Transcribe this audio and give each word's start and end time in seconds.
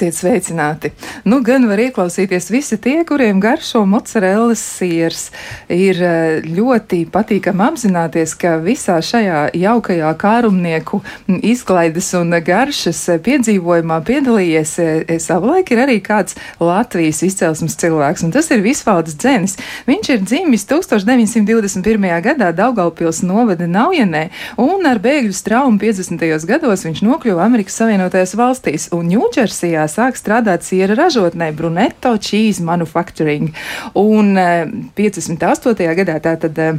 Esiet 0.00 0.16
sveicināti! 0.16 0.88
Nu, 1.30 1.38
gan 1.46 1.62
var 1.70 1.78
ieklausīties 1.78 2.50
visi 2.50 2.76
tie, 2.82 3.04
kuriem 3.06 3.38
garšo 3.40 3.84
mozzarellas 3.86 4.58
siers. 4.58 5.28
Ir 5.70 6.00
eh, 6.02 6.40
ļoti 6.42 7.04
patīkami 7.12 7.62
apzināties, 7.68 8.34
ka 8.34 8.56
visā 8.64 8.96
šajā 8.98 9.44
jaukajā 9.54 10.10
kārumnieku 10.20 11.00
izklaides 11.52 12.10
un 12.18 12.34
garšas 12.44 13.00
piedzīvojumā 13.24 14.00
piedalījies 14.10 14.72
eh, 14.82 15.14
savulaik 15.22 15.70
ir 15.70 15.84
arī 15.86 16.00
kāds 16.04 16.36
Latvijas 16.58 17.22
izcelsmes 17.24 17.78
cilvēks, 17.80 18.26
un 18.26 18.34
tas 18.34 18.50
ir 18.50 18.64
Visvalds 18.66 19.16
Dzenis. 19.16 19.56
Viņš 19.88 20.12
ir 20.16 20.26
dzimis 20.26 20.66
1921. 20.68 22.10
gadā 22.26 22.50
Daugaupils 22.58 23.22
novada 23.22 23.70
Naujenē, 23.70 24.26
un 24.60 24.84
ar 24.90 25.00
bēgļu 25.00 25.32
straumu 25.36 25.80
50. 25.80 26.28
gados 26.50 26.84
viņš 26.88 27.06
nokļuva 27.06 27.46
Amerikas 27.46 27.78
Savienotajās 27.80 28.36
valstīs 28.36 28.90
un 28.96 29.06
Ņūdžersī 29.14 29.70
Vācijā 29.70 29.86
sāk 29.86 30.16
strādāt 30.18 30.64
siera 30.66 30.96
ražotnē 31.20 31.52
Brunetto 31.52 32.16
Cheese 32.16 32.62
Manufacturing. 32.62 33.52
Un 33.94 34.36
58. 34.94 35.80
Eh, 35.80 35.94
gadā 35.94 36.16
tātad 36.20 36.58
eh, 36.58 36.78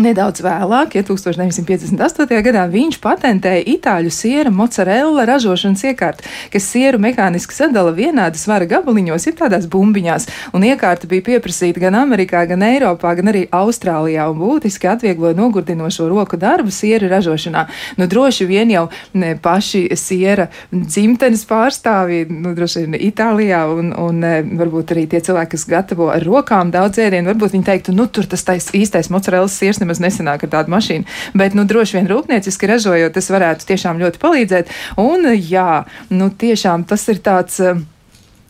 Nedaudz 0.00 0.40
vēlāk, 0.40 0.94
ja 0.96 1.02
1958. 1.04 2.38
gadā 2.46 2.62
viņš 2.72 2.96
patentēja 3.02 3.66
itāļu 3.74 4.12
siera 4.14 4.48
mozzarella 4.54 5.26
ražošanas 5.28 5.82
iekārtu, 5.90 6.24
kas 6.54 6.68
sieru 6.72 6.96
mehāniski 7.02 7.52
sadala 7.52 7.92
vienādi 7.92 8.40
svara 8.40 8.64
gabaliņos, 8.70 9.26
ir 9.28 9.36
tādās 9.36 9.66
bumbiņās, 9.68 10.26
un 10.56 10.64
iekārta 10.64 11.10
bija 11.10 11.26
pieprasīta 11.26 11.82
gan 11.82 11.98
Amerikā, 12.00 12.46
gan 12.48 12.64
Eiropā, 12.64 13.12
gan 13.18 13.28
arī 13.32 13.42
Austrālijā, 13.52 14.30
un 14.32 14.40
būtiski 14.40 14.88
atviegloja 14.88 15.36
nogurdinošo 15.36 16.08
roku 16.08 16.40
darbu 16.40 16.72
siera 16.72 17.10
ražošanā. 17.12 17.66
Nu, 18.00 18.08
droši 18.08 18.48
vien 18.48 18.72
jau 18.72 18.86
ne, 19.12 19.34
paši 19.36 19.84
siera 20.00 20.48
dzimtenes 20.72 21.44
pārstāvji, 21.50 22.24
nu, 22.32 22.54
droši 22.56 22.86
vien 22.86 22.96
Itālijā, 23.10 23.66
un, 23.76 23.92
un 23.92 24.24
varbūt 24.62 24.96
arī 24.96 25.04
tie 25.12 25.20
cilvēki, 25.28 25.58
kas 25.58 25.68
gatavo 25.68 26.08
ar 26.14 26.24
rokām 26.24 26.72
daudz 26.72 27.02
ēdienu, 27.04 27.34
varbūt 27.34 27.58
viņi 27.58 27.68
teiktu, 27.68 27.96
nu, 28.00 28.08
tur 28.08 28.30
tas 28.30 28.48
tais 28.48 28.72
īstais 28.72 29.12
mozzarella 29.12 29.50
siers 29.50 29.82
nemaz 29.90 30.02
nesenāk 30.02 30.46
ar 30.46 30.52
tādu 30.54 30.74
mašīnu. 30.74 31.08
Bet, 31.34 31.56
nu, 31.58 31.66
droši 31.68 31.98
vien 31.98 32.10
rūpnieciski 32.10 32.70
ražojot, 32.70 33.14
tas 33.16 33.30
varētu 33.30 33.66
tiešām 33.66 34.00
ļoti 34.00 34.22
palīdzēt. 34.22 34.74
Un, 35.00 35.32
jā, 35.34 35.84
nu, 36.10 36.30
tiešām 36.30 36.86
tas 36.86 37.08
ir 37.10 37.18
tāds. 37.24 37.60
Uh, 37.60 37.82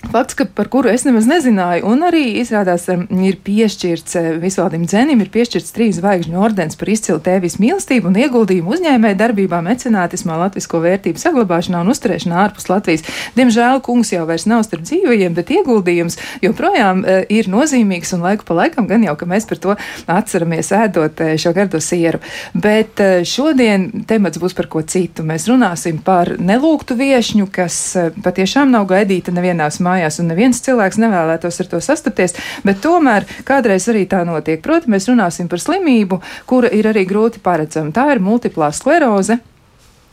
Fakts, 0.01 0.35
ka, 0.35 0.45
par 0.45 0.69
kuru 0.73 0.89
es 0.89 1.03
nemaz 1.05 1.27
nezināju, 1.29 1.85
un 1.93 2.01
arī 2.09 2.23
izrādās, 2.41 2.87
ir 2.89 3.37
piešķirts 3.45 4.15
eh, 4.17 4.29
Visvaldim 4.41 4.87
Dzenim, 4.89 5.21
ir 5.21 5.29
piešķirts 5.31 5.75
trīs 5.77 5.99
zvaigžņu 5.99 6.39
ordens 6.41 6.79
par 6.81 6.89
izcilu 6.89 7.21
tēvis 7.21 7.59
mīlestību 7.61 8.09
un 8.09 8.17
ieguldījumu 8.23 8.73
uzņēmēju 8.75 9.19
darbībā, 9.21 9.61
mecenātismā, 9.67 10.39
latvisko 10.41 10.81
vērtību 10.87 11.21
saglabāšanā 11.21 11.83
un 11.85 11.93
uzturēšanā 11.93 12.39
ārpus 12.47 12.71
Latvijas. 12.73 13.05
Diemžēl 13.37 13.83
kungs 13.85 14.15
jau 14.15 14.25
vairs 14.31 14.47
nav 14.49 14.65
starp 14.65 14.87
dzīvajiem, 14.89 15.37
bet 15.37 15.53
ieguldījums 15.59 16.17
joprojām 16.47 17.05
uh, 17.05 17.21
ir 17.29 17.53
nozīmīgs 17.53 18.17
un 18.17 18.25
laiku 18.25 18.49
pa 18.49 18.57
laikam 18.63 18.89
gan 18.89 19.05
jau, 19.05 19.15
ka 19.21 19.29
mēs 19.29 19.47
par 19.53 19.61
to 19.61 19.77
atceramies 20.09 20.73
ēdot 20.81 21.21
uh, 21.27 21.35
šo 21.37 21.53
gardo 21.55 21.83
sieru. 21.85 22.23
Bet 22.57 23.05
uh, 23.05 23.21
šodien 23.29 24.07
temats 24.09 24.41
būs 24.41 24.57
par 24.57 24.73
ko 24.73 24.81
citu. 24.81 25.29
Mēs 25.29 25.45
runāsim 25.53 26.01
par 26.03 26.39
nelūgtu 26.41 26.97
viešņu, 26.97 27.53
kas 27.53 27.79
patiešām 28.25 28.73
nav 28.73 28.89
gaidīta 28.91 29.37
nevienās 29.37 29.77
mājās 29.77 29.90
mājās, 29.91 30.21
un 30.23 30.31
neviens 30.31 30.63
cilvēks 30.65 31.01
nevēlētos 31.03 31.61
ar 31.63 31.71
to 31.75 31.83
sastapties, 31.85 32.37
bet 32.67 32.83
tomēr 32.85 33.29
kādreiz 33.49 33.91
arī 33.93 34.07
tā 34.11 34.23
notiek. 34.29 34.63
Proti, 34.65 34.91
mēs 34.93 35.11
runāsim 35.11 35.51
par 35.51 35.63
slimību, 35.63 36.23
kura 36.51 36.71
ir 36.73 36.91
arī 36.91 37.07
grūti 37.09 37.43
paredzama. 37.45 37.95
Tā 37.95 38.11
ir 38.15 38.23
multiplā 38.25 38.73
skleroze. 38.77 39.41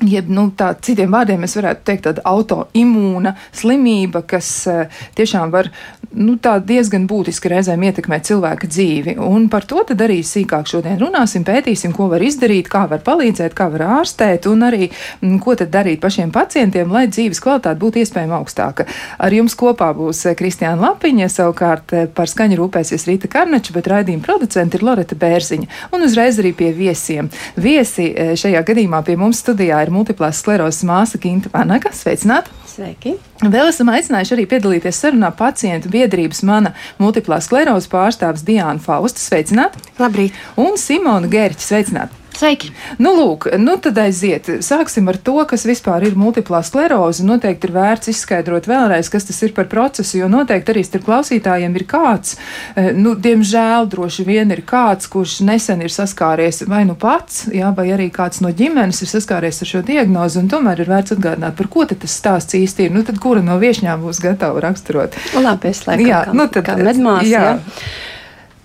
Jeb, 0.05 0.27
nu, 0.29 0.51
tā, 0.53 0.75
citiem 0.85 1.09
vārdiem 1.09 1.41
mēs 1.41 1.55
varētu 1.57 1.81
teikt, 1.89 2.03
tāda 2.05 2.21
autoimūna 2.29 3.31
slimība, 3.49 4.21
kas 4.29 4.49
uh, 4.69 4.99
tiešām 5.17 5.49
var 5.49 5.71
nu, 6.13 6.35
diezgan 6.37 7.07
būtiski 7.09 7.49
reizēm 7.51 7.81
ietekmēt 7.87 8.27
cilvēka 8.29 8.69
dzīvi. 8.69 9.15
Un 9.25 9.47
par 9.49 9.65
to 9.65 9.81
arī 9.81 10.19
sīkāk 10.21 10.69
šodien 10.69 10.99
runāsim, 11.01 11.41
pētīsim, 11.47 11.95
ko 11.97 12.07
var 12.11 12.21
izdarīt, 12.21 12.69
kā 12.69 12.85
var 12.89 13.01
palīdzēt, 13.05 13.55
kā 13.57 13.67
var 13.73 13.85
ārstēt, 13.99 14.45
un 14.51 14.67
arī 14.67 14.89
mm, 14.89 15.39
ko 15.41 15.55
darīt 15.57 16.01
pašiem 16.03 16.31
pacientiem, 16.35 16.93
lai 16.93 17.07
dzīves 17.09 17.41
kvalitāte 17.41 17.81
būtu 17.81 18.03
iespējami 18.03 18.37
augstāka. 18.37 18.85
Ar 19.17 19.33
jums 19.33 19.57
kopā 19.57 19.89
būs 19.97 20.27
eh, 20.29 20.37
Kristiāna 20.37 20.77
Lapiņa, 20.91 21.31
savukārt 21.33 21.97
eh, 21.97 22.05
par 22.05 22.29
skaņu 22.29 22.61
rūpēsies 22.61 23.07
Rīta 23.09 23.31
Karnača, 23.33 23.73
bet 23.73 23.89
raidījuma 23.89 24.25
producenta 24.29 24.77
ir 24.77 24.85
Loreta 24.85 25.17
Bērziņa. 25.17 25.71
Un 25.97 26.05
uzreiz 26.05 26.37
arī 26.37 26.53
pie 26.57 26.71
viesiem. 26.77 27.31
Viesi 27.57 28.11
šajā 28.37 28.61
gadījumā 28.67 29.01
pie 29.07 29.17
mums 29.19 29.41
studijā 29.41 29.81
ir 29.83 29.86
ir 29.87 29.95
multiplās 29.95 30.41
sklerozes 30.41 30.85
māsa 30.87 31.19
Ginta 31.21 31.51
Panaka. 31.53 31.93
Sveicināta! 31.95 32.53
Sveiki! 32.67 33.15
Vēl 33.41 33.71
esam 33.71 33.89
aicinājuši 33.93 34.35
arī 34.35 34.45
piedalīties 34.51 35.01
sarunā 35.01 35.31
pacientu 35.37 35.91
biedrības 35.93 36.43
mana 36.47 36.75
multiplās 37.01 37.47
sklerozes 37.47 37.89
pārstāvis 37.91 38.45
Diāna 38.47 38.83
Fausta. 38.83 39.23
Sveicināta! 39.23 39.81
Labrīt! 40.01 40.37
Un 40.59 40.77
Simona 40.81 41.31
Gērķa. 41.31 41.63
Sveicināta! 41.71 42.26
Sveiki! 42.37 42.69
Nu, 43.01 43.15
lūk, 43.17 43.47
nu 43.57 43.79
tad 43.81 43.97
aiziet. 43.97 44.45
Sāksim 44.61 45.07
ar 45.09 45.17
to, 45.17 45.39
kas 45.49 45.63
vispār 45.65 46.03
ir 46.05 46.17
multiplā 46.19 46.59
skleroze. 46.65 47.23
Noteikti 47.25 47.65
ir 47.65 47.73
vērts 47.73 48.11
izskaidrot 48.11 48.67
vēlreiz, 48.69 49.09
kas 49.09 49.25
tas 49.25 49.39
ir 49.41 49.55
par 49.57 49.65
procesu, 49.71 50.19
jo 50.19 50.27
noteikti 50.29 50.69
arī 50.73 50.83
starp 50.85 51.07
klausītājiem 51.07 51.73
ir 51.79 51.85
kāds, 51.89 52.35
eh, 52.75 52.91
nu, 52.93 53.15
diemžēl 53.17 53.89
droši 53.89 54.25
vien 54.27 54.53
ir 54.53 54.61
kāds, 54.69 55.09
kurš 55.09 55.39
nesen 55.47 55.81
ir 55.81 55.93
saskāries 55.93 56.61
vai 56.69 56.83
nu 56.85 56.93
pats, 56.93 57.47
jā, 57.49 57.71
vai 57.73 57.87
arī 57.95 58.11
kāds 58.13 58.43
no 58.45 58.51
ģimenes 58.53 59.01
ir 59.01 59.09
saskāries 59.09 59.63
ar 59.65 59.71
šo 59.71 59.81
diagnozi, 59.87 60.37
un 60.43 60.51
tomēr 60.51 60.83
ir 60.83 60.91
vērts 60.93 61.15
atgādināt, 61.17 61.57
par 61.57 61.71
ko 61.73 61.87
tas 61.89 62.19
stāsts 62.21 62.53
īsti 62.53 62.85
ir. 62.85 62.93
Nu, 62.93 63.01
tad 63.07 63.17
kura 63.23 63.41
no 63.41 63.57
viešņām 63.57 64.05
būs 64.05 64.21
gatava 64.21 64.61
raksturot? 64.61 65.17
Labi, 65.41 65.73
es 65.73 65.81
laikam, 65.89 66.05
jā, 66.05 66.21
kā, 66.29 66.37
nu 66.37 66.45
tad, 66.53 66.69
kā 66.69 66.77
medmās, 66.77 67.25
jā. 67.25 67.57
jā. 67.57 67.81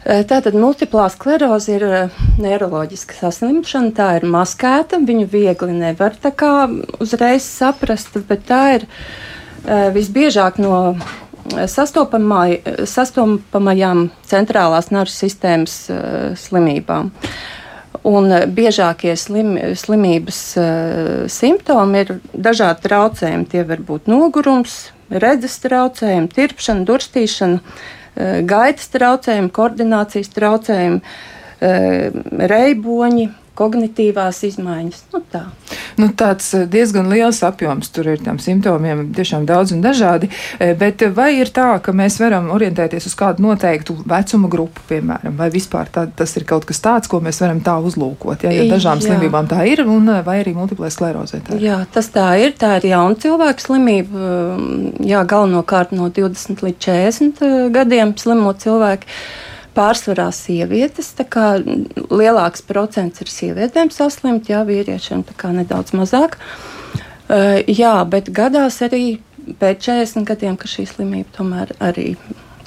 Eh, 0.03 0.25
tātad 0.27 0.57
multiplā 0.59 1.05
skleroze 1.15 1.77
ir 1.77 1.83
eh, 1.87 2.11
neiroloģiska 2.43 3.15
saslimšana, 3.21 3.93
tā 3.95 4.19
ir 4.19 4.25
maskēta, 4.27 4.99
viņu 4.99 5.29
viegli 5.31 5.71
nevar 5.77 6.17
tā 6.19 6.33
kā 6.35 6.67
uzreiz 6.99 7.47
saprast, 7.47 8.11
bet 8.27 8.43
tā 8.49 8.75
ir 8.81 8.87
eh, 8.89 9.95
visbiežāk 9.95 10.59
no 10.63 10.97
sastopamajām 11.43 13.99
centrālās 14.31 14.91
nervu 14.95 15.11
sistēmas 15.11 15.91
slimībām. 16.39 17.11
Un 18.07 18.31
biežākie 18.55 19.19
slim, 19.19 19.59
slimības 19.75 20.39
simptomi 21.35 21.99
ir 22.05 22.23
dažādi 22.31 22.87
traucējumi. 22.87 23.51
Tie 23.51 23.67
var 23.67 23.83
būt 23.91 24.07
nogurums, 24.11 24.95
redzes 25.11 25.59
traucējumi, 25.67 26.31
tirpšana, 26.31 26.87
durstīšana 26.87 27.59
gaitas 28.17 28.91
traucējumi, 28.93 29.53
koordinācijas 29.57 30.33
traucējumi, 30.35 31.01
eh, 31.61 32.11
reiboņi, 32.53 33.29
kognitīvās 33.59 34.41
izmaiņas. 34.49 35.03
Nu, 35.13 35.21
tā. 35.33 35.43
nu, 36.01 36.09
tāds 36.17 36.49
eh, 36.57 36.65
diezgan 36.71 37.11
liels 37.13 37.43
apjoms 37.45 37.91
tur 37.93 38.09
ir 38.15 38.23
tam 38.25 38.41
simptomiem, 38.43 39.05
tiešām 39.17 39.47
daudz 39.49 39.75
un 39.77 39.83
dažādi. 39.85 40.31
Bet 40.79 41.03
vai 41.17 41.33
ir 41.41 41.53
tā, 41.55 41.69
ka 41.85 41.95
mēs 41.97 42.19
varam 42.23 42.51
orientēties 42.55 43.09
uz 43.11 43.17
kādu 43.19 43.45
noteiktu 43.45 43.97
vecuma 44.09 44.51
grupu, 44.53 44.85
piemēram, 44.89 45.37
vai 45.39 45.51
vispār 45.53 45.91
tā, 45.93 46.07
tas 46.17 46.33
ir 46.39 46.47
kaut 46.49 46.67
kas 46.69 46.81
tāds, 46.85 47.11
ko 47.11 47.21
mēs 47.25 47.43
varam 47.45 47.61
tā 47.65 47.77
uzlūkot? 47.83 48.47
Ja, 48.47 48.55
ja 48.57 48.67
dažām 48.71 49.03
jā. 49.03 49.11
slimībām 49.11 49.51
tā 49.51 49.63
ir, 49.69 49.85
un 49.89 50.09
vai 50.25 50.39
arī 50.41 50.55
multiplē 50.57 50.91
sklerozē 50.93 51.43
tā 51.47 51.59
ir? 51.59 51.69
Jā, 51.69 51.79
tas 51.93 52.11
tā 52.15 52.31
ir. 52.41 52.57
Tā 52.59 52.77
ir 52.81 52.91
jauna 52.93 53.19
cilvēka 53.21 53.65
slimība. 53.65 54.35
Jā, 55.05 55.23
galvenokārt 55.29 55.95
no 55.97 56.09
20 56.13 56.65
līdz 56.65 56.85
40 56.89 57.73
gadiem 57.75 58.15
slimo 58.21 58.53
cilvēki 58.57 59.09
pārsvarā 59.77 60.29
sievietes. 60.35 61.13
Lielāks 62.13 62.65
procents 62.69 63.25
ir 63.25 63.33
sievietēm 63.33 63.93
saslimt, 63.95 64.51
jā, 64.53 64.63
vīriešiem 64.69 65.25
nedaudz 65.59 65.95
mazāk. 65.97 66.39
Uh, 67.33 67.63
jā, 67.65 67.97
bet 68.05 68.29
gadās 68.35 68.83
arī 68.85 69.21
pēc 69.59 69.89
40 69.89 70.27
gadiem, 70.29 70.57
ka 70.61 70.69
šī 70.69 70.87
slimība 70.91 71.31
tomēr 71.39 71.73
arī 71.81 72.13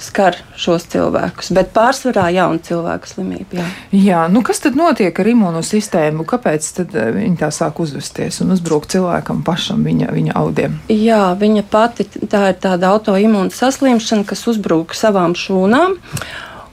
skar 0.02 0.36
šos 0.60 0.86
cilvēkus, 0.92 1.50
bet 1.56 1.70
pārsvarā 1.76 2.26
jaunu 2.34 2.60
cilvēku 2.64 3.08
slimību. 3.10 3.56
Jā. 3.56 3.66
jā, 3.96 4.22
nu 4.32 4.42
kas 4.46 4.60
tad 4.64 4.76
notiek 4.78 5.16
ar 5.16 5.30
imūnosistēmu? 5.30 6.26
Kāpēc 6.28 6.68
tad 6.80 6.96
viņi 7.16 7.38
tā 7.40 7.50
sāk 7.54 7.80
uzvesties 7.82 8.42
un 8.44 8.52
uzbrukt 8.56 8.92
cilvēkam 8.92 9.42
pašam 9.46 9.84
viņa, 9.86 10.10
viņa 10.16 10.36
audiem? 10.36 10.76
Jā, 10.92 11.30
viņa 11.38 11.64
pati 11.70 12.08
tā 12.26 12.50
ir 12.52 12.60
tāda 12.62 12.92
autoimūna 12.92 13.54
saslimšana, 13.54 14.26
kas 14.28 14.44
uzbrūk 14.52 14.96
savām 14.96 15.36
šūnām. 15.38 15.96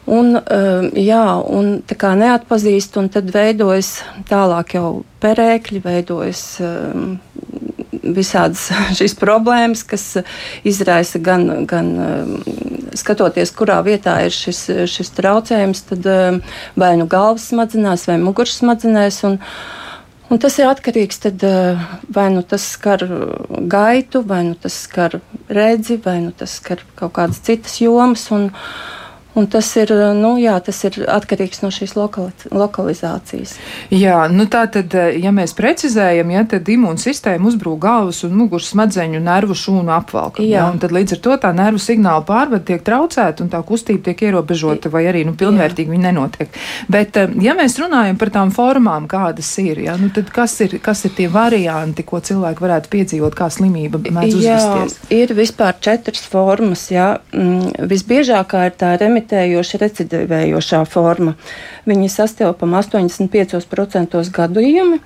Un, 0.04 0.36
um, 0.36 0.88
jā, 1.00 1.26
un 1.48 1.78
tā 1.88 1.96
kā 1.96 2.12
neatpazīst, 2.20 2.98
un 3.00 3.08
tad 3.12 3.30
veidojas 3.32 4.02
tālāk 4.28 4.76
jau 4.76 4.88
perēkļi, 5.24 5.80
veidojas 5.80 6.42
um, 6.60 7.14
visādas 8.04 8.68
šīs 9.00 9.16
problēmas, 9.16 9.86
kas 9.88 10.10
izraisa 10.68 11.22
gan, 11.24 11.64
gan 11.70 11.94
um, 11.96 12.34
skatoties, 13.00 13.54
kurā 13.56 13.80
vietā 13.86 14.18
ir 14.26 14.36
šis, 14.36 14.66
šis 14.92 15.14
traucējums, 15.16 15.86
tad 15.94 16.10
vai 16.76 16.92
nu 17.00 17.08
galvas 17.08 17.48
smadzenēs 17.54 18.04
vai 18.12 18.20
muguras 18.22 18.60
smadzenēs. 18.60 19.24
Un, 19.30 19.40
Un 20.32 20.40
tas 20.42 20.56
ir 20.58 20.66
atkarīgs 20.66 21.20
tad, 21.22 21.44
vai 22.16 22.24
nu 22.34 22.42
tas 22.48 22.64
skar 22.74 23.04
gaitu, 23.70 24.24
vai 24.26 24.40
nu 24.48 24.56
tas 24.58 24.74
skar 24.88 25.20
redzi, 25.52 26.00
vai 26.02 26.16
nu 26.24 26.32
tas 26.34 26.56
skar 26.58 26.82
kaut 26.98 27.14
kādas 27.20 27.44
citas 27.44 27.76
jomas. 27.84 28.24
Un, 28.34 28.48
uh, 28.48 29.03
Un 29.34 29.48
tas 29.50 29.66
ir, 29.82 29.90
nu, 30.14 30.36
jā, 30.38 30.54
tas 30.62 30.78
ir 30.86 31.00
atkarīgs 31.10 31.64
no 31.64 31.72
šīs 31.74 31.96
lokali 31.98 32.54
lokalizācijas. 32.54 33.56
Jā, 33.90 34.28
nu 34.30 34.46
tā 34.52 34.68
tad, 34.70 34.94
ja 34.94 35.32
mēs 35.34 35.56
precizējam, 35.58 36.30
ja, 36.36 36.44
tad 36.50 36.70
imūnsistēma 36.70 37.50
uzbrūk 37.50 37.80
galvas 37.82 38.22
un 38.28 38.36
muguras 38.38 38.70
smadzeņu 38.70 39.22
nervu 39.24 39.58
šūnu 39.58 39.90
apvalku. 39.96 40.44
Jā. 40.46 40.52
Ja, 40.54 40.68
un 40.70 40.78
tad 40.82 40.94
līdz 40.94 41.18
ar 41.18 41.22
to 41.26 41.38
tā 41.48 41.54
nervu 41.58 41.82
signāla 41.82 42.22
pārvade 42.28 42.68
tiek 42.68 42.86
traucēta 42.86 43.42
un 43.42 43.50
tā 43.50 43.64
kustība 43.66 44.12
tiek 44.12 44.22
ierobežota 44.30 44.92
vai 44.94 45.08
arī 45.10 45.24
nu, 45.26 45.34
pilnvērtīgi 45.40 45.96
viņa 45.96 46.06
nenotiek. 46.12 46.62
Bet, 46.94 47.18
ja 47.42 47.58
mēs 47.58 47.80
runājam 47.82 48.22
par 48.22 48.34
tām 48.38 48.54
formām, 48.54 49.10
kādas 49.10 49.50
ir, 49.64 49.82
ja, 49.88 49.98
nu, 49.98 50.12
tad 50.14 50.30
kas 50.34 50.60
ir, 50.62 50.78
kas 50.84 51.06
ir 51.10 51.16
tie 51.18 51.28
varianti, 51.34 52.06
ko 52.06 52.22
cilvēki 52.22 52.68
varētu 52.68 52.94
piedzīvot, 52.94 53.38
kā 53.38 53.50
slimība 53.54 53.98
mēdz 54.04 54.38
uzvesties? 54.38 55.02
Jā, 55.10 55.24
ir 55.24 55.36
vispār 55.38 55.82
četras 55.82 56.22
formas. 56.30 56.86
Jā. 56.94 57.16
Mm, 57.34 57.90
visbiežākā 57.90 58.68
ir 58.70 58.78
tā 58.78 58.94
remitēšana 59.02 59.23
imitējoša, 59.24 59.80
recidivējošā 59.82 60.84
forma. 60.86 61.36
Viņi 61.88 62.10
sastāvpam 62.12 62.76
85% 62.76 64.30
gadījumu. 64.36 65.00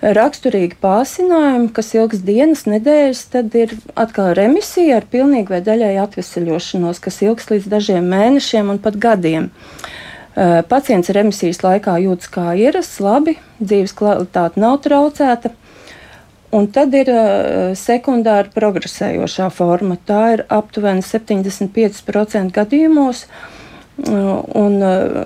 Raksturīgi 0.00 0.78
pārsinājumi, 0.80 1.72
kas 1.76 1.92
ilgs 1.92 2.22
dienas, 2.24 2.64
nedēļas, 2.64 3.24
tad 3.34 3.52
ir 3.52 3.74
atkal 3.94 4.32
remisija 4.32 4.96
ar 4.96 5.04
pilnīgi 5.04 5.52
vai 5.52 5.60
daļēju 5.60 6.00
atvesaļošanos, 6.06 7.00
kas 7.04 7.20
ilgs 7.20 7.50
līdz 7.50 7.68
dažiem 7.68 8.08
mēnešiem 8.08 8.70
un 8.72 8.80
pat 8.80 8.96
gadiem. 8.96 9.50
Pacients 10.70 11.12
remisijas 11.12 11.60
laikā 11.60 11.98
jūtas 12.00 12.30
kā 12.32 12.54
ierasts, 12.56 13.02
labi, 13.02 13.36
dzīves 13.60 13.92
kvalitāte 13.98 14.62
nav 14.62 14.78
traucēta, 14.86 15.52
Un 16.50 16.66
tad 16.74 16.94
ir 16.98 17.06
uh, 17.14 17.70
sekundāra 17.78 18.50
progresējošā 18.50 19.46
forma. 19.54 19.94
Tā 20.06 20.22
ir 20.34 20.44
aptuveni 20.50 21.04
75% 21.06 22.50
gadījumos. 22.56 23.26
Uh, 24.00 24.40
un 24.58 24.80
uh, 24.82 25.20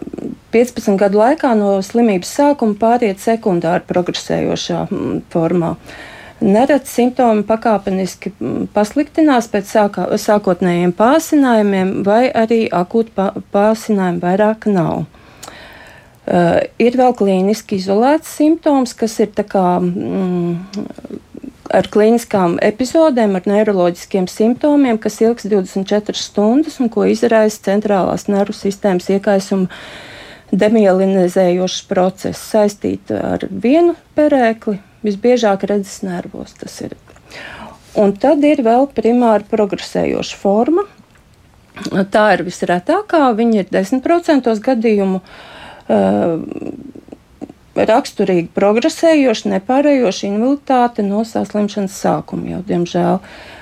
15 0.52 0.98
gadu 1.00 1.20
laikā 1.22 1.54
no 1.56 1.78
slimības 1.84 2.34
sākuma 2.40 2.76
pāriet 2.78 3.22
sekundāra 3.22 3.80
progresējošā 3.88 4.84
mm, 4.90 5.22
formā. 5.32 5.72
Nereti 6.44 6.90
simptomi 6.90 7.46
pakāpeniski 7.48 8.34
mm, 8.34 8.68
pasliktinās 8.76 9.48
pēc 9.48 9.70
sākā, 9.78 10.08
sākotnējiem 10.20 10.92
pārsinājumiem, 10.98 12.00
vai 12.04 12.26
arī 12.28 12.66
akūti 12.68 13.14
pārsinājumi 13.54 14.20
vairāk 14.26 14.68
nav. 14.74 15.06
Uh, 16.24 16.62
ir 16.80 16.94
vēl 16.96 17.12
klīniski 17.18 17.76
izolēts 17.76 18.30
simptoms, 18.38 18.94
kas 18.96 19.18
ir 19.20 19.34
kā, 19.44 19.76
mm, 19.76 20.54
ar 21.68 21.88
klīniskām 21.92 22.54
epizodēm, 22.64 23.34
ar 23.36 23.44
neiroloģiskiem 23.50 24.24
simptomiem, 24.32 24.96
kas 24.96 25.20
ilgs 25.20 25.44
24 25.44 26.16
stundas 26.16 26.80
un 26.80 26.88
ko 26.88 27.04
izraisa 27.04 27.60
centrālās 27.68 28.24
nervu 28.32 28.56
sistēmas 28.56 29.10
iekaisuma 29.12 29.68
demielinizējošs 30.48 31.84
process 31.92 32.48
saistīts 32.54 33.12
ar 33.12 33.44
vienu 33.50 33.92
perēkli, 34.16 34.80
visbiežāk 35.04 35.68
redzes 35.68 36.00
nervos 36.08 36.56
tas 36.56 36.80
ir. 36.88 36.96
Un 38.00 38.16
tad 38.16 38.40
ir 38.48 38.64
vēl 38.64 38.88
primāri 38.96 39.44
progresējoša 39.52 40.40
forma. 40.40 40.88
Tā 41.84 42.28
ir 42.32 42.48
visretākā, 42.48 43.26
viņa 43.36 43.66
ir 43.66 43.74
10% 43.74 44.56
gadījumu. 44.64 45.20
Uh, 45.20 45.50
raksturīgi 47.74 48.48
progresējoša, 48.56 49.50
nepārējoša 49.56 50.30
invaliditāte 50.30 51.04
no 51.06 51.24
saslimšanas 51.28 51.98
sākuma 52.04 52.54
jau, 52.54 52.62
diemžēl. 52.70 53.20
Uh, 53.20 53.54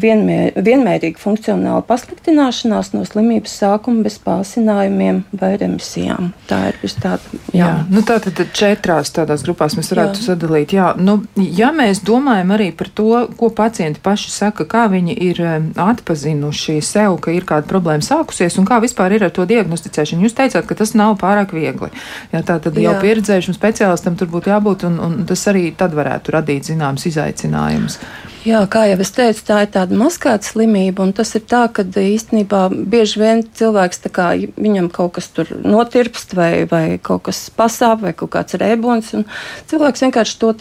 vienmēr, 0.00 0.54
vienmērīga 0.64 1.20
funkcionāla 1.20 1.82
pasliktināšanās 1.84 2.92
no 2.94 3.02
slimības 3.04 3.52
sākuma 3.60 4.04
bez 4.06 4.16
pārsinājumiem 4.24 5.22
vai 5.36 5.50
remisijām. 5.60 6.30
Tā 6.48 6.60
ir 6.70 6.78
vis 6.82 6.96
tāda. 7.00 7.20
Jā, 7.52 7.58
jā 7.58 7.70
nu 7.92 8.04
tā 8.06 8.16
tad 8.24 8.40
četrās 8.56 9.12
tādās 9.14 9.44
grupās 9.44 9.76
mēs 9.78 9.92
varētu 9.92 10.22
jā. 10.22 10.26
sadalīt. 10.30 10.74
Jā, 10.76 10.90
nu, 10.96 11.18
ja 11.36 11.70
mēs 11.76 12.00
domājam 12.06 12.54
arī 12.56 12.70
par 12.76 12.90
to, 12.96 13.08
ko 13.38 13.50
pacienti 13.54 14.02
paši 14.04 14.32
saka, 14.32 14.66
kā 14.70 14.86
viņi 14.92 15.16
ir 15.28 15.42
eh, 15.44 15.56
atpazinuši 15.84 16.78
sev, 16.84 17.18
ka 17.24 17.34
ir 17.34 17.48
kāda 17.48 17.68
problēma 17.70 18.04
sākusies 18.04 18.58
un 18.60 18.68
kā 18.68 18.80
vispār 18.84 19.16
ir 19.18 19.28
ar 19.28 19.34
to 19.34 19.46
diagnosticēšanu. 19.50 20.24
Jūs 20.24 20.38
teicāt, 20.40 20.64
ka 20.68 20.78
tas 20.78 20.96
nav 20.98 21.18
pārāk 21.20 21.52
viegli. 21.56 21.92
Jā, 22.32 22.40
tā 22.40 22.58
tad 22.64 22.78
jā. 22.78 22.88
jau 22.88 22.96
pieredzējušam 23.04 23.56
speciālistam 23.56 24.16
tur 24.20 24.32
būtu 24.32 24.54
jābūt 24.54 24.88
un, 24.88 25.00
un 25.04 25.18
tas 25.28 25.44
arī 25.52 25.68
tad 25.76 25.96
varētu 25.96 26.32
radīt 26.34 26.72
zināmas 26.72 27.04
izaicinājumus. 27.10 28.00
Jā, 28.44 28.58
kā 28.68 28.82
jau 28.90 28.98
es 29.00 29.08
teicu, 29.16 29.40
tā 29.48 29.62
ir 29.64 29.70
tāda 29.72 29.96
maskēta 29.96 30.44
slimība, 30.44 31.00
un 31.06 31.14
tas 31.16 31.30
ir 31.38 31.46
tā, 31.48 31.62
ka 31.72 31.80
īstenībā 31.80 32.66
bieži 32.92 33.22
vien 33.22 33.40
cilvēks 33.56 34.02
kā, 34.12 34.26
viņam 34.60 34.90
kaut 34.92 35.14
kas 35.16 35.30
tur 35.32 35.48
notirpst, 35.64 36.34
vai, 36.36 36.50
vai 36.68 36.98
kaut 37.00 37.24
kas 37.30 37.40
pasāp, 37.56 38.02
vai 38.04 38.12
kaut 38.12 38.34
kāds 38.36 38.58
rēbons, 38.60 39.14
un 39.16 39.24
cilvēks 39.72 40.04
vienkārši 40.04 40.38
to 40.44 40.52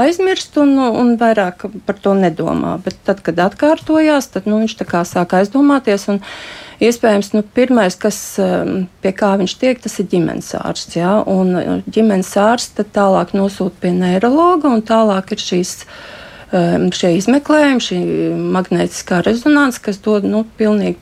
aizmirst 0.00 0.56
un, 0.64 0.78
un 0.80 1.12
vairāk 1.20 1.68
par 1.84 2.00
to 2.00 2.16
nedomā. 2.16 2.78
Bet 2.80 3.04
tad, 3.04 3.20
kad 3.20 3.44
atkārtojās, 3.50 4.32
tad 4.32 4.48
nu, 4.48 4.62
viņš 4.64 4.78
sāk 5.12 5.36
aizdomāties. 5.36 6.08
Un, 6.08 6.24
Iespējams, 6.76 7.30
nu, 7.32 7.40
pirmais, 7.56 7.94
kas, 7.96 8.16
um, 8.36 8.82
pie 9.00 9.12
kā 9.16 9.30
viņš 9.40 9.52
tiek, 9.56 9.78
tas 9.80 9.94
ir 9.96 10.10
ģimenes 10.12 10.50
ārsts. 10.58 10.98
Ja? 10.98 11.22
Un 11.24 11.80
ģimenes 11.88 12.34
ārsts 12.36 12.84
tālāk 12.92 13.32
nosūta 13.32 13.80
pie 13.80 13.94
neiroloģa, 13.96 14.74
un 14.76 14.84
tālāk 14.84 15.32
ir 15.32 15.40
šīs 15.40 15.72
Ehm, 15.86 16.25
šie 16.52 17.16
izmeklējumi, 17.18 17.82
šī 17.82 17.98
magnētiskā 18.54 19.22
rezonance, 19.26 19.80
kas 19.82 19.98
dod 20.04 20.26
nu, 20.28 20.44
pilnīgi 20.58 21.00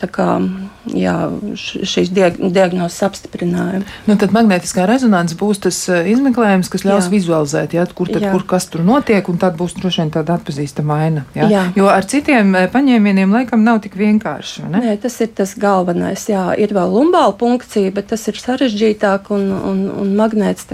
jā, 0.92 1.14
šīs 1.56 2.10
diag 2.14 2.36
diagnozes 2.52 3.02
apstiprinājumu. 3.06 3.86
Nu, 4.08 4.16
tad 4.20 4.34
magnētiskā 4.36 4.86
rezonance 4.88 5.36
būs 5.40 5.62
tas 5.66 5.78
eh, 5.92 6.10
izmeklējums, 6.12 6.70
kas 6.72 6.84
ļaus 6.86 7.08
jā. 7.08 7.12
vizualizēt, 7.14 7.76
jā, 7.78 7.86
kur, 7.96 8.10
tad, 8.12 8.26
jā. 8.26 8.32
kur 8.34 8.44
kas 8.54 8.68
tur 8.72 8.84
notiek, 8.86 9.28
un 9.30 9.40
tad 9.40 9.56
būs 9.60 9.76
droši 9.78 10.02
vien 10.02 10.12
tāda 10.14 10.38
atpazīstama 10.38 10.98
aina. 11.06 11.24
Jā? 11.36 11.48
Jā. 11.52 11.64
Jo 11.78 11.88
ar 11.92 12.08
citiem 12.10 12.54
eh, 12.58 12.68
paņēmieniem 12.72 13.34
laikam 13.34 13.64
nav 13.66 13.80
tik 13.84 13.96
vienkārši. 14.00 14.68
Ne? 14.68 14.84
Nē, 14.84 14.98
tas 15.02 15.18
ir 15.24 15.32
tas 15.36 15.56
galvenais. 15.60 16.28
Jā, 16.30 16.46
ir 16.60 16.76
vēl 16.76 16.94
lumbāla 16.98 17.34
punkcija, 17.40 17.94
bet 17.94 18.12
tas 18.12 18.28
ir 18.30 18.40
sarežģītāk 18.40 19.32
un, 19.34 19.50
un, 19.72 19.84
un 20.04 20.14
magnēts 20.18 20.68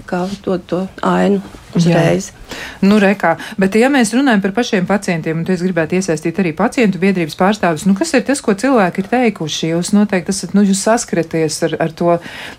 dod 0.45 0.63
to 0.67 0.85
ainu 1.07 1.43
uzreiz. 1.77 2.31
Jā. 2.31 2.59
Nu, 2.83 2.99
rekā. 3.03 3.37
Bet, 3.61 3.77
ja 3.79 3.91
mēs 3.93 4.13
runājam 4.17 4.43
par 4.43 4.55
pašiem 4.57 4.87
pacientiem, 4.89 5.43
un 5.43 5.53
es 5.53 5.63
gribētu 5.63 5.99
iesaistīt 5.99 6.41
arī 6.43 6.53
pacientu 6.57 7.01
biedrības 7.03 7.37
pārstāvis, 7.39 7.87
nu, 7.87 7.95
kas 7.99 8.13
ir 8.17 8.25
tas, 8.27 8.43
ko 8.45 8.55
cilvēki 8.59 9.05
ir 9.05 9.11
teikuši? 9.13 9.73
Jūs 9.75 9.93
noteikti 10.01 10.33
esat 10.35 10.55
nu, 10.57 10.65
jūs 10.67 10.83
saskaraties 10.87 11.61
ar, 11.69 11.77
ar 11.87 11.95
to 11.97 12.17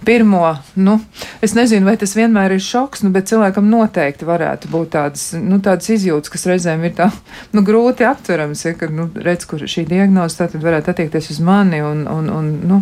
pirmo. 0.07 0.43
Nu, 0.75 0.99
es 1.43 1.55
nezinu, 1.57 1.87
vai 1.89 1.97
tas 2.01 2.15
vienmēr 2.17 2.55
ir 2.55 2.63
šoks, 2.63 3.03
nu, 3.05 3.11
bet 3.15 3.29
cilvēkam 3.31 3.67
noteikti 3.71 4.27
varētu 4.27 4.71
būt 4.71 4.93
tādas, 4.95 5.27
nu, 5.37 5.59
tādas 5.63 5.89
izjūtas, 5.93 6.31
kas 6.33 6.47
reizēm 6.49 6.85
ir 6.87 6.95
tā, 6.97 7.09
nu, 7.55 7.65
grūti 7.67 8.07
aptverams. 8.07 8.65
Ja, 8.67 8.75
kad 8.77 8.93
nu, 8.95 9.09
redz, 9.15 9.47
kur 9.49 9.63
šī 9.65 9.85
diagnoze 9.89 10.39
tad 10.43 10.57
varētu 10.61 10.93
attiekties 10.93 11.31
uz 11.35 11.41
mani. 11.43 11.81
Un, 11.85 12.05
un, 12.09 12.29
un, 12.31 12.51
nu, 12.69 12.81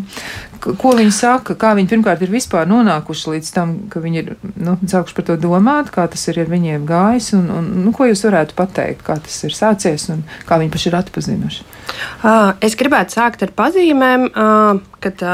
ko 0.59 0.93
viņi 0.97 1.13
saka, 1.15 1.55
kā 1.59 1.71
viņi 1.77 1.89
pirmkārt 1.91 2.23
ir 2.25 2.33
vispār 2.33 2.67
nonākuši 2.69 3.33
līdz 3.35 3.51
tam, 3.55 3.75
ka 3.91 4.01
viņi 4.03 4.21
ir 4.21 4.31
nu, 4.59 4.75
sākuši 4.81 5.17
par 5.17 5.27
to 5.29 5.37
domāt, 5.41 5.91
kā 5.95 6.05
tas 6.11 6.25
ir 6.31 6.41
ar 6.43 6.51
viņiem 6.51 6.87
gājis. 6.89 7.31
Un, 7.37 7.47
un, 7.55 7.69
nu, 7.85 7.93
ko 7.95 8.09
jūs 8.09 8.25
varētu 8.27 8.57
pateikt, 8.57 9.05
kā 9.07 9.19
tas 9.23 9.39
ir 9.47 9.55
sācies 9.55 10.09
un 10.13 10.25
kā 10.49 10.59
viņi 10.61 10.73
paši 10.75 10.91
ir 10.91 10.99
atpazinuši? 10.99 11.65
Es 12.65 12.77
gribētu 12.79 13.17
sākt 13.17 13.45
ar 13.45 13.55
pazīmēm, 13.57 14.29
kad 15.03 15.25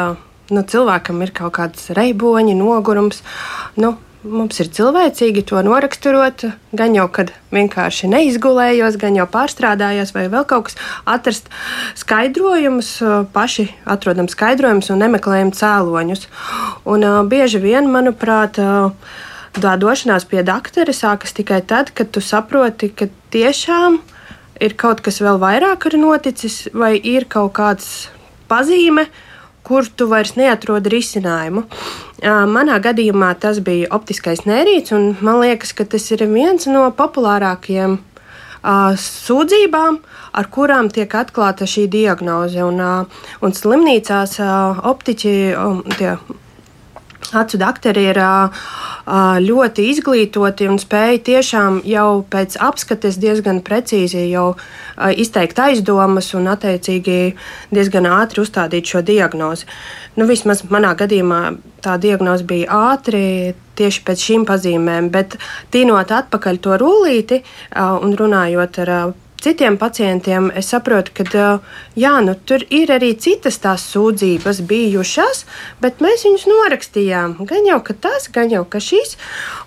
nu, 0.53 0.65
cilvēkam 0.73 1.23
ir 1.25 1.33
kaut 1.35 1.55
kāds 1.57 1.89
reiboņi, 1.97 2.57
nogurums. 2.59 3.23
Nu, 3.81 3.95
mums 4.25 4.59
ir 4.59 4.69
cilvēcīgi 4.73 5.43
to 5.49 5.61
noraksturot, 5.65 6.47
gan 6.75 6.95
jau, 6.97 7.05
kad 7.13 7.31
vienkārši 7.55 8.09
neizgulējos, 8.11 8.97
gan 9.01 9.17
jau 9.19 9.27
pārstrādājos, 9.31 10.13
vai 10.15 10.25
vēl 10.33 10.47
kaut 10.49 10.69
kas 10.69 10.79
atrast 11.09 11.51
skaidrojumus, 11.99 12.97
paši 13.35 13.69
atrodam 13.89 14.29
skaidrojumus 14.31 14.91
un 14.93 15.01
nemeklējam 15.05 15.53
cēloņus. 15.55 16.27
Un 16.89 17.05
uh, 17.05 17.21
bieži 17.29 17.61
vien, 17.63 17.89
manuprāt, 17.93 18.59
uh, 18.61 18.91
tā 19.61 19.75
došanās 19.79 20.27
pie 20.29 20.43
doktora 20.45 20.95
sākas 20.95 21.35
tikai 21.37 21.61
tad, 21.67 21.93
kad 21.95 22.11
tu 22.11 22.23
saproti, 22.23 22.91
ka 22.91 23.07
tiešām 23.35 24.01
ir 24.63 24.75
kaut 24.79 25.03
kas 25.05 25.21
vēl 25.23 25.39
vairāk 25.41 25.87
ir 25.89 25.99
noticis, 26.01 26.65
vai 26.73 26.95
ir 26.97 27.27
kaut 27.31 27.55
kāds 27.57 28.09
pazīme, 28.49 29.07
kur 29.65 29.87
tu 29.97 30.07
vairs 30.11 30.35
neatrodi 30.39 30.91
risinājumu. 30.93 31.65
Manā 32.55 32.77
gadījumā 32.83 33.33
tas 33.41 33.59
bija 33.65 33.89
optiskais 33.95 34.45
nērīts, 34.45 34.93
un 34.95 35.15
man 35.25 35.41
liekas, 35.43 35.73
ka 35.75 35.87
tas 35.89 36.05
ir 36.13 36.25
viens 36.31 36.69
no 36.69 36.85
populārākajiem 36.95 37.97
sūdzībām, 39.01 39.99
ar 40.33 40.47
kurām 40.53 40.89
tiek 40.93 41.11
atklāta 41.13 41.67
šī 41.69 41.85
diagnoze. 41.91 42.63
Un, 42.65 42.81
un 43.41 43.53
slimnīcās 43.59 44.39
optiķi, 44.93 45.35
tie 45.99 46.15
acu 47.33 47.57
doktori 47.57 48.05
ir 48.11 48.19
ļoti 49.45 49.85
izglītoti 49.91 50.69
un 50.69 50.79
spēj 50.81 51.19
tiešām 51.25 51.81
jau 51.85 52.25
pēc 52.29 52.57
apskates 52.61 53.17
diezgan 53.21 53.61
precīzi 53.65 54.27
izteikt 55.15 55.59
aizdomas 55.59 56.33
un 56.37 56.49
attiecīgi 56.53 57.19
diezgan 57.73 58.05
ātri 58.09 58.41
uzstādīt 58.45 58.85
šo 58.85 59.01
diagnozi. 59.05 59.65
Nu, 60.15 60.25
vismaz 60.29 60.63
manā 60.69 60.93
gadījumā 60.97 61.41
tā 61.85 61.97
diagnoze 62.01 62.45
bija 62.47 62.79
ātri 62.93 63.53
tieši 63.75 64.05
pēc 64.07 64.23
šīm 64.29 64.45
pazīmēm, 64.47 65.11
bet 65.11 65.35
tīnot 65.73 66.13
atpakaļ 66.15 66.61
to 66.63 66.77
rullīti 66.79 67.43
un 67.75 68.15
runājot 68.15 68.81
ar 68.85 68.95
citiem 69.45 69.77
pacientiem, 69.77 70.49
es 70.57 70.71
saprotu, 70.73 71.13
ka 71.13 71.45
jā, 71.99 72.13
nu, 72.25 72.33
tur 72.49 72.63
ir 72.73 72.93
arī 72.95 73.13
citas 73.21 73.59
tās 73.61 73.85
sūdzības 73.93 74.63
bijušas, 74.65 75.43
bet 75.83 76.01
mēs 76.03 76.25
viņus 76.25 76.47
norakstījām. 76.49 77.35
Gan 77.49 77.67
jau 77.69 77.81
tas, 77.93 78.29
gan 78.33 78.49
jau 78.53 78.65
šis. 78.65 79.17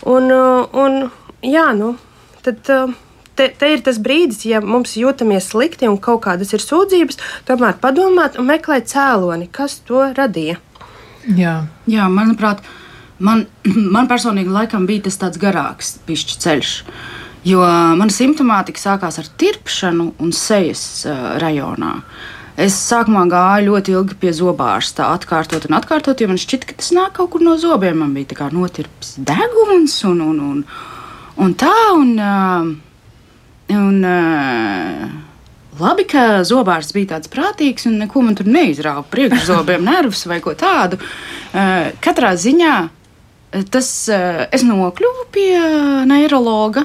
Un, 0.07 0.33
un, 0.83 0.99
jā, 1.47 1.69
nu, 1.79 1.93
tad, 2.43 2.59
te, 3.39 3.47
te 3.61 3.71
ir 3.75 3.85
tas 3.87 4.01
brīdis, 4.03 4.43
ja 4.51 4.63
mums 4.65 4.97
jūtamies 4.99 5.53
slikti 5.53 5.91
un 5.91 6.01
kaut 6.03 6.25
kādas 6.27 6.51
ir 6.57 6.65
sūdzības, 6.65 7.23
tomēr 7.47 7.79
padomāt 7.79 8.41
un 8.41 8.51
meklēt 8.51 8.91
cēloni, 8.91 9.47
kas 9.53 9.79
to 9.87 10.09
radīja. 10.19 10.59
Jā, 11.39 11.55
Jā 11.87 12.11
manuprāt, 12.11 12.67
man, 13.23 13.47
man 13.95 14.11
personīgi 14.11 14.51
laikam 14.51 14.91
bija 14.91 15.07
tas 15.07 15.23
tāds 15.23 15.39
garāks 15.39 15.99
pišķi 16.09 16.43
ceļš. 16.43 16.75
Uh, 16.83 17.17
Jo 17.49 17.63
mana 17.97 18.13
simptomātika 18.13 18.81
sākās 18.81 19.21
ar 19.21 19.29
tirpšanu 19.41 20.11
un 20.21 20.33
sejas 20.37 20.83
uh, 21.07 21.37
rajonā. 21.41 21.95
Es 22.59 22.75
sākumā 22.89 23.23
gāju 23.31 23.69
ļoti 23.69 23.95
ilgi 23.95 24.17
pie 24.19 24.33
zobārsta, 24.35 25.13
atkārtot 25.15 25.69
un 25.69 25.77
atkārtot, 25.79 26.19
jo 26.19 26.27
man 26.29 26.41
šķita, 26.43 26.67
ka 26.67 26.79
tas 26.81 26.91
nāk 26.97 27.15
kaut 27.21 27.31
kur 27.33 27.45
no 27.47 27.55
zobiem. 27.61 28.01
Man 28.03 28.17
bija 28.17 28.33
tā 28.33 28.41
kā 28.41 28.51
notirps 28.51 29.15
deguns 29.23 29.95
un, 30.09 30.21
un, 30.27 30.43
un, 30.49 30.61
un 31.39 31.57
tā. 31.63 31.77
Un, 31.95 32.13
uh, 32.19 32.69
un, 33.79 33.99
uh, 34.03 35.09
Labi, 35.79 36.09
ka 36.11 36.43
zobārsts 36.43 36.91
bija 36.91 37.13
tāds 37.13 37.31
prātīgs 37.31 37.87
un 37.87 38.01
neko 38.03 38.25
man 38.27 38.35
tur 38.35 38.49
neizrāva 38.51 39.05
priekšzobiem, 39.13 39.85
nervus 39.87 40.25
vai 40.27 40.41
ko 40.43 40.51
tādu. 40.59 40.99
Katrā 42.03 42.33
ziņā 42.35 42.73
tas, 43.71 43.91
es 44.11 44.65
nokļuvu 44.67 45.29
pie 45.37 45.53
neiroloģa. 46.11 46.83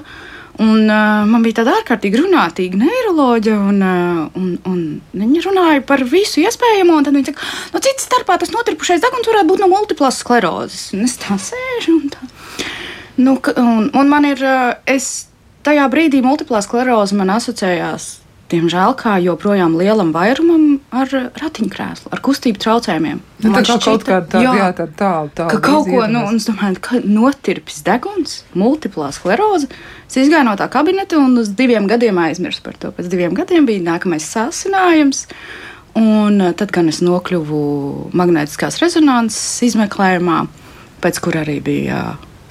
Un, 0.62 0.86
uh, 0.86 1.24
man 1.26 1.42
bija 1.42 1.62
tāda 1.62 1.74
ārkārtīgi 1.80 2.20
runātīga 2.22 2.78
neiroloģija, 2.78 3.56
un, 3.58 3.80
uh, 3.82 4.20
un, 4.38 4.52
un 4.70 4.82
viņa 5.18 5.42
runāja 5.48 5.82
par 5.90 6.04
visu 6.06 6.44
iespējamo. 6.44 7.00
Tad 7.06 7.18
viņa 7.18 7.32
teica, 7.32 7.52
no 7.74 7.80
nu, 7.80 7.84
citas 7.88 8.06
starpā 8.06 8.38
tas 8.42 8.54
notirpušais 8.54 9.02
deguns 9.02 9.30
varētu 9.32 9.50
būt 9.50 9.64
no 9.64 9.72
multiplas 9.74 10.22
sklerozes. 10.22 10.92
Un 10.94 11.08
es 11.08 11.18
tā 11.22 11.40
sēžu 11.42 11.98
un 11.98 12.10
tā. 12.14 12.30
Nu, 13.18 13.38
un, 13.38 13.90
un 13.94 14.10
man 14.10 14.30
ir, 14.30 14.42
es 14.90 15.28
tajā 15.66 15.86
brīdī 15.90 16.22
multiplā 16.26 16.62
skleroze 16.66 17.18
man 17.18 17.34
asociējās 17.34 18.23
diemžēl, 18.54 18.94
kā 19.00 19.18
joprojām 19.24 19.76
lielam 19.80 20.14
vairumam 20.16 20.78
ar 20.94 21.12
ratiņkrēslu, 21.40 22.12
ar 22.14 22.22
kustību 22.24 22.62
traucējumiem. 22.62 23.20
Nu, 23.44 23.52
tā 23.52 23.64
kā 23.66 23.78
kaut 23.82 24.06
kāda 24.08 24.30
tāda, 24.36 24.54
jā, 24.60 24.70
tā 24.78 24.88
tālu, 25.00 25.32
tālu. 25.36 25.52
Ka 25.52 25.60
kaut 25.64 25.90
ko, 25.90 26.04
nu, 26.12 26.24
un 26.30 26.40
es 26.40 26.48
domāju, 26.48 26.80
ka 26.86 27.02
notirpis 27.04 27.82
deguns, 27.86 28.40
multiplā 28.58 29.10
skleroze. 29.16 29.70
Es 30.08 30.20
izgāju 30.22 30.48
no 30.48 30.56
tā 30.60 30.70
kabineta 30.72 31.20
un 31.20 31.36
uz 31.42 31.52
diviem 31.58 31.90
gadiem 31.92 32.20
aizmirsu 32.24 32.64
par 32.66 32.78
to. 32.80 32.94
Pēc 32.96 33.10
diviem 33.12 33.36
gadiem 33.38 33.68
bija 33.70 33.84
nākamais 33.92 34.28
sāsinājums. 34.36 35.26
Un 36.00 36.42
tad, 36.58 36.72
kad 36.74 36.88
es 36.90 37.04
nokļuvu 37.06 37.64
magnētiskās 38.18 38.80
rezonanses 38.82 39.62
izmeklējumā, 39.68 40.40
pēc 41.04 41.20
kur 41.22 41.38
arī 41.44 41.60
bija 41.62 42.00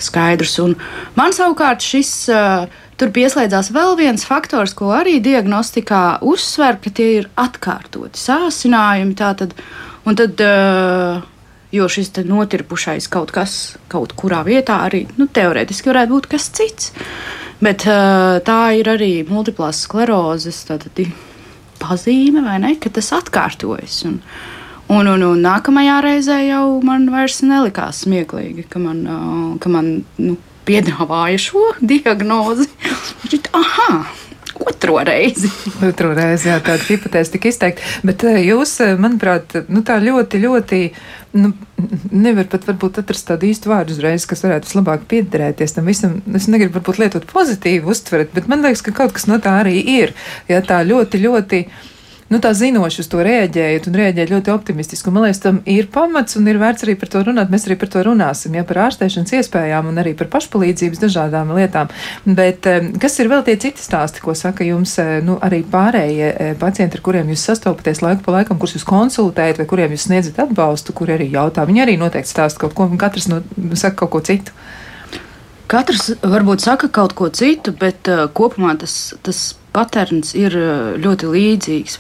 skaidrs. 0.03 0.59
Un 0.65 0.77
man 1.19 1.35
savukārt 1.37 1.85
šis 1.85 2.15
uh, 2.33 2.81
Tur 3.03 3.11
pieslēdzās 3.11 3.73
vēl 3.75 3.97
viens 3.99 4.23
faktors, 4.23 4.77
ko 4.79 4.93
arī 4.95 5.17
diagnostikā 5.19 6.21
uzsver, 6.23 6.77
ka 6.79 6.93
tie 6.95 7.09
ir 7.17 7.25
atkārtoti 7.41 8.21
sācinājumi. 8.21 9.17
Tātad, 9.19 9.57
un 10.07 10.19
tad, 10.21 10.39
uh, 10.39 11.25
jo 11.75 11.89
šis 11.91 12.13
notirpušais 12.29 13.09
kaut 13.11 13.33
kas 13.35 13.57
kaut 13.91 14.15
kurā 14.15 14.45
vietā 14.47 14.83
arī 14.87 15.07
nu, 15.17 15.27
teorētiski 15.27 15.91
varētu 15.91 16.15
būt 16.15 16.31
kas 16.37 16.47
cits. 16.55 16.93
Bet 17.59 17.89
uh, 17.91 18.39
tā 18.47 18.61
ir 18.79 18.93
arī 18.95 19.11
multiplās 19.27 19.83
sklerozes 19.89 20.63
pazīme, 21.83 22.45
vai 22.47 22.61
ne? 22.63 22.77
Ka 22.79 22.93
tas 22.95 23.11
atkārtojas. 23.19 24.05
Un, 24.07 24.21
Un, 24.93 25.09
un, 25.09 25.23
un 25.25 25.41
nākamajā 25.41 26.01
reizē 26.05 26.39
jau 26.45 26.65
man 26.85 27.07
vairs 27.13 27.41
nelikās 27.47 28.03
smieklīgi, 28.05 28.67
ka 28.69 28.83
man, 28.83 29.05
ka 29.63 29.73
man 29.73 29.93
nu, 30.21 30.37
piedāvāja 30.69 31.41
šo 31.41 31.71
diagnozi. 31.93 32.69
Aha! 33.57 34.03
Otro 34.63 34.99
reizi. 35.05 35.49
Otro 35.89 36.13
reizi, 36.15 36.51
jā, 36.51 36.59
tāda 36.63 36.85
hipotēze 36.85 37.33
tika 37.35 37.51
izteikta. 37.51 37.87
Bet 38.07 38.23
jūs, 38.45 38.77
manuprāt, 39.01 39.57
nu, 39.73 39.81
tā 39.87 39.97
ļoti, 40.03 40.41
ļoti, 40.43 40.81
nu, 41.41 41.53
nevar 42.13 42.47
pat 42.53 42.69
varbūt 42.69 43.01
atrast 43.03 43.27
tādu 43.31 43.49
īstu 43.49 43.73
vārdu 43.73 43.97
uzreiz, 43.97 44.27
kas 44.29 44.45
varētu 44.45 44.69
vislabāk 44.69 45.07
piederēties 45.11 45.75
tam 45.79 45.89
visam. 45.91 46.21
Es 46.37 46.51
negribu 46.53 46.79
varbūt 46.79 47.01
lietot 47.03 47.27
pozitīvu 47.33 47.91
uztvert, 47.95 48.35
bet 48.37 48.51
man 48.51 48.63
liekas, 48.67 48.85
ka 48.87 48.95
kaut 49.03 49.17
kas 49.17 49.27
no 49.31 49.41
tā 49.43 49.57
arī 49.65 49.81
ir. 49.97 50.15
Ja 50.53 50.61
tā 50.67 50.83
ļoti, 50.87 51.25
ļoti 51.25 51.65
nu, 52.33 52.41
tā 52.43 52.55
zinoši 52.57 53.03
uz 53.05 53.11
to 53.13 53.21
rēģējat 53.25 53.89
un 53.91 53.99
rēģējat 54.01 54.33
ļoti 54.33 54.53
optimistiski. 54.55 55.11
Un, 55.11 55.19
man 55.19 55.27
liekas, 55.29 55.43
tam 55.45 55.61
ir 55.69 55.89
pamats 55.93 56.39
un 56.41 56.49
ir 56.49 56.61
vērts 56.63 56.87
arī 56.87 56.97
par 56.99 57.13
to 57.13 57.23
runāt. 57.29 57.53
Mēs 57.53 57.69
arī 57.69 57.77
par 57.81 57.93
to 57.93 58.05
runāsim, 58.07 58.57
ja 58.57 58.65
par 58.69 58.87
ārstēšanas 58.89 59.35
iespējām 59.39 59.91
un 59.91 60.01
arī 60.03 60.15
par 60.19 60.31
pašpalīdzības 60.33 61.03
dažādām 61.03 61.53
lietām. 61.57 61.93
Bet 62.25 62.69
kas 63.03 63.19
ir 63.21 63.31
vēl 63.33 63.45
tie 63.47 63.57
citi 63.61 63.83
stāsti, 63.83 64.23
ko 64.25 64.35
saka 64.39 64.67
jums 64.67 64.95
eh, 65.03 65.19
nu, 65.25 65.37
arī 65.45 65.63
pārējie 65.69 66.29
eh, 66.33 66.53
pacienti, 66.59 66.99
ar 66.99 67.05
kuriem 67.05 67.33
jūs 67.33 67.47
sastopaties 67.51 68.03
laiku 68.05 68.25
pa 68.27 68.39
laikam, 68.39 68.61
kurus 68.61 68.77
jūs 68.79 68.89
konsultējat 68.89 69.61
vai 69.61 69.69
kuriem 69.71 69.97
jūs 69.97 70.09
sniedzat 70.09 70.41
atbalstu, 70.47 70.95
kur 70.97 71.13
arī 71.13 71.29
jautā? 71.33 71.67
Viņi 71.69 71.85
arī 71.85 71.99
noteikti 72.01 72.33
stāsta 72.33 72.65
kaut 72.65 72.77
ko, 72.79 72.89
un 72.89 73.01
katrs 73.01 73.29
no, 73.31 73.43
saka 73.79 74.05
kaut 74.05 74.15
ko 74.17 74.23
citu. 74.27 74.55
Katrs 75.73 76.11
varbūt 76.21 76.65
saka 76.65 76.91
kaut 76.93 77.15
ko 77.17 77.31
citu, 77.33 77.73
bet 77.73 78.09
uh, 78.11 78.27
kopumā 78.35 78.75
tas, 78.81 79.15
tas 79.25 79.53
patērns 79.73 80.35
ir 80.39 80.57
ļoti 81.03 81.31
līdzīgs. 81.33 81.99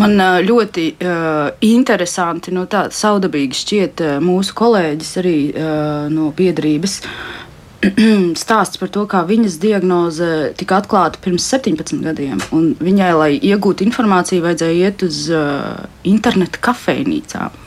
Man 0.00 0.24
ļoti 0.46 0.86
uh, 0.94 1.52
interesanti, 1.66 2.54
no 2.54 2.66
tāda 2.70 2.94
saudabīga 2.94 3.60
šķiet 3.60 4.04
mūsu 4.24 4.56
kolēģis 4.58 5.14
arī 5.22 5.38
uh, 5.50 6.06
no 6.12 6.30
biedrības. 6.36 7.00
stāsts 8.42 8.78
par 8.80 8.90
to, 8.92 9.04
kā 9.10 9.22
viņas 9.26 9.58
diagnoze 9.62 10.28
tika 10.58 10.78
atklāta 10.80 11.20
pirms 11.22 11.46
17 11.52 12.00
gadiem. 12.04 12.40
Viņai, 12.80 13.10
lai 13.18 13.30
iegūtu 13.36 13.84
informāciju, 13.86 14.44
vajadzēja 14.44 14.88
iet 14.88 15.04
uz 15.06 15.20
uh, 15.32 15.84
interneta 16.08 16.60
kafejnīcām, 16.64 17.58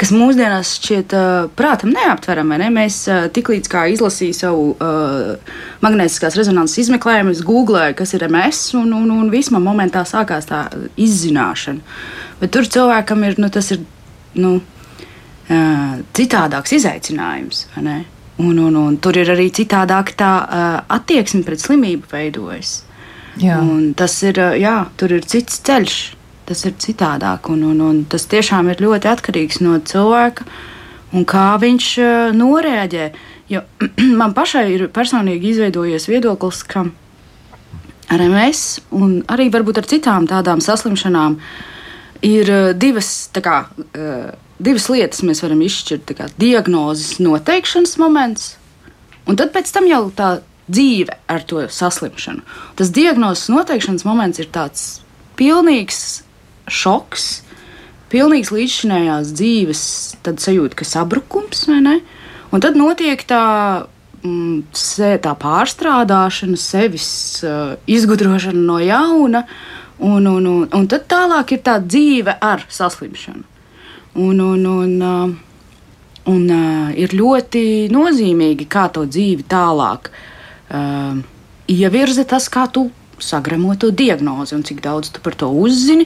kas 0.00 0.12
mūsdienās 0.14 0.74
šķiet 0.78 1.16
uh, 1.16 1.48
prātam 1.58 1.92
neaptverami. 1.96 2.60
Ne? 2.62 2.70
Mēs 2.74 3.00
uh, 3.10 3.26
tiklīdz 3.34 3.70
kā 3.72 3.86
izlasījām 3.94 4.38
savu 4.38 4.64
uh, 4.74 5.54
magnētiskās 5.84 6.36
rezonanses 6.38 6.84
izmeklējumu, 6.84 7.34
es 7.34 7.44
googlēju, 7.46 7.96
kas 7.98 8.14
ir 8.16 8.26
MS, 8.28 8.64
un, 8.80 8.92
un, 8.96 9.12
un 9.14 9.30
viss 9.32 9.52
man 9.54 9.64
momentā 9.66 10.04
sākās 10.08 10.50
tā 10.50 10.66
izzināšana. 11.00 11.96
Bet 12.42 12.52
tur 12.54 12.68
cilvēkam 12.68 13.24
ir, 13.26 13.38
nu, 13.42 13.50
tas 13.52 13.72
ir 13.74 13.82
nu, 14.38 14.58
uh, 14.60 15.98
citādāks 16.18 16.76
izaicinājums. 16.78 17.66
Un, 18.38 18.58
un, 18.62 18.76
un 18.78 18.96
tur 19.02 19.16
ir 19.18 19.30
arī 19.32 19.48
citādāk 19.50 20.12
tā 20.18 20.32
uh, 20.44 20.66
attieksme 20.94 21.42
pret 21.46 21.58
slimību 21.58 22.06
veidojas. 22.12 22.84
Tas 23.98 24.14
ir, 24.22 24.38
uh, 24.38 24.54
jā, 24.54 24.76
tur 24.98 25.16
ir 25.16 25.26
cits 25.26 25.58
ceļš, 25.66 25.96
tas 26.46 26.62
ir 26.68 26.76
citādāk. 26.78 27.50
Un, 27.50 27.64
un, 27.72 27.82
un 27.82 28.04
tas 28.06 28.28
tiešām 28.30 28.70
ir 28.70 28.84
ļoti 28.84 29.10
atkarīgs 29.10 29.58
no 29.66 29.80
cilvēka 29.82 30.46
un 31.18 31.26
kā 31.26 31.48
viņš 31.58 31.90
uh, 32.04 32.14
noreaģē. 32.38 33.10
Jo 33.50 33.64
man 34.20 34.36
pašai 34.38 34.64
ir 34.76 34.88
personīgi 34.94 35.56
izveidojies 35.56 36.06
viedoklis, 36.06 36.62
ka 36.70 36.86
ar 38.08 38.22
MS 38.22 38.64
un 38.94 39.18
arī 39.28 39.50
varbūt 39.52 39.82
ar 39.82 39.90
citām 39.90 40.30
tādām 40.30 40.62
saslimšanām 40.62 41.40
ir 42.22 42.52
divas 42.78 43.10
kā. 43.34 43.64
Divas 44.58 44.88
lietas 44.90 45.22
mēs 45.22 45.42
varam 45.44 45.60
izšķirt. 45.62 46.14
Kā, 46.18 46.28
diagnozes 46.40 47.18
noteikšanas 47.22 47.96
moments, 48.00 48.52
un 49.28 49.38
tad 49.38 49.52
pēc 49.54 49.70
tam 49.74 49.86
jau 49.90 50.08
tā 50.14 50.38
dzīve 50.68 51.14
ar 51.30 51.44
to 51.48 51.62
saslimšanu. 51.72 52.42
Tas 52.76 52.92
diagnozes 52.94 53.48
noteikšanas 53.52 54.04
moments 54.08 54.40
ir 54.42 54.50
tāds 54.52 54.86
pilnīgs 55.38 56.22
šoks, 56.68 57.28
pilnīgs 58.12 58.52
līdzšinējās 58.52 59.32
dzīves 59.36 59.82
sajūta, 60.24 60.78
ka 60.78 60.88
sabrukums 60.88 61.66
vai 61.68 61.80
ne? 61.84 61.96
Un 62.52 62.64
tad 62.64 62.78
notiek 62.80 63.20
tā, 63.28 63.86
mm, 64.24 64.68
tā 65.24 65.34
pārstrādāšana, 65.42 66.56
sevis 66.60 67.08
uh, 67.44 67.76
izgudrošana 67.86 68.60
no 68.60 68.78
jauna, 68.80 69.44
un, 69.98 70.26
un, 70.26 70.46
un, 70.46 70.66
un 70.72 70.88
tad 70.88 71.06
tālāk 71.10 71.56
ir 71.56 71.62
tā 71.66 71.76
dzīve 71.84 72.38
ar 72.40 72.64
saslimšanu. 72.72 73.57
Un, 74.18 74.40
un, 74.42 74.64
un, 74.66 74.96
uh, 75.02 75.36
Un 76.28 76.44
uh, 76.52 76.88
ir 76.92 77.14
ļoti 77.16 77.88
nozīmīgi, 77.88 78.66
kā 78.68 78.88
to 78.92 79.06
dzīvi 79.08 79.46
tālāk 79.48 80.10
uh, 80.12 81.16
ievirza 81.72 82.26
tas, 82.28 82.50
kā 82.52 82.66
tu 82.72 82.88
sagramo 83.18 83.72
to 83.80 83.88
diagnozi 83.96 84.52
un 84.58 84.64
cik 84.66 84.82
daudz 84.84 85.08
tu 85.14 85.22
par 85.24 85.38
to 85.40 85.48
uzzini. 85.48 86.04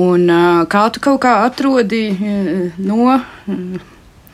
Un 0.00 0.24
uh, 0.32 0.62
kā 0.70 0.86
tu 0.94 1.02
kaut 1.04 1.20
kā 1.26 1.40
atrodi 1.44 2.04
no. 2.78 3.16
Uh, 3.46 3.88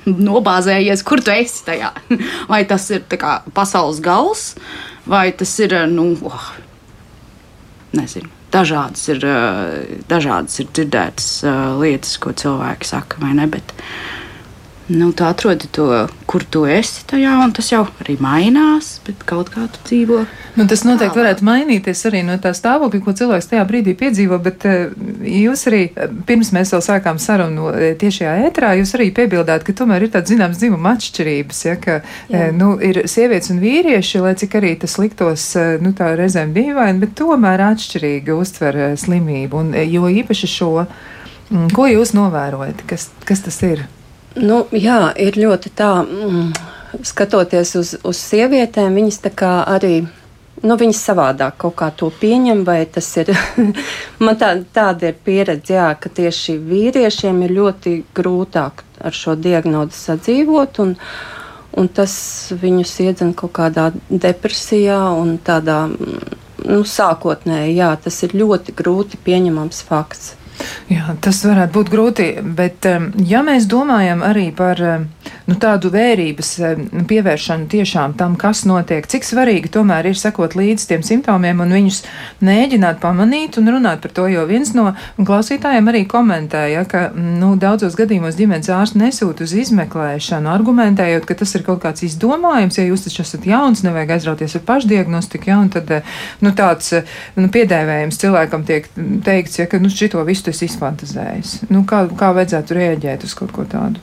Nobāzējies, 0.06 1.00
kur 1.02 1.18
tu 1.18 1.32
esi 1.34 1.64
tajā. 1.66 1.88
Vai 2.52 2.60
tas 2.70 2.84
ir 2.94 3.02
kā, 3.18 3.40
pasaules 3.50 3.98
gals, 3.98 4.52
vai 5.02 5.32
tas 5.34 5.50
ir, 5.58 5.74
nu, 5.90 6.04
oh, 6.30 6.44
nezinu, 7.90 8.30
dažādas 8.54 9.08
ir, 9.12 9.24
dažādas 10.10 10.60
ir 10.62 10.70
dzirdētas 10.72 11.30
lietas, 11.80 12.16
ko 12.22 12.34
cilvēki 12.36 12.88
saka, 12.88 13.20
vai 13.22 13.34
ne? 13.38 13.48
Bet, 13.50 13.74
uh, 13.74 14.25
Nu, 14.88 15.10
tu 15.10 15.24
atrodi 15.24 15.66
to, 15.66 16.06
kur 16.30 16.44
tu 16.46 16.60
esi 16.70 17.02
tajā, 17.10 17.32
un 17.42 17.50
tas 17.54 17.72
jau 17.72 17.80
arī 18.04 18.14
mainās, 18.22 19.00
bet 19.02 19.24
kaut 19.26 19.48
kā 19.50 19.64
tu 19.74 19.80
dzīvo. 19.88 20.20
Nu, 20.54 20.66
tas 20.70 20.84
noteikti 20.86 21.18
varētu 21.18 21.46
mainīties 21.46 22.04
arī 22.06 22.20
no 22.22 22.36
tā 22.42 22.52
stāvokļa, 22.54 23.00
ko 23.02 23.14
cilvēks 23.18 23.50
tajā 23.50 23.64
brīdī 23.66 23.96
piedzīvo, 23.98 24.38
bet 24.44 24.66
uh, 24.70 24.92
jūs 25.26 25.66
arī, 25.72 25.80
eh, 25.90 26.12
pirms 26.28 26.52
mēs 26.54 26.70
vēl 26.76 26.84
sākām 26.86 27.18
sarunu 27.22 27.72
eh, 27.72 27.96
tiešajā 27.98 28.36
ētrā, 28.46 28.76
jūs 28.78 28.94
arī 28.94 29.08
piebildāt, 29.16 29.66
ka 29.66 29.74
tomēr 29.74 30.06
ir 30.06 30.12
tāds 30.14 30.30
zināms 30.30 30.62
dzimuma 30.62 30.94
atšķirības, 30.94 31.64
ja, 31.66 31.74
ka 31.82 31.98
uh, 32.04 32.46
nu, 32.54 32.76
ir 32.78 33.02
sievietes 33.10 33.50
un 33.56 33.58
vīrieši, 33.64 34.22
lai 34.22 34.36
cik 34.38 34.54
arī 34.60 34.76
tas 34.86 34.94
liktos, 35.02 35.48
nu, 35.82 35.96
tā 35.98 36.12
reizēm 36.14 36.54
dīvaini, 36.54 37.02
bet 37.02 37.18
tomēr 37.18 37.66
atšķirīgi 37.72 38.38
uztver 38.38 38.80
slimību, 39.02 39.66
un 39.66 39.74
jo 39.82 40.06
īpaši 40.22 40.54
šo, 40.54 40.72
mm, 41.50 41.68
ko 41.74 41.90
jūs 41.90 42.14
novērojat, 42.14 42.86
kas, 42.86 43.10
kas 43.26 43.42
tas 43.50 43.62
ir? 43.66 43.88
Nu, 44.36 44.66
jā, 44.76 45.14
ir 45.16 45.38
ļoti 45.40 45.70
tā, 45.72 45.90
mm, 46.04 46.50
skatoties 47.08 47.72
uz, 47.80 47.94
uz 48.04 48.20
sievietēm, 48.20 48.98
viņas 48.98 49.22
tā 49.24 49.32
kā 49.32 49.52
arī. 49.64 50.04
Nu, 50.64 50.76
viņas 50.80 51.00
savādāk 51.08 51.56
kaut 51.60 51.76
kā 51.76 51.88
to 51.92 52.10
pieņem, 52.20 52.62
vai 52.64 52.82
tas 52.88 53.08
ir. 53.20 53.32
man 54.24 54.36
tā, 54.40 54.52
tāda 54.76 55.10
ir 55.10 55.18
pieredze, 55.24 55.76
jā, 55.76 55.88
ka 56.00 56.12
tieši 56.12 56.56
vīriešiem 56.68 57.42
ir 57.46 57.56
ļoti 57.56 57.96
grūtāk 58.16 58.84
ar 59.00 59.16
šo 59.16 59.36
diagnozi 59.40 59.96
sadzīvot, 60.00 60.80
un, 60.84 60.96
un 61.76 61.88
tas 61.88 62.16
viņus 62.60 62.96
iedzen 63.06 63.32
kaut 63.36 63.56
kādā 63.56 63.90
depresijā 64.08 65.00
un 65.16 65.36
tādā 65.44 65.86
mm, 65.88 66.40
nu, 66.68 66.82
sākotnēji, 66.84 67.76
jā, 67.80 67.94
tas 68.04 68.20
ir 68.28 68.36
ļoti 68.36 68.76
grūti 68.76 69.20
pieņemams 69.24 69.84
fakts. 69.88 70.34
Jā, 70.90 71.16
tas 71.22 71.40
varētu 71.44 71.74
būt 71.74 71.90
grūti, 71.90 72.26
bet 72.56 72.86
ja 73.26 73.42
mēs 73.46 73.66
domājam 73.70 74.22
arī 74.24 74.48
par 74.54 74.80
nu, 75.46 75.56
tādu 75.60 75.90
vērības 75.94 76.50
pievēršanu 77.10 77.68
tiešām 77.70 78.14
tam, 78.18 78.36
kas 78.38 78.64
notiek, 78.68 79.06
cik 79.10 79.26
svarīgi 79.26 79.70
tomēr 79.74 80.10
ir 80.10 80.18
sekot 80.18 80.56
līdz 80.58 80.86
tiem 80.90 81.04
simptomiem 81.06 81.62
un 81.64 81.74
viņus 81.76 82.00
mēģināt 82.46 83.00
pamanīt 83.02 83.58
un 83.60 83.70
runāt 83.74 84.02
par 84.04 84.14
to, 84.16 84.26
jo 84.30 84.46
viens 84.48 84.72
no 84.76 84.92
klausītājiem 85.18 85.90
arī 85.90 86.04
komentēja, 86.10 86.84
ka 86.90 87.08
nu, 87.14 87.54
daudzos 87.60 87.98
gadījumos 87.98 88.38
ģimenes 88.38 88.70
ārsts 88.72 88.98
nesūta 88.98 89.46
uz 89.46 89.54
izmeklēšanu, 89.64 90.50
argumentējot, 90.54 91.26
ka 91.28 91.38
tas 91.42 91.54
ir 91.58 91.66
kaut 91.66 91.82
kāds 91.84 92.06
izdomājums, 92.06 92.78
ja 92.78 92.86
jūs 92.86 93.06
taču 93.06 93.24
esat 93.26 93.46
jauns, 93.48 93.84
nevajag 93.86 94.16
aizrauties 94.16 94.58
ar 94.58 94.64
pašdiagnostiku, 94.70 95.50
ja, 95.50 95.60
un 95.62 95.70
tad 95.74 95.92
nu, 96.42 96.54
tāds 96.56 96.92
nu, 97.36 97.50
piedēvējums 97.52 98.22
cilvēkam 98.22 98.66
tiek 98.68 98.88
teikts, 99.26 99.60
ja, 99.60 99.68
ka 99.70 99.82
nu, 99.82 99.90
šito 99.92 100.22
visu 100.26 100.45
tu 100.46 100.54
esi 100.54 100.68
izfantazējis. 100.70 101.56
Nu, 101.72 101.82
kā, 101.88 102.04
kā 102.18 102.32
vajadzētu 102.36 102.78
rēģēt 102.78 103.26
uz 103.26 103.34
kaut 103.38 103.54
ko 103.56 103.66
tādu? 103.68 104.02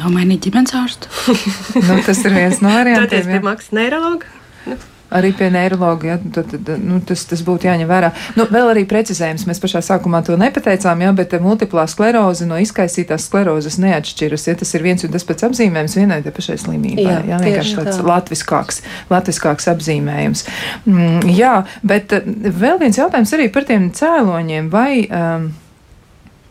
Nomainīt 0.00 0.46
ģimenes 0.46 0.72
ārstu. 0.78 1.10
nu, 1.88 1.98
tas 2.06 2.24
ir 2.24 2.32
viens 2.38 2.62
no 2.64 2.72
variantiem. 2.78 3.12
Tas 3.12 3.28
ir 3.28 3.44
mākslinieks 3.44 3.76
neiroloģija. 3.76 4.40
Nu. 4.70 4.80
Arī 5.12 5.28
pie 5.36 5.50
neiroloģa, 5.52 6.06
ja, 6.08 6.14
tad, 6.32 6.52
tad, 6.64 6.68
nu, 6.80 6.96
tas, 7.04 7.26
tas 7.28 7.42
būtu 7.44 7.68
jāņem 7.68 7.88
vērā. 7.90 8.08
Nu, 8.38 8.46
vēl 8.48 8.70
arī 8.72 8.86
precizējums, 8.88 9.44
mēs 9.48 9.60
pašā 9.60 9.82
sākumā 9.84 10.22
to 10.24 10.38
nepateicām, 10.40 11.02
jā, 11.04 11.10
bet 11.18 11.34
multiplā 11.44 11.84
skleroze 11.90 12.48
no 12.48 12.56
izkaisītās 12.62 13.26
sklerozes 13.28 13.76
neatšķiras. 13.82 14.46
Ja, 14.48 14.56
tas 14.62 14.72
ir 14.72 14.86
viens 14.86 15.04
un 15.04 15.12
tas 15.12 15.26
pats 15.28 15.44
apzīmējums 15.50 15.98
vienai 16.00 16.22
te 16.24 16.32
pašai 16.32 16.56
slimībai. 16.64 17.04
Jā, 17.04 17.18
jā 17.28 17.40
vienkārši 17.44 17.76
tāds 17.82 18.00
tā. 18.00 18.06
latviskāks, 18.08 18.80
latviskāks 19.12 19.68
apzīmējums. 19.74 20.46
Mm, 20.88 21.28
jā, 21.36 21.58
bet 21.84 22.16
vēl 22.24 22.80
viens 22.80 23.02
jautājums 23.02 23.36
arī 23.36 23.52
par 23.52 23.68
tiem 23.68 23.90
cēloņiem. 23.98 24.72
Vai, 24.72 24.92
um, 25.12 25.50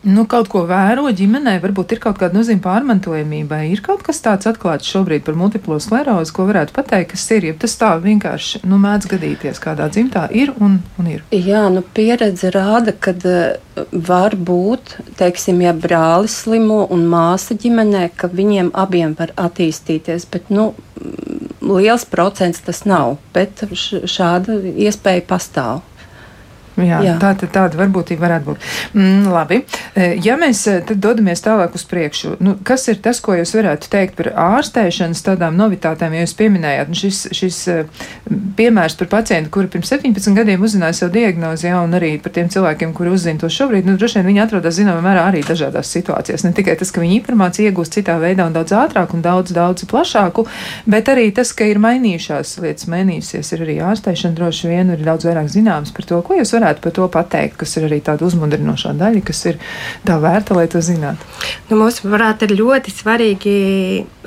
nu, 0.02 0.24
kaut 0.30 0.48
ko 0.52 0.64
vēro 0.68 1.06
ģimenē, 1.14 1.56
varbūt 1.62 1.94
ir 1.94 2.00
kaut 2.02 2.18
kāda 2.20 2.36
nozīme 2.36 2.62
pārmantojamībai. 2.64 3.62
Ir 3.72 3.82
kaut 3.84 4.02
kas 4.06 4.22
tāds 4.24 4.48
atklāts 4.50 4.90
šobrīd 4.90 5.24
par 5.26 5.36
multiplo 5.38 5.78
sklerozi, 5.82 6.34
ko 6.34 6.46
varētu 6.48 6.74
pateikt, 6.76 7.12
kas 7.14 7.26
ir. 7.36 7.46
Ja 7.50 7.56
tas 7.58 7.76
tā 7.78 7.92
vienkārši 8.02 8.62
nu, 8.68 8.78
mēdz 8.82 9.10
gadīties 9.12 9.62
kādā 9.62 9.88
dzimtā, 9.92 10.26
ir 10.34 10.54
un, 10.58 10.80
un 10.98 11.10
ir. 11.10 11.22
Jā, 11.34 11.66
nu, 11.72 11.84
pieredze 11.94 12.50
rāda, 12.54 12.94
ka 12.94 13.14
uh, 13.14 13.84
var 13.92 14.36
būt, 14.36 14.96
teiksim, 15.20 15.62
ja 15.64 15.74
brālis 15.76 16.40
slimo 16.42 16.82
un 16.92 17.06
māsa 17.10 17.56
ģimenē, 17.58 18.08
ka 18.16 18.32
viņiem 18.32 18.72
abiem 18.74 19.14
var 19.18 19.34
attīstīties. 19.38 20.26
Bet, 20.32 20.50
nu, 20.50 20.72
liels 21.62 22.04
procents 22.10 22.62
tas 22.66 22.82
nav, 22.88 23.16
bet 23.34 23.62
šāda 23.72 24.58
iespēja 24.72 25.24
pastāv. 25.28 25.82
Jā, 26.80 27.02
Jā. 27.04 27.16
Tā, 27.20 27.34
tā, 27.36 27.46
tāda 27.52 27.76
varbūtība 27.76 28.24
varētu 28.24 28.46
būt. 28.46 28.66
Mm, 28.96 29.26
labi, 29.28 29.58
e, 29.92 30.06
ja 30.24 30.38
mēs 30.40 30.62
e, 30.70 30.78
tad 30.88 31.02
dodamies 31.04 31.44
tālāk 31.44 31.74
uz 31.76 31.82
priekšu, 31.88 32.38
nu, 32.40 32.54
kas 32.64 32.86
ir 32.88 32.96
tas, 33.04 33.18
ko 33.20 33.34
jūs 33.36 33.52
varētu 33.58 33.90
teikt 33.92 34.16
par 34.16 34.30
ārstēšanas 34.40 35.20
tādām 35.26 35.58
novitātēm, 35.60 36.16
ja 36.16 36.24
jūs 36.24 36.32
pieminējāt 36.38 36.88
nu, 36.88 36.96
šis, 36.96 37.18
šis 37.36 37.58
e, 37.68 37.76
piemērs 38.56 38.96
par 38.96 39.10
pacientu, 39.12 39.52
kuri 39.52 39.68
pirms 39.74 39.92
17 39.92 40.32
gadiem 40.38 40.64
uzzināja 40.64 40.96
savu 41.02 41.12
diagnozi, 41.18 41.68
jā, 41.68 41.82
un 41.84 41.92
arī 41.98 42.14
par 42.24 42.32
tiem 42.38 42.48
cilvēkiem, 42.52 42.96
kuri 42.96 43.12
uzzina 43.12 43.42
to 43.42 43.52
šobrīd, 43.52 43.90
nu, 43.90 43.98
droši 44.00 44.22
vien 44.22 44.30
viņi 44.30 44.42
atrodas 44.46 44.78
zināmā 44.80 45.04
mērā 45.04 45.26
arī 45.28 45.44
dažādās 45.44 45.92
situācijās. 45.92 46.46
Ne 46.48 46.54
tikai 46.56 46.78
tas, 46.80 46.94
ka 46.94 47.04
viņi 47.04 47.20
informāciju 47.20 47.68
iegūst 47.68 48.00
citā 48.00 48.16
veidā 48.22 48.48
un 48.48 48.56
daudz 48.56 48.72
ātrāk 48.80 49.12
un 49.12 49.20
daudz, 49.24 49.52
daudz 49.52 49.84
plašāku, 49.92 50.46
bet 50.88 51.12
arī 51.12 51.28
tas, 51.36 51.52
ka 51.52 51.68
ir 51.68 51.82
mainījušās 51.84 52.56
lietas, 52.64 52.88
mainījusies, 52.88 53.52
ir 53.52 53.68
arī 53.68 53.78
ārstēšana 53.92 54.40
droši 54.40 54.72
vien, 54.72 54.96
ir 54.96 55.04
daudz 55.04 55.28
vairāk 55.28 55.52
zināms 55.52 55.92
par 55.92 56.08
to, 56.08 56.24
ko 56.24 56.40
jūs 56.40 56.54
varat 56.56 56.61
varētu 56.62 56.84
par 56.86 56.94
to 56.94 57.08
pateikt, 57.10 57.58
kas 57.60 57.76
ir 57.76 57.88
arī 57.88 57.98
tāda 58.04 58.26
uzmundrinošā 58.28 58.94
daļa, 58.98 59.22
kas 59.26 59.44
ir 59.50 59.60
tā 60.06 60.18
vērta, 60.22 60.54
lai 60.54 60.68
to 60.70 60.82
zinātu? 60.84 61.26
Nu, 61.68 61.78
mums 61.80 62.02
varētu 62.06 62.46
ir 62.46 62.58
ļoti 62.62 62.94
svarīgi 62.94 63.56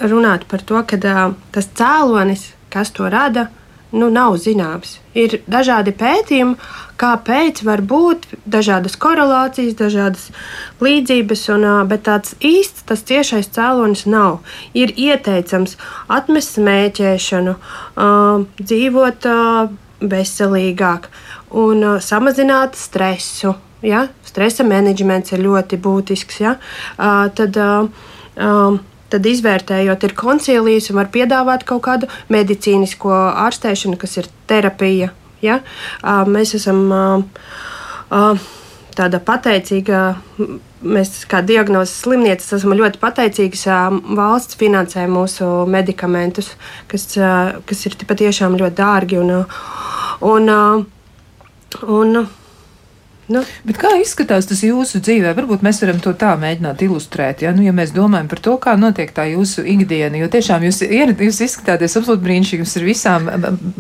runāt 0.04 0.48
par 0.52 0.64
to, 0.68 0.82
ka 0.84 1.00
uh, 1.00 1.38
tas 1.56 1.70
cēlonis, 1.80 2.52
kas 2.74 2.92
to 2.92 3.08
rada, 3.08 3.48
nu, 3.96 4.10
nav 4.12 4.36
zināms. 4.42 4.98
Ir 5.16 5.38
dažādi 5.48 5.94
pētījumi, 5.96 6.58
kāpēc 7.00 7.62
var 7.64 7.84
būt 7.86 8.28
dažādas 8.44 8.98
korelācijas, 9.00 9.78
dažādas 9.80 10.26
līdzības, 10.84 11.46
un, 11.56 11.68
bet 11.88 12.04
tāds 12.10 12.36
īsts, 12.44 12.84
tas 12.90 13.06
tiešais 13.08 13.48
cēlonis 13.56 14.04
nav. 14.12 14.42
Ir 14.76 14.92
ieteicams 14.92 15.78
atmest 16.12 16.58
smēķēšanu, 16.58 17.56
dzīvot 18.60 19.30
veselīgāk 20.06 21.10
un 21.56 21.84
uh, 21.84 22.02
samazināt 22.04 22.76
stresu. 22.80 23.56
Ja? 23.86 24.08
Stresa 24.26 24.66
menedžments 24.68 25.34
ir 25.36 25.44
ļoti 25.46 25.80
būtisks. 25.82 26.42
Ja? 26.44 26.58
Uh, 26.98 27.28
tad, 27.36 27.60
uh, 27.60 27.88
um, 28.36 28.80
tad 29.14 29.30
izvērtējot, 29.30 30.08
ir 30.08 30.18
koncilijas 30.18 30.90
un 30.92 31.00
var 31.00 31.12
piedāvāt 31.14 31.66
kaut 31.68 31.86
kādu 31.88 32.12
medicīnisko 32.34 33.14
ārstēšanu, 33.46 34.00
kas 34.02 34.20
ir 34.22 34.30
terapija. 34.50 35.14
Ja? 35.46 35.62
Uh, 36.02 36.26
mēs 36.28 36.56
esam 36.60 36.86
uh, 36.92 37.50
uh, 38.10 38.48
tāda 38.96 39.22
pateicīga. 39.24 40.06
Mēs, 40.86 41.24
kā 41.30 41.40
diagnozes 41.42 41.96
slimnīcas, 42.04 42.52
esam 42.60 42.76
ļoti 42.78 43.00
pateicīgi, 43.02 43.58
valsts 44.18 44.58
finansē 44.60 45.08
mūsu 45.10 45.48
medikamentus, 45.72 46.52
kas, 46.92 47.08
kas 47.66 47.80
ir 47.90 47.96
patiešām 48.06 48.58
ļoti 48.60 48.78
dārgi. 48.78 49.18
Un, 49.24 49.32
un, 50.30 50.52
Un, 51.84 52.26
Nu. 53.26 53.42
Bet 53.66 53.80
kā 53.82 53.90
izskatās 53.98 54.46
tas 54.46 54.60
jūsu 54.62 55.00
dzīvē? 55.02 55.32
Varbūt 55.34 55.64
mēs 55.66 55.80
varam 55.82 55.98
to 56.04 56.12
tā 56.14 56.36
mēģināt 56.38 56.84
ilustrēt. 56.86 57.42
Ja, 57.42 57.56
nu, 57.58 57.64
ja 57.66 57.72
mēs 57.74 57.90
domājam 57.96 58.28
par 58.30 58.42
to, 58.46 58.54
kā 58.62 58.76
notiek 58.78 59.10
tā 59.16 59.26
jūsu 59.32 59.64
ikdiena, 59.66 60.20
jo 60.20 60.28
tiešām 60.30 60.66
jūs, 60.68 60.84
jūs 60.86 61.40
izskatāties 61.48 61.98
absolūti 61.98 62.22
brīnišķīgi. 62.22 62.62
Jums 62.62 62.76
ir 62.78 62.86
visām 62.86 63.26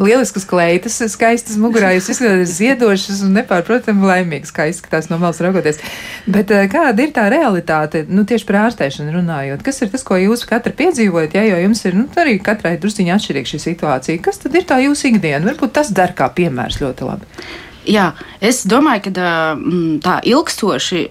lieliskas 0.01 0.47
kleitas, 0.49 0.97
skaistas 1.13 1.59
mugurā, 1.61 1.91
jūs 1.93 2.09
izskatāties 2.15 2.55
ziedošas 2.57 3.21
un 3.27 3.35
nepārprotami 3.37 4.09
laimīgas, 4.09 4.53
kā 4.55 4.65
izskatās 4.71 5.11
no 5.11 5.21
malas 5.21 5.43
raugoties. 5.45 5.77
Bet 6.25 6.49
eh, 6.49 6.65
kāda 6.71 7.05
ir 7.05 7.13
tā 7.13 7.27
realitāte, 7.29 8.01
nu, 8.09 8.25
tieši 8.25 8.49
par 8.49 8.63
ārstēšanu 8.63 9.13
runājot? 9.19 9.61
Kas 9.65 9.83
ir 9.85 9.93
tas, 9.93 10.05
ko 10.07 10.17
jūs 10.17 10.47
katra 10.49 10.73
piedzīvojat, 10.73 11.37
ja, 11.37 11.45
jo 11.51 11.61
jums 11.67 11.85
ir, 11.85 11.99
nu, 12.01 12.07
arī 12.17 12.39
katrai 12.41 12.79
drusciņā 12.81 13.19
atšķirīga 13.19 13.53
šī 13.53 13.61
situācija? 13.67 14.25
Kas 14.25 14.41
tad 14.41 14.57
ir 14.57 14.65
tā 14.65 14.81
jūsu 14.87 15.11
ikdiena? 15.13 15.45
Varbūt 15.51 15.77
tas 15.77 15.93
dar 15.93 16.17
kā 16.17 16.31
piemērs 16.33 16.81
ļoti 16.81 17.11
labi. 17.13 17.45
Jā, 17.85 18.11
es 18.41 18.63
domāju, 18.65 19.07
ka 19.07 19.27
tā 20.01 20.15
ilgstoši 20.25 21.03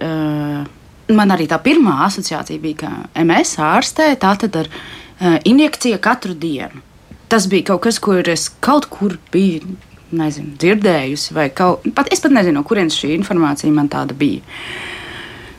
man 1.12 1.34
arī 1.34 1.48
tā 1.50 1.58
pirmā 1.62 1.98
asociācija 2.06 2.60
bija, 2.62 2.84
ka 2.84 3.24
MS 3.24 3.58
ārstē 3.62 4.12
tātad 4.20 4.56
ar 4.62 4.70
uh, 4.70 5.36
injekciju 5.44 6.00
katru 6.02 6.36
dienu. 6.38 6.82
Tas 7.28 7.48
bija 7.50 7.72
kaut 7.72 7.84
kas, 7.86 7.98
kur 8.02 8.24
es 8.30 8.48
kaut 8.64 8.88
kur 8.92 9.18
biju 9.32 9.76
nezinu, 10.14 10.54
dzirdējusi, 10.60 11.34
vai 11.34 11.48
kaut, 11.50 11.86
pat, 11.96 12.10
es 12.14 12.22
pat 12.22 12.34
nezinu, 12.34 12.60
no 12.60 12.66
kurienes 12.66 12.96
šī 12.96 13.14
informācija 13.16 13.72
man 13.74 13.90
tāda 13.92 14.16
bija. 14.16 14.44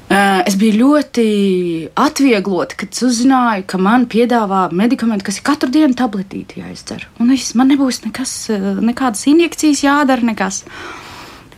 Uh, 0.06 0.45
es 0.45 0.54
biju 0.62 0.78
ļoti 0.84 1.25
atvieglota, 1.97 2.78
kad 2.80 2.93
uzzināju, 3.08 3.65
ka 3.67 3.80
man 3.82 4.06
piedāvā 4.10 4.67
medikamenti, 4.71 5.25
kas 5.28 5.41
ir 5.41 5.47
katru 5.47 5.71
dienu 5.73 5.97
tabletīti 5.97 6.62
jāizdzer. 6.62 7.08
Un 7.19 7.34
es, 7.36 7.49
man 7.58 7.73
nebūs 7.73 8.04
nekas, 8.06 8.36
nekādas 8.86 9.25
injekcijas 9.32 9.82
jādara, 9.84 10.25
nekas. 10.30 10.63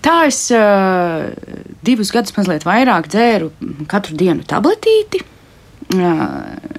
Tā 0.07 0.21
es 0.29 0.39
uh, 0.55 1.27
divus 1.83 2.13
gadus 2.15 2.31
mazliet 2.37 2.63
vairāk 2.63 3.09
dzēru 3.11 3.51
katru 3.91 4.15
dienu 4.15 4.47
tabletīti. 4.47 5.19
Uh, 5.97 6.77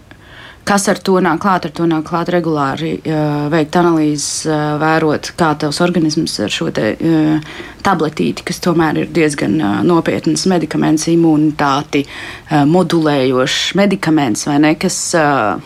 Kas 0.68 0.84
ar 0.92 0.98
to 1.00 1.14
nāk 1.24 1.38
klāt? 1.40 1.64
Ar 1.64 1.72
to 1.72 1.86
nāk 1.88 2.04
klāt 2.10 2.28
regulāri 2.28 2.90
uh, 2.98 3.46
veikt 3.48 3.76
analīzes, 3.80 4.42
uh, 4.50 4.74
vērot, 4.76 5.30
kā 5.38 5.54
tavs 5.56 5.78
organisms 5.80 6.34
ar 6.44 6.52
šo 6.52 6.68
te, 6.76 6.90
uh, 6.92 7.62
tabletīti, 7.86 8.44
kas 8.50 8.60
tomēr 8.66 9.00
ir 9.00 9.08
diezgan 9.16 9.54
uh, 9.62 9.78
nopietns 9.88 10.44
medikaments, 10.50 11.06
imunitāti 11.08 12.02
uh, 12.04 12.66
modulējošs 12.68 13.78
medikaments, 13.80 14.44
vai 14.50 14.58
ne? 14.66 14.74
Kas, 14.82 14.98
uh, 15.16 15.56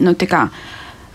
nu, 0.00 0.16
kā, 0.32 0.46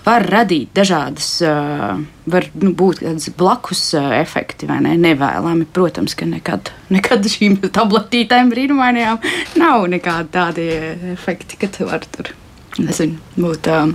var 0.03 0.25
radīt 0.27 0.71
dažādas, 0.75 1.29
uh, 1.45 1.97
var 2.29 2.47
nu, 2.59 2.73
būt 2.77 3.03
blakus 3.39 3.85
uh, 3.97 4.11
efekti, 4.19 4.67
vai 4.69 4.79
ne? 4.83 4.95
Nevēlami, 4.99 5.67
protams, 5.73 6.15
ka 6.19 6.27
nekad, 6.29 6.71
nekad 6.93 7.27
šīm 7.31 7.59
tabletītēm 7.63 8.51
brīnumainajām 8.53 9.21
nav 9.59 9.87
nekādi 9.91 10.33
tādi 10.33 10.69
efekti, 11.15 11.59
ka 11.61 11.71
tu 11.71 11.89
vari 11.89 12.09
tur 12.15 12.33
nezinu, 12.81 13.19
būt, 13.37 13.69
uh, 13.71 13.91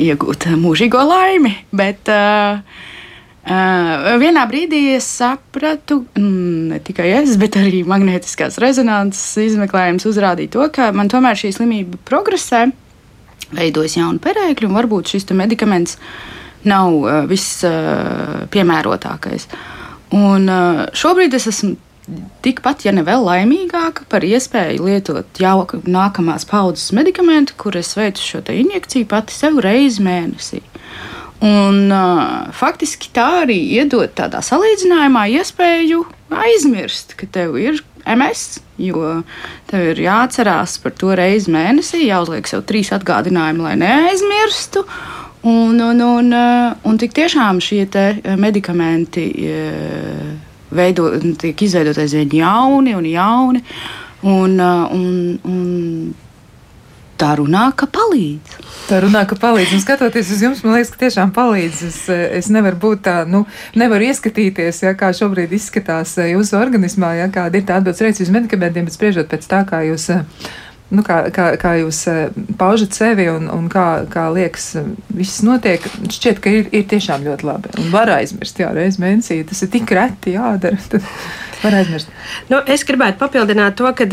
iegūt 0.00 0.48
mūžīgo 0.58 1.02
laimi. 1.06 1.54
Bet 1.76 2.10
uh, 2.10 2.60
uh, 3.44 4.10
vienā 4.20 4.44
brīdī 4.50 4.82
es 4.96 5.08
sapratu, 5.20 6.02
mm, 6.18 6.68
ne 6.72 6.82
tikai 6.84 7.10
es, 7.20 7.36
bet 7.40 7.58
arī 7.60 7.82
magnētiskās 7.88 8.60
rezonances 8.62 9.38
izmeklējums 9.50 10.08
uzrādīja 10.10 10.54
to, 10.56 10.68
ka 10.74 10.90
man 10.96 11.12
tomēr 11.12 11.38
šī 11.38 11.54
slimība 11.56 12.00
progresē, 12.08 12.68
veidojas 13.56 13.96
jauni 13.98 14.22
perēkļi, 14.22 14.68
un 14.68 14.78
varbūt 14.78 15.14
šis 15.14 15.28
medikaments 15.36 15.98
nav 16.68 16.96
uh, 16.96 17.20
viss 17.28 17.62
uh, 17.64 18.46
piemērotākais. 18.52 19.48
Un 20.16 20.50
uh, 20.50 20.82
šobrīd 20.96 21.34
es 21.38 21.48
esmu 21.50 21.76
tikpat, 22.44 22.84
ja 22.86 22.92
ne 22.94 23.04
vēl 23.06 23.22
laimīgāka 23.22 24.06
par 24.10 24.24
iespēju 24.26 24.88
lietot 24.88 25.40
jau 25.40 25.62
nākamās 25.86 26.46
paudzes 26.48 26.90
medikamentu, 26.96 27.54
kur 27.60 27.76
es 27.78 27.92
veicu 27.98 28.24
šo 28.24 28.42
injekciju 28.50 29.08
pati 29.10 29.36
sev 29.36 29.60
reizi 29.62 30.02
mēnesī. 30.04 30.62
Un, 31.40 31.86
uh, 31.88 32.50
faktiski 32.52 33.08
tā 33.16 33.46
arī 33.46 33.56
iedod 33.78 34.10
tādā 34.18 34.42
salīdzinājumā 34.44 35.24
iespēju 35.38 36.02
aizmirst, 36.36 37.14
ka 37.16 37.28
tev 37.32 37.56
ir 37.60 37.80
MS, 38.08 38.44
jo 38.80 39.20
tev 39.70 39.92
ir 39.92 40.04
jāatcerās 40.06 40.78
par 40.82 40.94
to 40.98 41.14
reizi 41.18 41.52
mēnesī, 41.52 42.04
jāuzliek 42.08 42.48
sev 42.48 42.64
trīs 42.68 42.92
atgādinājumi, 42.96 43.64
lai 43.66 43.74
neaizmirstu. 43.80 44.84
Un, 45.48 45.80
un, 45.80 46.00
un, 46.04 46.34
un 46.84 47.00
tik 47.00 47.14
tiešām 47.16 47.62
šie 47.64 47.86
medikamenti. 48.36 49.26
Uh, 49.40 50.48
veido, 50.70 51.10
tiek 51.40 51.62
izveidot 51.66 51.98
aizvien 51.98 52.30
jauni 52.40 52.94
un 52.96 53.06
jauni. 53.08 53.62
Un, 54.22 54.58
un, 54.60 55.38
un 55.48 55.60
tā 57.20 57.34
runā, 57.38 57.66
ka 57.76 57.88
palīdz. 57.90 58.56
Tā 58.88 59.02
runā, 59.04 59.26
ka 59.28 59.36
palīdz. 59.40 59.74
Un 59.76 59.82
skatoties 59.84 60.32
uz 60.34 60.44
jums, 60.46 60.62
man 60.64 60.78
liekas, 60.78 60.92
ka 60.94 61.02
tiešām 61.04 61.34
palīdz. 61.36 61.82
Es, 61.90 62.00
es 62.40 62.48
nevaru 62.52 62.80
būt 62.86 63.04
tā, 63.06 63.18
nu, 63.28 63.44
nevaru 63.78 64.08
ieskatīties, 64.08 64.82
ja, 64.86 64.94
kā 64.98 65.12
šobrīd 65.16 65.52
izskatās 65.56 66.16
uh, 66.18 66.30
jūsu 66.30 66.58
organismā, 66.60 67.14
ja 67.20 67.28
kāda 67.32 67.60
ir 67.60 67.68
tā 67.68 67.78
atbildes 67.80 68.02
reizes 68.06 68.28
uz 68.28 68.34
medikamentiem, 68.34 68.88
bet 68.88 68.96
spriežot 68.96 69.30
pēc 69.30 69.46
tā, 69.50 69.62
kā 69.68 69.84
jūs 69.86 70.08
uh, 70.16 70.24
nu, 70.94 71.04
kā, 71.06 71.20
kā, 71.34 71.50
kā 71.60 71.74
jūs 71.80 72.00
eh, 72.10 72.38
paužat 72.58 72.96
sevi 72.96 73.28
un, 73.30 73.48
un 73.52 73.68
kā, 73.72 74.04
kā 74.10 74.26
liekas, 74.34 74.70
eh, 74.80 74.88
viss 75.16 75.42
notiek, 75.46 75.84
šķiet, 76.10 76.40
ka 76.42 76.54
ir, 76.54 76.70
ir 76.74 76.88
tiešām 76.90 77.26
ļoti 77.26 77.46
labi. 77.46 77.74
Un 77.80 77.92
var 77.94 78.10
aizmirst, 78.16 78.60
jā, 78.62 78.72
reiz 78.76 78.98
mēnesī 79.02 79.40
tas 79.48 79.62
ir 79.64 79.70
tik 79.72 79.94
reti 79.96 80.34
jādara. 80.36 80.80
Tad 80.92 81.06
var 81.62 81.78
aizmirst. 81.82 82.10
Nu, 82.50 82.62
es 82.66 82.86
gribētu 82.88 83.20
papildināt 83.22 83.78
to, 83.80 83.90
ka. 83.96 84.10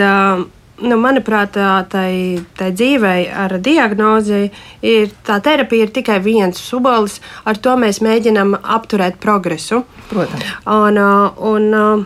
Nu, 0.77 0.93
manuprāt, 1.01 1.55
tai, 1.89 2.37
tai 2.57 2.67
dzīvei 2.69 3.23
ar 3.33 3.55
diagnozi 3.65 4.43
ir 4.85 5.09
tā 5.25 5.39
terapija 5.41 5.87
ir 5.87 5.93
tikai 5.95 6.19
viens 6.21 6.59
solis. 6.61 7.17
Ar 7.49 7.57
to 7.57 7.73
mēs 7.81 7.97
mēģinām 8.05 8.53
apturēt 8.61 9.17
progresu. 9.23 9.81
Protams. 10.11 10.45
Un, 10.69 11.01
un, 11.49 12.05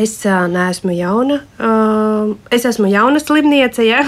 Es 0.00 0.14
neesmu 0.24 0.94
jauna. 0.94 1.38
Es 2.50 2.64
esmu 2.68 2.88
jauna 2.92 3.20
slimniece, 3.20 3.84
ja? 3.84 4.00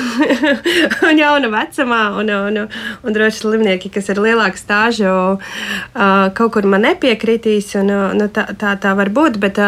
un 1.08 1.18
jauna 1.18 1.50
vecumā. 1.52 2.00
Un, 2.20 2.30
un, 2.30 2.60
un, 3.02 3.14
droši 3.16 3.42
slimnieki, 3.42 3.90
kas 3.92 4.08
ir 4.12 4.20
lielāka 4.22 4.60
stāža, 4.60 5.12
kaut 6.38 6.54
kur 6.54 6.68
man 6.70 6.87
nepiekritīs. 6.87 7.74
Un, 7.82 7.92
nu, 8.20 8.28
tā, 8.32 8.46
tā, 8.60 8.74
tā 8.80 8.94
var 8.96 9.12
būt. 9.14 9.40
Bet 9.42 9.60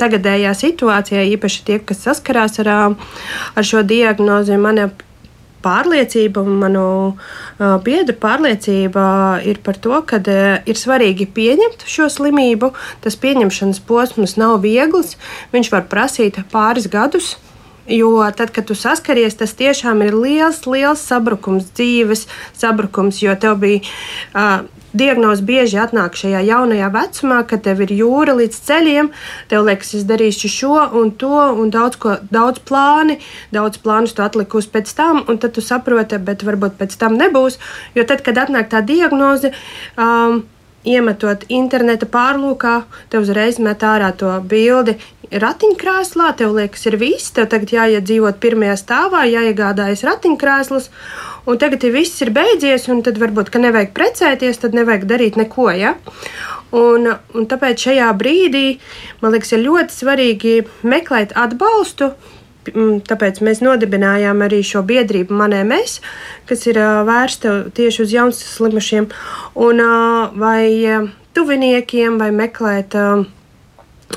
tagadējā 0.00 0.54
situācijā, 0.56 1.24
īpaši 1.36 1.64
tie, 1.68 1.80
kas 1.84 2.04
saskarās 2.06 2.60
ar, 2.62 2.74
ar 3.56 3.72
šo 3.72 3.84
diagnozi, 3.86 4.60
man 4.60 4.84
ir 4.86 4.94
pārliecība 5.64 6.42
un 6.42 6.58
manu 6.60 6.86
biedru 7.86 8.16
pārliecība 8.22 9.04
ir 9.48 9.62
par 9.64 9.78
to, 9.82 10.00
ka 10.06 10.20
ir 10.22 10.78
svarīgi 10.78 11.28
pieņemt 11.34 11.86
šo 11.88 12.10
slimību. 12.12 12.72
Tas 13.04 13.18
pieņemšanas 13.22 13.80
posms 13.88 14.36
nav 14.40 14.60
viegls. 14.66 15.16
Viņš 15.54 15.72
var 15.72 15.88
prasīt 15.90 16.42
pāris 16.52 16.90
gadus. 16.92 17.36
Jo 17.90 18.22
tad, 18.36 18.52
kad 18.54 18.68
tu 18.68 18.76
saskaries, 18.78 19.34
tas 19.34 19.56
tiešām 19.58 20.04
ir 20.06 20.14
liels, 20.14 20.60
liels 20.70 21.02
sabrukums, 21.02 21.72
dzīves 21.74 22.28
sabrukums, 22.54 23.18
jo 23.24 23.34
tev 23.34 23.56
bija 23.64 23.82
uh, 23.82 24.62
diagnoze 24.96 25.44
bieži 25.46 25.80
atnāk 25.82 26.16
šajā 26.18 26.42
jaunajā 26.46 26.88
vecumā, 26.94 27.40
kad 27.48 27.64
tev 27.66 27.82
ir 27.84 27.94
jūra 27.96 28.36
līdz 28.38 28.60
ceļiem, 28.68 29.10
tev 29.50 29.66
liekas, 29.68 29.94
es 29.98 30.06
darīšu 30.08 30.52
šo 30.52 30.86
un 31.00 31.12
to, 31.18 31.34
un 31.62 31.72
daudz, 31.74 31.98
ko, 32.02 32.16
daudz 32.32 32.62
plāni, 32.68 33.18
daudz 33.54 33.80
plānus 33.82 34.16
tu 34.16 34.24
atlikusi 34.24 34.72
pēc 34.72 34.94
tam, 34.98 35.24
un 35.28 35.40
tad 35.42 35.56
tu 35.56 35.64
saproti, 35.64 36.20
bet 36.22 36.44
varbūt 36.46 36.78
pēc 36.80 36.96
tam 37.00 37.18
nebūs. 37.20 37.58
Jo 37.96 38.06
tad, 38.08 38.24
kad 38.26 38.40
atnāk 38.44 38.70
tā 38.72 38.84
diagnoze, 38.86 39.52
um, 39.96 40.42
iemetot 40.88 41.46
interneta 41.52 42.08
pārlūkā, 42.10 42.82
tev 43.10 43.26
uzreiz 43.26 43.60
met 43.62 43.84
ārā 43.86 44.10
to 44.18 44.32
bildi. 44.48 44.98
Ratiņkrēslā 45.32 46.26
tev 46.36 46.52
liekas, 46.58 46.82
ir 46.90 46.98
viss. 47.00 47.30
Tev 47.32 47.46
tagad 47.52 47.72
jāiet 47.72 48.04
dzīvot 48.04 48.36
pirmajā 48.42 48.74
stāvā, 48.76 49.22
jāiegādājas 49.30 50.04
ratiņkrēsls, 50.04 50.90
un 51.48 51.60
tagad 51.62 51.86
ja 51.86 51.92
viss 51.94 52.20
ir 52.24 52.32
beidzies, 52.36 52.84
un 52.92 53.00
tad 53.06 53.20
varbūt, 53.22 53.48
ka 53.52 53.62
nevajag 53.62 53.94
precēties, 53.96 54.60
tad 54.60 54.76
nevajag 54.76 55.08
darīt 55.08 55.40
neko. 55.40 55.70
Ja? 55.72 55.94
Un, 56.76 57.08
un 57.08 57.48
tāpēc 57.48 57.88
šajā 57.88 58.12
brīdī 58.20 58.66
man 59.24 59.32
liekas, 59.32 59.56
ir 59.56 59.64
ļoti 59.64 59.98
svarīgi 60.02 60.54
meklēt 60.84 61.32
atbalstu. 61.38 62.12
Tāpēc 62.62 63.40
mēs 63.42 63.58
nodibinājām 63.64 64.44
arī 64.44 64.60
šo 64.62 64.84
biedrību 64.86 65.34
Manē 65.34 65.64
Mēs, 65.66 65.96
kas 66.46 66.62
ir 66.68 66.78
vērsta 66.78 67.72
tieši 67.74 68.04
uz 68.04 68.14
jaunu 68.14 68.36
slimušiem, 68.36 69.08
un 69.58 69.82
vai 70.38 70.68
tuviniekiem, 71.34 72.20
vai 72.20 72.30
meklēt 72.36 72.94
uh, 72.94 73.24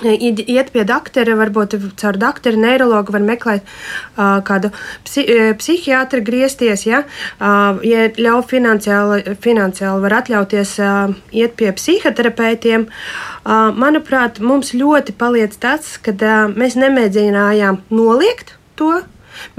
iet 0.03 0.71
pie 0.73 0.83
doktora, 0.87 1.35
varbūt 1.39 1.75
caur 1.99 2.17
doktoru, 2.19 2.59
neiroloģu 2.59 3.13
var 3.15 3.23
meklēt 3.23 3.63
uh, 3.65 4.41
kādu 4.45 4.71
psi, 5.05 5.25
psihiatru, 5.59 6.21
griezties. 6.25 6.85
Ja, 6.87 7.03
uh, 7.39 7.79
ja 7.85 8.07
ļauj 8.11 8.45
finansiāli, 8.51 9.35
finansiāli 9.41 10.03
var 10.03 10.17
atļauties 10.19 10.75
uh, 10.83 11.15
iet 11.31 11.55
pie 11.59 11.71
psihoterapeitiem. 11.75 12.87
Uh, 12.87 13.71
manuprāt, 13.75 14.39
mums 14.39 14.73
ļoti 14.75 15.15
paliec 15.17 15.55
tas, 15.57 15.95
ka 15.97 16.15
uh, 16.15 16.45
mēs 16.51 16.77
nemēģinājām 16.79 17.83
noliegt 17.93 18.55
to, 18.75 19.01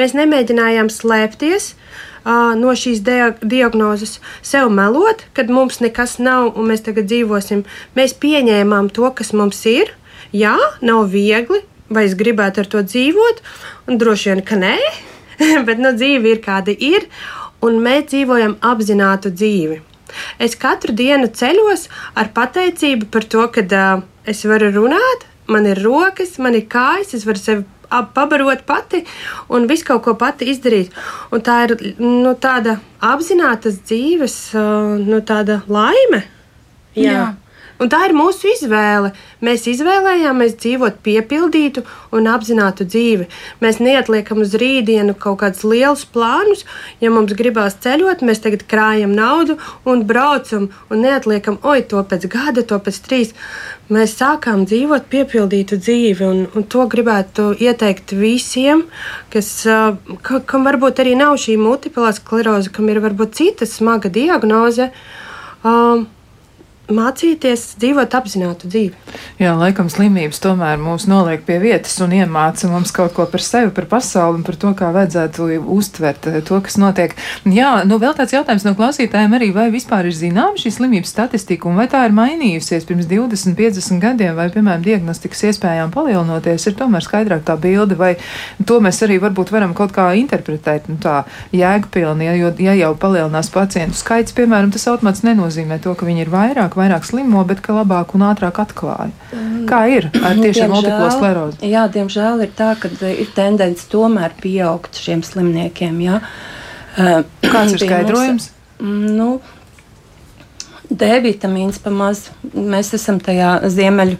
mēs 0.01 0.17
nemēģinājām 0.19 0.93
slēpties. 0.93 1.75
Uh, 2.27 2.57
no 2.59 2.73
šīs 2.75 3.05
diagnozes 3.07 4.17
sev 4.43 4.73
melot, 4.75 5.21
kad 5.37 5.47
mums 5.47 5.79
nekas 5.79 6.17
nav 6.19 6.57
un 6.59 6.73
mēs 6.73 6.83
tagad 6.83 7.07
dzīvosim. 7.07 7.63
Mēs 7.95 8.17
pieņēmām 8.19 8.91
to, 8.91 9.13
kas 9.15 9.31
mums 9.31 9.61
ir, 9.71 9.93
uh, 9.93 10.06
Jā, 10.35 10.57
nav 10.83 11.11
viegli, 11.13 11.61
vai 11.93 12.07
es 12.09 12.17
gribētu 12.19 12.63
ar 12.63 12.71
to 12.71 12.83
dzīvot, 12.83 13.43
un 13.87 14.01
droši 14.01 14.33
vien, 14.33 14.43
ka 14.47 14.59
nē, 14.61 14.77
bet 15.69 15.83
nu, 15.83 15.93
dzīve 15.97 16.35
ir 16.35 16.43
kāda 16.45 16.75
ir, 16.75 17.07
un 17.65 17.79
mēs 17.85 18.11
dzīvojam 18.13 18.59
apzinātu 18.65 19.33
dzīvi. 19.35 19.81
Es 20.41 20.55
katru 20.57 20.95
dienu 20.97 21.29
ceļos 21.29 21.89
ar 22.17 22.31
pateicību 22.35 23.11
par 23.13 23.27
to, 23.29 23.47
ka 23.53 23.65
uh, 23.67 24.05
es 24.25 24.45
varu 24.49 24.71
runāt, 24.75 25.27
man 25.51 25.67
ir 25.69 25.83
rokas, 25.85 26.39
man 26.43 26.57
ir 26.59 26.67
kājas, 26.71 27.15
es 27.15 27.27
varu 27.27 27.43
sevi 27.43 27.67
pabarot 28.15 28.65
pati 28.67 29.05
un 29.49 29.67
visu 29.71 29.87
kaut 29.87 30.03
ko 30.05 30.15
pati 30.19 30.49
izdarīt. 30.51 30.95
Un 31.31 31.43
tā 31.47 31.63
ir 31.67 31.77
nu, 32.03 32.35
tāda 32.35 32.81
apzinātas 33.01 33.79
dzīves 33.85 34.37
nu, 35.07 35.23
laime. 35.69 36.25
Jā. 36.97 37.13
Jā. 37.13 37.27
Un 37.77 37.91
tā 37.93 38.07
ir 38.07 38.15
mūsu 38.17 38.49
izvēle. 38.55 39.11
Mēs 39.45 39.67
izvēlējāmies 39.69 40.55
dzīvot 40.63 41.03
piepildītu 41.05 41.83
un 42.17 42.29
apzinātu 42.33 42.87
dzīvi. 42.89 43.27
Mēs 43.61 43.83
neatliekam 43.85 44.41
uz 44.45 44.55
rītdienu 44.57 45.13
kaut 45.21 45.43
kādus 45.43 45.67
lielus 45.69 46.07
plānus. 46.09 46.65
Ja 47.05 47.13
mums 47.13 47.37
gribās 47.37 47.77
ceļot, 47.85 48.25
mēs 48.25 48.41
tagad 48.47 48.65
krājam 48.71 49.13
naudu 49.17 49.59
un 49.85 50.07
braucam 50.09 50.71
un 50.89 51.05
neatliekam, 51.05 51.61
oi, 51.69 51.83
to 51.85 52.01
pēc 52.01 52.25
gada, 52.33 52.65
to 52.65 52.81
pēc 52.81 53.03
trīs. 53.05 53.37
Mēs 53.93 54.17
sākām 54.19 54.65
dzīvot 54.67 55.13
piepildītu 55.13 55.77
dzīvi, 55.77 56.25
un, 56.27 56.43
un 56.57 56.65
to 56.65 56.89
gribētu 56.91 57.53
ieteikt 57.61 58.17
visiem, 58.17 58.87
kas, 59.31 59.53
ka, 60.27 60.41
kam 60.49 60.67
varbūt 60.67 61.05
arī 61.05 61.13
nav 61.19 61.37
šī 61.45 61.61
multiplā 61.61 62.17
skleroze, 62.17 62.73
kam 62.73 62.89
ir 62.91 63.05
varbūt 63.05 63.37
cita 63.37 63.69
smaga 63.69 64.11
diagnoze. 64.11 64.91
Um, 65.67 66.09
mācīties 66.93 67.63
dzīvot 67.81 68.15
apzinātu 68.15 68.69
dzīvi. 68.71 69.15
Jā, 69.43 69.55
laikam 69.59 69.89
slimības 69.91 70.39
tomēr 70.43 70.79
mūs 70.81 71.07
noliek 71.11 71.43
pie 71.47 71.59
vietas 71.63 71.97
un 72.05 72.15
iemāca 72.15 72.71
mums 72.71 72.93
kaut 72.95 73.15
ko 73.17 73.27
par 73.31 73.43
sevi, 73.43 73.73
par 73.75 73.89
pasauli 73.91 74.41
un 74.41 74.45
par 74.47 74.59
to, 74.61 74.71
kā 74.79 74.93
vajadzētu 74.95 75.49
uztvert 75.77 76.29
eh, 76.31 76.39
to, 76.47 76.61
kas 76.63 76.79
notiek. 76.81 77.17
Jā, 77.51 77.73
nu 77.89 77.99
vēl 78.03 78.15
tāds 78.19 78.37
jautājums 78.37 78.67
no 78.67 78.75
klausītājiem 78.79 79.35
arī, 79.39 79.51
vai 79.57 79.67
vispār 79.75 80.11
ir 80.11 80.17
zināma 80.17 80.61
šī 80.61 80.73
slimības 80.77 81.11
statistika 81.15 81.69
un 81.71 81.81
vai 81.81 81.89
tā 81.91 82.05
ir 82.07 82.15
mainījusies 82.17 82.87
pirms 82.87 83.11
20, 83.11 83.57
50 83.59 84.03
gadiem, 84.03 84.37
vai, 84.39 84.49
piemēram, 84.55 84.85
diagnostikas 84.87 85.47
iespējām 85.51 85.91
palielinoties, 85.95 86.69
ir 86.71 86.79
tomēr 86.79 87.05
skaidrāk 87.05 87.43
tā 87.47 87.59
bilde, 87.61 87.99
vai 87.99 88.15
to 88.67 88.79
mēs 88.85 89.03
arī 89.07 89.19
varbūt 89.23 89.51
varam 89.55 89.75
kaut 89.77 89.95
kā 89.97 90.13
interpretēt, 90.21 90.87
nu 90.93 91.01
tā 91.03 91.25
jēgpilni, 91.57 92.31
ja, 92.31 92.39
jo, 92.39 92.55
ja 92.63 92.77
jau 92.79 92.95
palielinās 93.01 93.51
pacientu 93.55 93.99
skaits, 93.99 94.35
piemēram, 94.37 94.71
tas 94.75 94.87
automāts 94.93 95.25
nenozīmē 95.27 95.81
to, 95.83 95.95
ka 95.99 96.07
viņi 96.07 96.27
ir 96.27 96.33
vairāk 96.33 96.76
cilvēku 96.77 96.81
vairāk 96.81 97.07
slimo, 97.07 97.45
bet 97.45 97.61
ka 97.61 97.75
labāk 97.75 98.15
un 98.15 98.23
ātrāk 98.23 98.61
atklāja. 98.61 99.13
Kā 99.67 99.89
ir 99.89 100.11
ar 100.23 100.37
tieši 100.37 100.65
ar 100.65 100.71
multiplo 100.71 101.11
sklerozi? 101.11 101.59
Jā, 101.67 101.89
diemžēl 101.89 102.45
ir 102.45 102.53
tā, 102.55 102.77
ka 102.79 102.89
ir 103.09 103.29
tendence 103.35 103.89
tomēr 103.89 104.35
pieaugt 104.41 104.97
šiem 104.97 105.23
slimniekiem. 105.23 106.01
Jā. 106.01 106.21
Kāds 107.53 107.77
ir 107.77 107.83
skaidrojums? 107.83 108.51
Mums, 108.81 109.13
nu, 109.17 109.41
D 110.91 111.21
vitamīns 111.21 111.81
pamaz. 111.83 112.31
Mēs 112.55 112.95
esam 112.95 113.19
tajā 113.21 113.69
ziemeļu. 113.69 114.19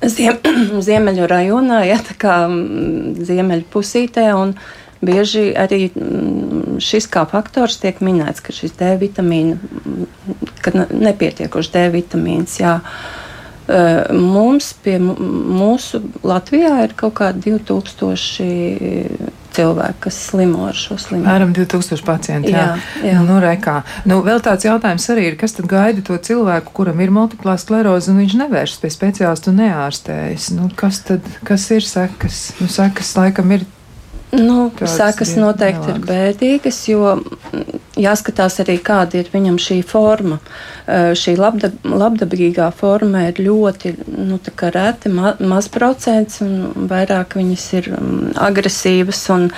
Ziem, 0.00 0.38
ziemeļu 0.86 1.26
rajonā, 1.28 1.84
ja 1.84 1.98
tā 2.00 2.16
kā 2.16 2.36
ziemeļu 2.48 3.66
pusītē, 3.72 4.30
un 4.32 4.54
bieži 5.04 5.50
arī 5.56 5.88
šis 6.82 7.08
kā 7.10 7.24
faktors 7.30 7.80
tiek 7.82 8.00
minēts, 8.04 8.42
ka 8.44 8.54
šis 8.54 8.76
D 8.78 8.94
vitamīna, 9.00 9.56
ka 10.64 10.74
nepietiekoši 10.90 11.74
D 11.76 11.88
vitamīns. 11.96 12.60
Jā. 12.60 12.78
Mums 14.10 14.72
pie 14.82 14.96
mūsu 14.98 16.00
Latvijā 16.26 16.80
ir 16.88 16.96
kaut 16.98 17.14
kādi 17.20 17.52
2000 17.54 19.38
cilvēki, 19.54 19.98
kas 20.06 20.18
slimo 20.30 20.64
ar 20.68 20.76
šo 20.78 20.96
slimību. 21.00 21.26
Apmēram 21.26 21.52
2000 21.54 22.04
pacienti. 22.06 22.52
Jā, 22.54 22.66
jā. 23.00 23.10
jā. 23.12 23.22
Nu, 23.26 23.38
rekā. 23.42 23.80
nu, 24.08 24.20
vēl 24.26 24.42
tāds 24.44 24.66
jautājums 24.66 25.06
arī 25.12 25.30
ir, 25.30 25.38
kas 25.40 25.56
tad 25.56 25.68
gaida 25.70 26.04
to 26.06 26.16
cilvēku, 26.30 26.74
kuram 26.76 27.02
ir 27.02 27.12
multiplā 27.14 27.56
skleroze, 27.60 28.12
un 28.12 28.22
viņš 28.22 28.36
nevēršas 28.44 28.82
pie 28.82 28.92
speciālistu 28.94 29.52
un 29.52 29.60
neārstējas. 29.64 30.50
Nu, 30.56 30.70
kas 30.78 31.02
tad 31.08 31.26
kas 31.46 31.66
ir 31.74 31.86
sekas? 31.86 32.42
Nu, 32.62 32.70
sekas 32.70 33.14
laikam 33.18 33.54
ir 33.56 33.66
Nu, 34.30 34.70
sekas 34.78 35.32
noteikti 35.34 35.88
nelāks. 35.88 35.96
ir 35.98 36.04
bēdīgas, 36.06 36.76
jo 36.86 37.16
mm, 37.16 37.80
jāskatās 37.98 38.60
arī, 38.62 38.76
kāda 38.78 39.18
ir 39.18 39.30
viņam 39.32 39.56
šī 39.58 39.80
forma. 39.86 40.38
Šī 41.18 41.34
labdab, 41.38 41.74
labdabīgā 41.82 42.68
forma 42.74 43.24
ir 43.28 43.40
ļoti 43.42 43.92
nu, 44.28 44.38
reti, 44.74 45.10
ma, 45.14 45.34
maz 45.38 45.68
procents, 45.70 46.40
un 46.46 46.86
vairāk 46.90 47.34
viņas 47.40 47.66
ir 47.80 47.90
mm, 47.96 48.32
agresīvas. 48.38 49.24
Un, 49.34 49.48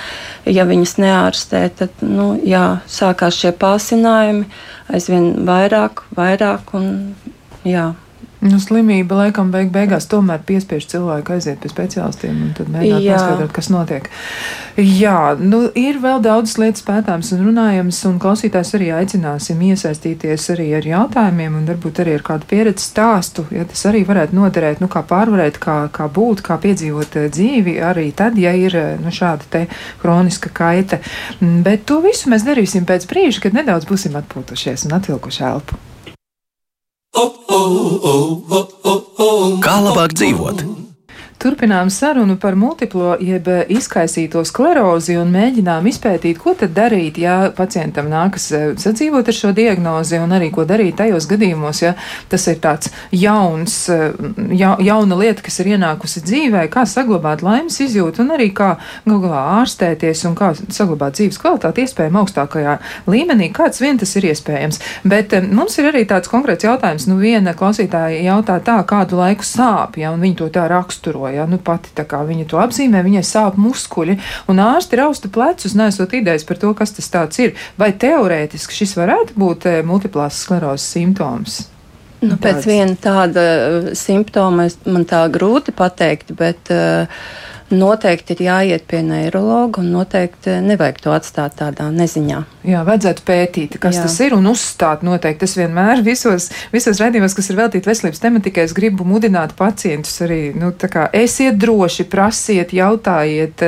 ja 0.49 0.65
viņas 0.69 0.97
neārstē, 1.05 1.63
tad 1.77 2.01
nu, 2.01 2.33
jā, 2.41 2.79
sākās 2.89 3.37
šie 3.43 3.53
pārsinājumi 3.53 4.47
aizvien 4.89 5.33
vairāk, 5.45 6.07
vairāk. 6.17 6.73
Un, 6.79 6.89
jā. 7.67 7.91
Nu, 8.43 8.57
slimība 8.59 9.15
laikam 9.21 9.53
beig 9.53 9.69
beigās 9.71 10.09
tomēr 10.11 10.41
piespiež 10.43 10.83
cilvēku 10.91 11.37
aiziet 11.37 11.61
pie 11.63 11.69
speciālistiem 11.71 12.41
un 12.43 12.49
tad 12.57 12.71
mēģināt 12.73 13.05
noskaidrot, 13.07 13.53
kas 13.55 13.69
notiek. 13.71 14.09
Jā, 14.75 15.19
nu, 15.39 15.61
ir 15.79 16.01
vēl 16.03 16.19
daudz 16.25 16.57
lietas 16.59 16.83
pētāms 16.83 17.31
un 17.37 17.45
runājams, 17.47 18.01
un 18.09 18.17
klausītājs 18.19 18.73
arī 18.75 18.89
aicināsim 18.97 19.61
iesaistīties 19.69 20.49
arī 20.57 20.65
ar 20.75 20.89
jautājumiem 20.89 21.55
un 21.61 21.69
varbūt 21.71 22.01
arī 22.03 22.17
ar 22.17 22.25
kādu 22.27 22.49
pieredzi 22.49 22.89
stāstu, 22.89 23.45
ja 23.53 23.63
tas 23.69 23.85
arī 23.87 24.03
varētu 24.09 24.35
noderēt, 24.35 24.83
nu, 24.83 24.91
kā 24.91 25.05
pārvarēt, 25.07 25.61
kā, 25.63 25.77
kā 25.95 26.09
būt, 26.11 26.43
kā 26.43 26.59
piedzīvot 26.67 27.17
eh, 27.21 27.31
dzīvi 27.31 27.77
arī 27.79 28.09
tad, 28.17 28.35
ja 28.41 28.51
ir 28.59 28.75
eh, 28.75 28.91
nu, 28.99 29.13
šāda 29.13 29.47
te 29.55 29.63
kroniska 30.03 30.51
kaita. 30.51 30.99
Mm, 31.39 31.63
bet 31.63 31.87
to 31.87 32.01
visu 32.03 32.33
mēs 32.33 32.43
darīsim 32.49 32.83
pēc 32.89 33.07
brīža, 33.07 33.47
kad 33.47 33.55
nedaudz 33.61 33.87
būsim 33.87 34.19
atpūtušies 34.19 34.89
un 34.89 34.99
atvilkuši 34.99 35.49
elpu. 35.53 35.83
Kā 39.63 39.75
labāk 39.85 40.15
dzīvot? 40.17 40.82
Turpinām 41.43 41.89
sarunu 41.91 42.37
par 42.39 42.55
multiplo 42.55 43.17
jeb 43.19 43.49
izkaisīto 43.75 44.45
sklerozi 44.47 45.17
un 45.19 45.27
mēģinām 45.33 45.89
izpētīt, 45.89 46.37
ko 46.39 46.53
tad 46.55 46.71
darīt, 46.71 47.17
ja 47.19 47.49
pacientam 47.57 48.07
nākas 48.07 48.45
eh, 48.55 48.69
sadzīvot 48.79 49.27
ar 49.27 49.35
šo 49.35 49.51
diagnozi 49.51 50.21
un 50.23 50.31
arī 50.37 50.47
ko 50.55 50.63
darīt 50.63 50.95
tajos 51.01 51.27
gadījumos, 51.27 51.81
ja 51.83 51.91
tas 52.31 52.47
ir 52.47 52.61
tāds 52.63 52.93
jauns, 53.11 53.75
eh, 53.91 54.15
ja, 54.55 54.77
jauna 54.79 55.17
lieta, 55.19 55.43
kas 55.43 55.59
ir 55.59 55.73
ienākusi 55.73 56.23
dzīvē, 56.23 56.61
kā 56.71 56.85
saglabāt 56.87 57.43
laimes 57.43 57.81
izjūtu 57.83 58.23
un 58.23 58.31
arī 58.37 58.47
kā 58.55 58.77
galā 59.03 59.43
ārstēties 59.57 60.23
un 60.31 60.39
kā 60.39 60.53
saglabāt 60.63 61.19
dzīves 61.19 61.41
kvalitāti 61.43 61.83
iespējami 61.83 62.21
augstākajā 62.23 62.77
līmenī, 63.11 63.51
kāds 63.51 63.83
vien 63.83 63.99
tas 63.99 64.15
ir 64.15 64.29
iespējams. 64.31 64.79
Bet 65.03 65.35
eh, 65.35 65.43
mums 65.43 65.75
ir 65.75 65.91
arī 65.91 66.05
tāds 66.07 66.31
konkrēts 66.31 66.69
jautājums, 66.69 67.11
nu 67.11 67.19
viena 67.19 67.51
klausītāja 67.51 68.23
jautā 68.29 68.61
tā, 68.63 68.79
kādu 68.87 69.19
laiku 69.19 69.43
sāp, 69.43 69.99
ja, 69.99 70.15
un 70.15 70.23
viņi 70.23 70.39
to 70.39 70.51
tā 70.55 70.69
raksturoja 70.71 71.32
ja, 71.35 71.47
nu 71.49 71.59
pati 71.61 71.93
viņa 72.29 72.47
to 72.49 72.59
apzīmē, 72.61 73.03
viņai 73.05 73.23
sāp 73.27 73.59
muskuļi, 73.61 74.17
un 74.51 74.61
ārsti 74.63 74.99
rausta 74.99 75.31
plecus, 75.33 75.75
nesot 75.77 76.13
idejas 76.13 76.45
par 76.47 76.59
to, 76.61 76.73
kas 76.77 76.95
tas 76.95 77.09
ir. 77.43 77.55
Vai 77.79 77.91
teorētiski 77.93 78.83
šis 78.83 78.97
varētu 78.99 79.37
būt 79.39 79.69
eh, 79.69 79.79
multiplās 79.85 80.43
sklerozes 80.45 80.87
simptoms? 80.95 81.63
Nu, 82.23 82.37
pēc 82.39 82.67
viena 82.69 82.95
tāda 82.99 83.41
eh, 83.43 83.89
simptoma 83.99 84.69
man 84.85 85.07
tā 85.09 85.25
grūti 85.33 85.73
pateikt, 85.75 86.31
bet 86.39 86.71
uh, 86.71 87.09
noteikti 87.71 88.35
ir 88.35 88.45
jāiet 88.47 88.87
pie 88.89 89.01
neiroloģa 89.05 89.81
un 89.81 89.91
noteikti 89.93 90.57
nevajag 90.65 90.99
to 91.03 91.13
atstāt 91.15 91.57
tādā 91.59 91.89
neziņā. 91.93 92.43
Jā, 92.63 92.79
vajadzētu 92.87 93.23
pētīt, 93.27 93.77
kas 93.81 93.97
Jā. 93.97 94.05
tas 94.05 94.15
ir 94.23 94.35
un 94.37 94.45
uzstāt 94.47 95.01
noteikti. 95.03 95.41
Tas 95.43 95.55
vienmēr 95.59 95.99
visos, 96.05 96.47
visos 96.71 96.99
raidījumos, 97.01 97.35
kas 97.35 97.49
ir 97.51 97.57
veltīti 97.59 97.89
veselības 97.89 98.21
tematikai, 98.23 98.63
es 98.69 98.75
gribu 98.75 99.03
mudināt 99.07 99.55
pacientus 99.59 100.15
arī, 100.23 100.53
nu, 100.55 100.71
tā 100.71 100.87
kā 100.91 101.09
esiet 101.17 101.57
droši, 101.59 102.05
prasiet, 102.11 102.71
jautājiet, 102.75 103.65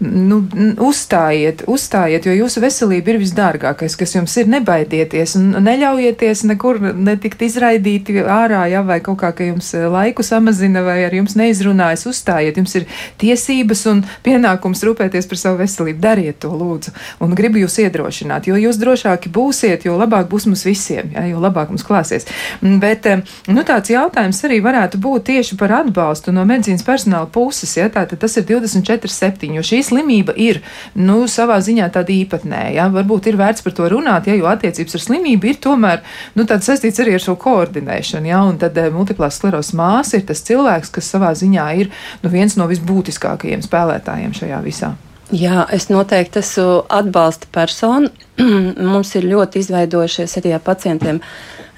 nu, 0.00 0.40
uzstājiet, 0.88 1.66
uzstājiet, 1.68 2.28
jo 2.28 2.38
jūsu 2.38 2.62
veselība 2.64 3.12
ir 3.12 3.20
visdārgākais, 3.20 3.98
kas 4.00 4.16
jums 4.16 4.36
ir, 4.40 4.48
nebaidieties 4.48 5.36
un 5.36 5.50
neļaujieties 5.66 6.46
nekur 6.48 6.80
netikt 6.96 7.44
izraidīti 7.44 8.22
ārā, 8.24 8.64
ja, 8.72 8.80
vai 8.86 9.02
kaut 9.04 9.20
kā, 9.20 9.34
ka 9.36 9.44
jums 9.50 9.74
laiku 9.76 10.24
samazina 10.24 10.80
vai 10.86 11.02
ar 11.04 11.20
jums 11.20 11.36
neizrunājas, 11.36 12.08
uzstājiet, 12.08 12.56
jums 12.56 12.78
ir 12.80 12.88
tiesības 13.20 13.37
tiesības 13.38 13.84
un 13.92 14.02
pienākums 14.26 14.82
rūpēties 14.86 15.28
par 15.30 15.38
savu 15.38 15.62
veselību. 15.62 16.00
Dariet 16.02 16.40
to, 16.42 16.50
lūdzu, 16.58 16.92
un 17.24 17.34
gribu 17.38 17.62
jūs 17.62 17.78
iedrošināt, 17.84 18.48
jo 18.48 18.58
jūs 18.58 18.78
drošāki 18.80 19.30
būsiet, 19.32 19.86
jo 19.86 19.96
labāk 19.98 20.28
būs 20.30 20.48
mums 20.48 20.64
visiem, 20.66 21.12
ja, 21.14 21.24
jo 21.28 21.40
labāk 21.42 21.70
mums 21.72 21.86
klāsies. 21.86 22.26
Mm, 22.62 22.78
bet 22.82 23.06
nu, 23.48 23.62
tāds 23.66 23.92
jautājums 23.92 24.40
arī 24.46 24.60
varētu 24.64 25.00
būt 25.02 25.28
tieši 25.30 25.58
par 25.60 25.74
atbalstu 25.82 26.34
no 26.34 26.44
medicīnas 26.48 26.86
personāla 26.86 27.28
puses. 27.30 27.76
Ja, 27.78 27.88
tātad 27.92 28.20
tas 28.22 28.36
ir 28.38 28.46
24,7, 28.48 29.54
jo 29.58 29.64
šī 29.64 29.82
slimība 29.86 30.34
ir 30.36 30.62
nu, 30.98 31.20
savā 31.30 31.60
ziņā 31.62 31.90
tāda 31.94 32.14
īpatnēja. 32.14 32.74
Ja, 32.78 32.88
varbūt 32.92 33.30
ir 33.30 33.38
vērts 33.38 33.64
par 33.66 33.76
to 33.76 33.88
runāt, 33.92 34.28
ja, 34.30 34.36
jo 34.38 34.48
attiecības 34.50 34.98
ar 34.98 35.04
slimību 35.04 35.52
ir 35.52 35.60
tomēr 35.62 36.02
nu, 36.38 36.46
saistīts 36.48 37.00
arī 37.02 37.16
ar 37.18 37.24
šo 37.24 37.36
koordinēšanu. 37.40 38.30
Ja, 38.30 38.42
un 38.48 38.58
tad 38.60 38.78
multiplās 38.94 39.38
sklerozes 39.38 39.76
māsa 39.78 40.18
ir 40.18 40.26
tas 40.28 40.42
cilvēks, 40.46 40.92
kas 40.94 41.10
savā 41.14 41.34
ziņā 41.38 41.68
ir 41.82 41.92
nu, 42.24 42.32
viens 42.32 42.56
no 42.58 42.66
visbūtiskākajiem 42.70 43.27
būtiskākajiem 43.28 43.62
spēlētājiem 43.62 44.32
šajā 44.34 44.62
visā. 44.64 44.94
Jā, 45.30 45.66
es 45.70 45.90
noteikti 45.90 46.40
esmu 46.40 46.86
atbalsta 46.88 47.46
persona. 47.52 48.08
Mums 48.92 49.14
ir 49.16 49.28
ļoti 49.28 49.60
izveidojušies 49.60 50.38
arī 50.40 50.54
ar 50.54 50.62
pacientiem 50.64 51.20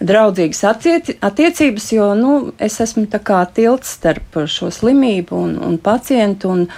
draudzīgas 0.01 0.63
attiecības, 1.21 1.93
jo 1.93 2.15
nu, 2.15 2.53
es 2.59 2.81
esmu 2.81 3.07
tilts 3.11 3.97
starp 3.99 4.47
šo 4.47 4.71
slimību 4.71 5.37
un, 5.37 5.59
un 5.59 5.79
pacientu. 5.79 6.49
Un, 6.49 6.69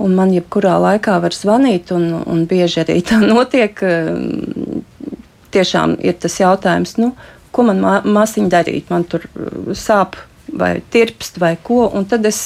Un 0.00 0.14
man 0.16 0.30
jebkurā 0.32 0.78
laikā 0.80 1.18
var 1.20 1.34
zvanīt, 1.36 1.90
un, 1.92 2.22
un 2.24 2.46
bieži 2.48 2.80
arī 2.80 3.02
tā 3.04 3.18
notiek. 3.34 3.76
Tiešām 5.52 5.98
ir 6.00 6.14
tas 6.16 6.38
jautājums, 6.40 6.94
nu, 6.96 7.10
ko 7.52 7.66
man 7.68 7.82
māsiņa 8.08 8.48
darīt. 8.48 8.88
Man 8.88 9.04
tur 9.04 9.26
sāp 9.76 10.16
vai 10.56 10.80
tirpst 10.80 11.36
vai 11.36 11.58
ko, 11.60 11.90
un 11.92 12.08
tad 12.08 12.24
es 12.24 12.40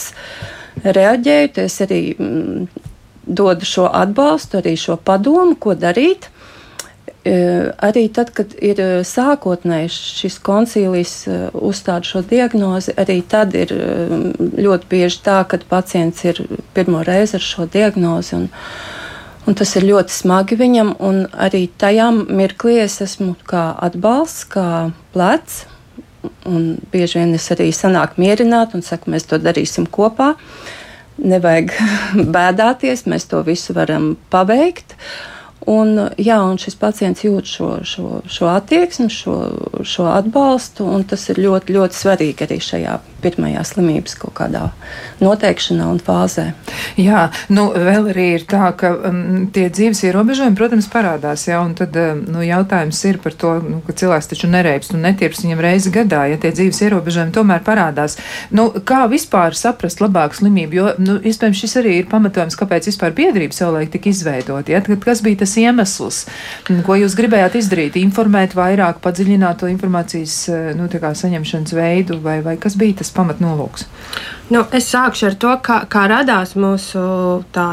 reaģēju, 0.82 1.52
es 1.62 1.80
arī 1.84 2.00
mm, 2.18 2.66
dodu 3.26 3.66
šo 3.68 3.88
atbalstu, 3.92 4.60
arī 4.60 4.76
šo 4.78 4.96
padomu, 4.96 5.56
ko 5.60 5.74
darīt. 5.74 6.30
E, 7.24 7.36
arī 7.80 8.08
tad, 8.12 8.34
kad 8.36 8.52
ir 8.60 8.80
e, 8.80 8.88
sākotnēji 9.08 9.92
šis 9.94 10.36
koncīlijs 10.44 11.14
e, 11.24 11.36
uzstāda 11.56 12.04
šo 12.04 12.20
diagnozi, 12.28 12.92
arī 13.00 13.22
tad 13.24 13.56
ir 13.56 13.72
ļoti 14.36 14.90
bieži 14.90 15.22
tā, 15.24 15.38
ka 15.48 15.60
pacients 15.70 16.20
ir 16.28 16.42
pirmo 16.76 17.00
reizi 17.06 17.38
ar 17.38 17.46
šo 17.46 17.64
diagnozi. 17.64 18.36
Un, 18.36 18.50
un 19.48 19.56
tas 19.56 19.72
ir 19.80 19.88
ļoti 19.88 20.12
smagi 20.12 20.60
viņam, 20.60 20.96
un 21.00 21.24
arī 21.32 21.64
tajā 21.80 22.10
mirklī 22.12 22.82
es 22.84 23.00
esmu 23.04 23.38
kā 23.48 23.70
atbalsts, 23.88 24.44
kā 24.52 24.68
plecs. 25.16 25.64
Un 26.48 26.74
bieži 26.92 27.20
vien 27.20 27.34
es 27.36 27.50
arī 27.54 27.70
sanāku 27.74 28.22
mierināt 28.22 28.74
un 28.76 28.84
saku, 28.84 29.12
mēs 29.14 29.28
to 29.30 29.38
darīsim 29.42 29.86
kopā. 29.90 30.34
Nevajag 31.22 31.72
bēdāties, 32.36 33.06
mēs 33.10 33.28
to 33.30 33.42
visu 33.46 33.76
varam 33.76 34.14
paveikt. 34.32 34.96
Un, 35.70 35.96
jā, 36.20 36.36
un 36.44 36.58
šis 36.60 36.76
pacients 36.76 37.24
jūt 37.24 37.48
šo, 37.48 37.68
šo, 37.88 38.08
šo 38.28 38.50
attieksmi, 38.52 39.08
šo, 39.08 39.36
šo 39.80 40.10
atbalstu, 40.12 40.84
un 40.84 41.06
tas 41.08 41.24
ir 41.32 41.40
ļoti, 41.40 41.78
ļoti 41.78 42.00
svarīgi 42.02 42.44
arī 42.44 42.60
šajā 42.60 42.98
pirmajā 43.24 43.64
slimības 43.66 44.16
kaut 44.20 44.34
kādā 44.38 44.68
noteikšanā 45.22 45.88
un 45.90 46.00
fāzē. 46.02 46.50
Jā, 47.00 47.28
nu 47.54 47.66
vēl 47.72 48.10
arī 48.12 48.26
ir 48.38 48.46
tā, 48.50 48.70
ka 48.78 48.92
um, 49.08 49.46
tie 49.54 49.66
dzīves 49.72 50.04
ierobežojumi, 50.08 50.56
protams, 50.58 50.88
parādās, 50.92 51.46
jā, 51.48 51.60
un 51.64 51.74
tad 51.78 51.96
um, 52.00 52.22
nu, 52.36 52.44
jautājums 52.44 53.00
ir 53.08 53.20
par 53.24 53.36
to, 53.38 53.54
nu, 53.64 53.80
ka 53.86 53.96
cilvēks 53.96 54.30
taču 54.32 54.50
nereibst 54.52 54.94
un 54.94 55.04
netirps 55.06 55.44
viņam 55.44 55.62
reizi 55.64 55.92
gadā, 55.94 56.24
ja 56.32 56.40
tie 56.40 56.52
dzīves 56.54 56.82
ierobežojumi 56.86 57.34
tomēr 57.34 57.64
parādās. 57.66 58.18
Nu, 58.54 58.68
kā 58.86 59.04
vispār 59.10 59.56
saprast 59.58 60.02
labāku 60.04 60.40
slimību, 60.40 60.78
jo, 60.78 60.90
nu, 61.02 61.18
iespējams, 61.24 61.62
šis 61.64 61.78
arī 61.82 61.98
ir 62.02 62.10
pamatojums, 62.10 62.58
kāpēc 62.60 62.90
vispār 62.90 63.14
biedrība 63.16 63.56
savulaik 63.56 63.92
tika 63.94 64.10
izveidot, 64.10 64.70
ja, 64.70 64.82
kas 65.04 65.22
bija 65.24 65.42
tas 65.44 65.56
iemesls, 65.60 66.24
ko 66.86 66.98
jūs 66.98 67.16
gribējāt 67.18 67.58
izdarīt? 67.60 67.98
Informēt 68.00 68.56
vairāk, 68.58 69.00
padziļināt 69.04 69.62
to 69.62 69.70
informācijas 69.70 70.36
eh, 70.52 70.70
nu, 70.76 70.88
saņemšanas 70.90 71.74
veidu, 71.76 72.18
vai, 72.24 72.38
vai 72.44 72.56
kas 72.60 72.76
bija 72.78 73.00
tas 73.00 73.12
pamatnolūks? 73.16 73.86
Nu, 74.52 74.60
es 74.76 74.90
sākšu 74.92 75.30
ar 75.30 75.36
to, 75.40 75.52
kā, 75.64 75.78
kā 75.90 76.04
radās 76.10 76.52
mūsu 76.60 77.00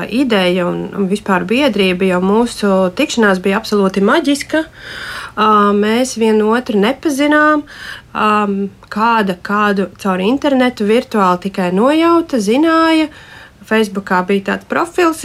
ideja 0.07 0.67
un, 0.69 1.07
vispār 1.11 1.43
biedrība, 1.49 2.07
jo 2.13 2.21
mūsu 2.23 2.69
tikšanās 2.95 3.41
bija 3.43 3.59
absolūti 3.59 4.03
maģiska. 4.07 4.63
Mēs 5.75 6.15
vienu 6.19 6.53
otru 6.55 6.79
nepazinām. 6.79 7.65
Kāda 8.91 9.35
kādu 9.43 9.89
caur 9.99 10.23
internetu 10.23 10.87
virtuāli 10.87 11.47
tikai 11.49 11.69
nojauta, 11.75 12.39
zināja. 12.39 13.11
Facebookā 13.71 14.23
bija 14.27 14.47
tāds 14.49 14.67
profils, 14.67 15.21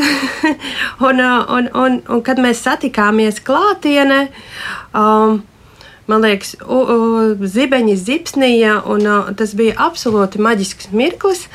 un, 1.09 1.23
un, 1.23 1.71
un, 1.73 1.97
un 2.07 2.21
kad 2.23 2.39
mēs 2.39 2.61
satikāmies 2.67 3.41
klātienē, 3.43 4.19
um, 4.95 5.41
man 6.07 6.23
liekas, 6.25 6.55
u, 6.63 6.79
u, 6.79 7.47
zibeņi 7.47 7.97
zipsnīja, 7.99 8.77
un 8.93 9.07
uh, 9.07 9.31
tas 9.39 9.55
bija 9.59 9.77
absolūti 9.87 10.41
maģisks 10.43 10.91
mirklis. 10.97 11.47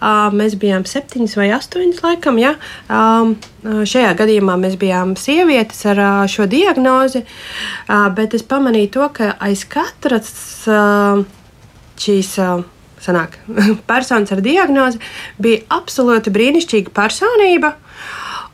Uh, 0.00 0.28
mēs 0.34 0.56
bijām 0.60 0.86
septiņas 0.88 1.36
vai 1.38 1.50
astoņas 1.56 2.02
laikam, 2.04 2.40
ja. 2.42 2.56
Um, 2.90 3.36
šajā 3.62 4.14
gadījumā 4.18 4.56
mēs 4.60 4.76
bijām 4.80 5.14
sievietes 5.20 5.84
ar 5.90 6.02
uh, 6.02 6.24
šo 6.30 6.48
diagnozi, 6.50 7.22
uh, 7.24 8.08
bet 8.16 8.34
es 8.38 8.46
pamanīju 8.46 8.92
to, 8.98 9.08
ka 9.20 9.32
aiz 9.38 9.64
katras 9.68 10.34
uh, 10.68 11.24
šīs. 12.00 12.36
Uh, 12.40 12.68
sanāk, 13.00 13.38
personas 13.90 14.32
ar 14.34 14.42
diagnozi, 14.44 15.00
bija 15.40 15.64
absolūti 15.72 16.32
brīnišķīga 16.34 16.92
personība 16.92 17.74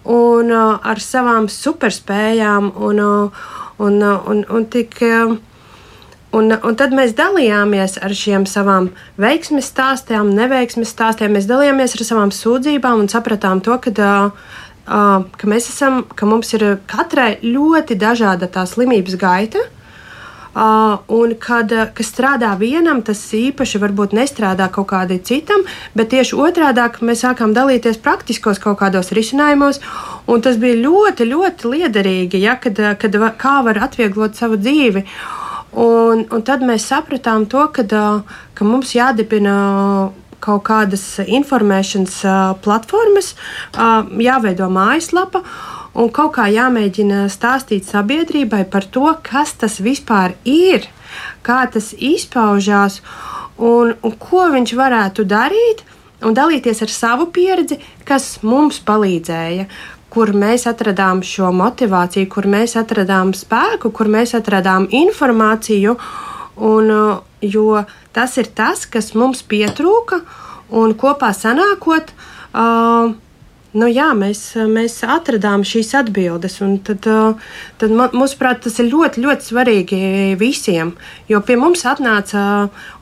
un 0.07 0.53
uh, 0.55 0.77
ar 0.87 1.03
savām 1.03 1.49
superspējām. 1.51 2.71
Un, 2.87 3.03
uh, 3.03 3.47
un, 3.79 4.01
uh, 4.03 4.21
un, 4.31 4.45
un, 4.51 4.67
tik, 4.73 4.97
uh, 5.05 5.37
un, 6.37 6.57
un 6.57 6.79
tad 6.79 6.95
mēs 6.97 7.15
dalījāmies 7.19 7.99
ar 8.03 8.15
šiem 8.17 8.47
savām 8.49 8.91
veiksmes 9.21 9.71
stāstiem, 9.73 10.33
neveiksmes 10.37 10.93
stāstiem. 10.95 11.35
Mēs 11.37 11.49
dalījāmies 11.51 11.97
ar 11.99 12.07
savām 12.09 12.35
sūdzībām 12.35 13.05
un 13.05 13.11
sapratām 13.13 13.63
to, 13.65 13.79
ka, 13.85 13.93
uh, 13.93 14.51
uh, 14.87 15.25
ka 15.37 15.51
mēs 15.51 15.71
esam, 15.73 16.05
ka 16.17 16.29
mums 16.29 16.53
ir 16.57 16.69
katrai 16.91 17.37
ļoti 17.45 17.99
dažāda 18.01 18.51
tā 18.53 18.67
slimības 18.69 19.19
gaita. 19.21 19.67
Uh, 20.57 21.03
un 21.13 21.35
kad 21.37 21.69
kas 21.93 22.09
strādā 22.09 22.55
vienam, 22.57 23.03
tas 23.05 23.21
īpaši 23.37 23.77
varbūt 23.83 24.15
nestrādā 24.17 24.71
kaut 24.73 24.87
kādam 24.89 25.21
citam, 25.21 25.67
bet 25.93 26.09
tieši 26.15 26.39
otrādi 26.41 27.05
mēs 27.05 27.27
sākām 27.27 27.53
dalīties 27.53 28.01
praktiskos 28.01 28.63
kaut 28.63 28.79
kādos 28.81 29.13
risinājumos. 29.13 29.83
Un 30.25 30.41
tas 30.41 30.57
bija 30.57 30.79
ļoti, 30.81 31.29
ļoti 31.29 31.75
liederīgi, 31.75 32.41
ja, 32.41 32.57
kad, 32.57 32.81
kad 32.97 33.21
kā 33.37 33.59
var 33.69 33.83
atvieglot 33.85 34.41
savu 34.41 34.57
dzīvi. 34.57 35.05
Un, 35.77 36.25
un 36.25 36.47
tad 36.49 36.65
mēs 36.65 36.89
sapratām 36.89 37.45
to, 37.53 37.69
kad, 37.77 37.93
ka 38.57 38.65
mums 38.65 38.97
jādibina 38.97 39.59
kaut 40.41 40.65
kādas 40.65 41.05
informēšanas 41.21 42.23
platformas, 42.65 43.35
jāveido 43.77 44.73
mājaslapa 44.73 45.45
un 45.97 46.13
kaut 46.13 46.35
kā 46.37 46.47
jāmēģina 46.53 47.25
stāstīt 47.33 47.89
sabiedrībai 47.89 48.65
par 48.71 48.85
to, 48.93 49.09
kas 49.25 49.55
tas 49.61 49.81
vispār 49.81 50.37
ir, 50.45 50.87
kā 51.47 51.65
tas 51.73 51.93
izpaužās 51.97 53.01
un, 53.57 53.95
un 53.97 54.17
ko 54.21 54.47
viņš 54.53 54.75
varētu 54.77 55.25
darīt, 55.29 55.85
un 56.25 56.37
dalīties 56.37 56.83
ar 56.85 56.93
savu 56.93 57.31
pieredzi, 57.33 57.81
kas 58.05 58.37
mums 58.45 58.81
palīdzēja. 58.85 59.69
Kur 60.17 60.31
mēs 60.33 60.65
atradām 60.71 61.21
šo 61.27 61.51
motivāciju, 61.53 62.29
kur 62.33 62.47
mēs 62.49 62.77
atradām 62.81 63.35
spēku, 63.37 63.91
kur 63.93 64.09
mēs 64.09 64.33
atradām 64.39 64.87
informāciju. 64.95 65.97
Un, 66.65 66.93
jo 67.45 67.83
tas 68.17 68.39
ir 68.41 68.49
tas, 68.57 68.87
kas 68.89 69.11
mums 69.19 69.43
pietrūka, 69.45 70.23
un 70.73 70.95
kopā 70.97 71.35
sanākot, 71.37 72.15
uh, 72.57 73.13
nu, 73.77 73.89
jā, 73.91 74.09
mēs, 74.17 74.41
mēs 74.71 74.99
atradām 75.07 75.65
šīs 75.67 75.93
atbildes. 76.01 76.59
Tad, 76.87 77.09
tad 77.81 77.95
mūsuprāt, 78.17 78.65
tas 78.67 78.81
ir 78.83 78.91
ļoti, 78.93 79.23
ļoti 79.25 79.49
svarīgi 79.51 80.01
visiem. 80.41 80.95
Jo 81.31 81.43
pie 81.45 81.59
mums 81.61 81.85
atnāca 81.89 82.43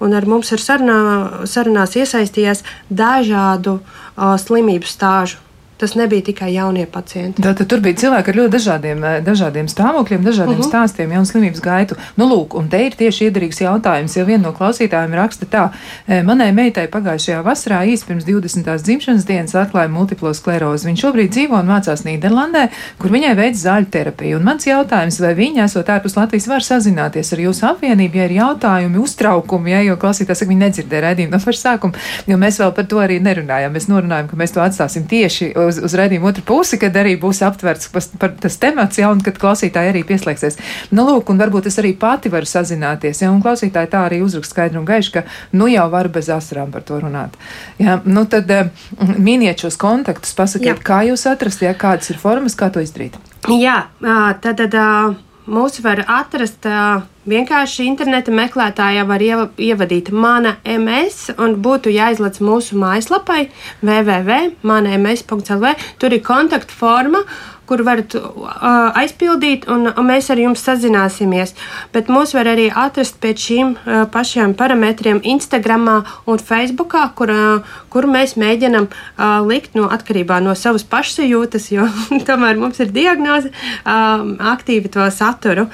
un 0.02 0.18
ar 0.18 0.28
mums 0.30 0.52
ir 0.54 0.62
sarunā, 0.62 0.98
sarunās 1.50 1.96
iesaistījās 2.00 2.64
dažādu 2.90 3.78
uh, 3.80 4.36
slimību 4.40 4.90
stāžu 4.90 5.40
Tas 5.76 5.94
nebija 5.94 6.22
tikai 6.22 6.52
jaunie 6.54 6.86
pacienti. 6.86 7.42
Tātad 7.42 7.66
tur 7.66 7.80
bija 7.82 7.98
cilvēki 7.98 8.30
ar 8.30 8.36
ļoti 8.38 8.52
dažādiem, 8.54 9.04
eh, 9.04 9.16
dažādiem 9.26 9.66
stāvokļiem, 9.70 10.22
dažādiem 10.22 10.54
uh 10.54 10.58
mhm. 10.58 10.62
-huh. 10.62 10.70
stāstiem, 10.70 11.12
jau 11.12 11.24
slimības 11.24 11.60
gaitu. 11.60 11.96
Nu, 12.16 12.28
lūk, 12.30 12.54
un 12.58 12.68
te 12.68 12.78
ir 12.86 12.94
tieši 12.94 13.30
iederīgs 13.30 13.60
jautājums, 13.60 14.16
jo 14.16 14.24
viena 14.24 14.42
no 14.42 14.52
klausītājiem 14.52 15.14
raksta 15.14 15.46
tā, 15.46 15.68
eh, 16.06 16.22
manai 16.22 16.52
meitai 16.52 16.86
pagājušajā 16.86 17.42
vasarā 17.42 17.82
īsi 17.90 18.06
pirms 18.06 18.24
20. 18.24 18.82
dzimšanas 18.82 19.26
dienas 19.26 19.54
atklāja 19.54 19.88
multiplo 19.88 20.34
sklerozi. 20.34 20.86
Viņa 20.86 21.00
šobrīd 21.02 21.30
dzīvo 21.30 21.58
un 21.58 21.66
mācās 21.66 22.04
Nīderlandē, 22.06 22.68
kur 22.98 23.10
viņai 23.10 23.34
veids 23.34 23.64
zāļu 23.64 23.86
terapiju. 23.90 24.36
Un 24.36 24.44
mans 24.44 24.64
jautājums, 24.66 25.20
vai 25.20 25.34
viņa, 25.34 25.64
esot 25.64 25.86
ārpus 25.86 26.16
Latvijas, 26.16 26.46
var 26.46 26.60
sazināties 26.60 27.32
ar 27.32 27.38
jūsu 27.38 27.66
apvienību, 27.72 28.14
ja 28.14 28.24
ir 28.24 28.30
jautājumi, 28.30 28.98
uztraukumi, 28.98 29.70
ja, 29.70 29.80
jo 29.80 29.96
klausītājs 29.96 30.38
saka, 30.38 30.48
viņi 30.48 30.64
nedzirdēja 30.64 31.02
redzējumu 31.02 31.32
no 31.32 31.40
paša 31.44 31.60
sākuma, 31.60 31.92
jo 32.26 32.36
mēs 32.36 32.60
vēl 32.60 32.72
par 32.72 32.86
to 32.86 32.96
arī 33.02 33.20
nerunājām. 33.20 33.72
Mēs 33.72 33.88
norunājām, 33.88 34.28
ka 34.28 34.36
mēs 34.36 34.54
to 34.54 34.60
atstāsim 34.60 35.06
tieši 35.08 35.52
uz, 35.68 35.80
uz 35.84 35.96
redzējumu 35.98 36.30
otru 36.30 36.44
pusi, 36.46 36.78
kad 36.80 36.96
arī 37.00 37.14
būs 37.20 37.42
aptverts 37.46 37.90
pas, 37.94 38.08
par 38.20 38.34
tas 38.40 38.58
temats, 38.60 39.00
ja, 39.00 39.10
un 39.14 39.22
kad 39.24 39.38
klausītāji 39.40 39.92
arī 39.92 40.04
pieslēgsies. 40.06 40.58
Nu, 40.94 41.06
lūk, 41.08 41.32
un 41.32 41.40
varbūt 41.40 41.68
es 41.70 41.78
arī 41.82 41.94
pati 41.98 42.32
varu 42.32 42.48
sazināties, 42.48 43.24
ja, 43.24 43.32
un 43.34 43.42
klausītāji 43.44 43.92
tā 43.92 44.04
arī 44.08 44.22
uzrakst 44.24 44.54
skaidru 44.54 44.82
un 44.82 44.88
gaišu, 44.88 45.16
ka 45.18 45.24
nu 45.56 45.68
jau 45.72 45.86
var 45.92 46.10
bez 46.12 46.30
asarām 46.32 46.72
par 46.74 46.86
to 46.86 47.00
runāt. 47.02 47.36
Ja, 47.82 48.00
nu 48.04 48.26
tad 48.30 48.50
uh, 48.54 48.72
miniet 49.18 49.64
šos 49.64 49.78
kontaktus, 49.80 50.34
pasakiet, 50.36 50.78
Jā. 50.78 50.86
kā 50.86 51.02
jūs 51.10 51.26
atrast, 51.30 51.64
ja 51.64 51.74
kādas 51.78 52.12
ir 52.12 52.20
formas, 52.22 52.56
kā 52.58 52.70
to 52.72 52.84
izdarīt. 52.84 53.18
Jā, 53.50 53.84
tad. 54.00 54.58
tad 54.64 54.80
uh 54.80 55.22
Mūs 55.44 55.82
var 55.84 56.00
atrast 56.08 56.64
vienkārši 57.28 57.84
interneta 57.84 58.32
meklētājā, 58.32 59.04
var 59.04 59.20
ievadīt 59.20 60.08
mana 60.08 60.56
MS 60.64 61.36
un 61.36 61.60
būtu 61.60 61.92
jāizlaiž 61.92 62.40
mūsu 62.40 62.76
mājaslapai 62.80 63.50
www.manams.lv. 63.84 65.74
Tur 66.00 66.10
ir 66.16 66.22
kontaktforma, 66.24 67.20
kur 67.68 67.82
varat 67.86 68.14
uh, 68.18 68.48
aizpildīt, 69.00 69.66
un, 69.70 69.88
un 69.88 70.08
mēs 70.08 70.30
ar 70.32 70.40
jums 70.40 70.62
sazināsimies. 70.64 71.54
Bet 71.94 72.10
mūs 72.12 72.34
var 72.36 72.50
arī 72.52 72.68
atrast 72.70 73.18
pēc 73.22 73.46
šīm 73.48 73.72
uh, 73.74 74.04
pašiem 74.12 74.54
parametriem 74.58 75.22
Instagram 75.24 75.86
un 76.30 76.38
Facebook, 76.40 76.94
kur, 77.18 77.32
uh, 77.32 77.74
kur 77.92 78.06
mēs 78.08 78.36
mēģinam 78.40 78.86
likt 79.44 79.74
no 79.76 79.88
atkarībā 79.92 80.38
no 80.42 80.54
savas 80.58 80.84
pašsajūtas, 80.88 81.66
jo 81.74 81.86
tomēr 82.28 82.58
mums 82.60 82.80
ir 82.82 82.92
diagnoze, 82.94 83.50
uh, 83.50 84.24
aktīvi 84.54 84.92
to 84.94 85.04
saturu. 85.14 85.66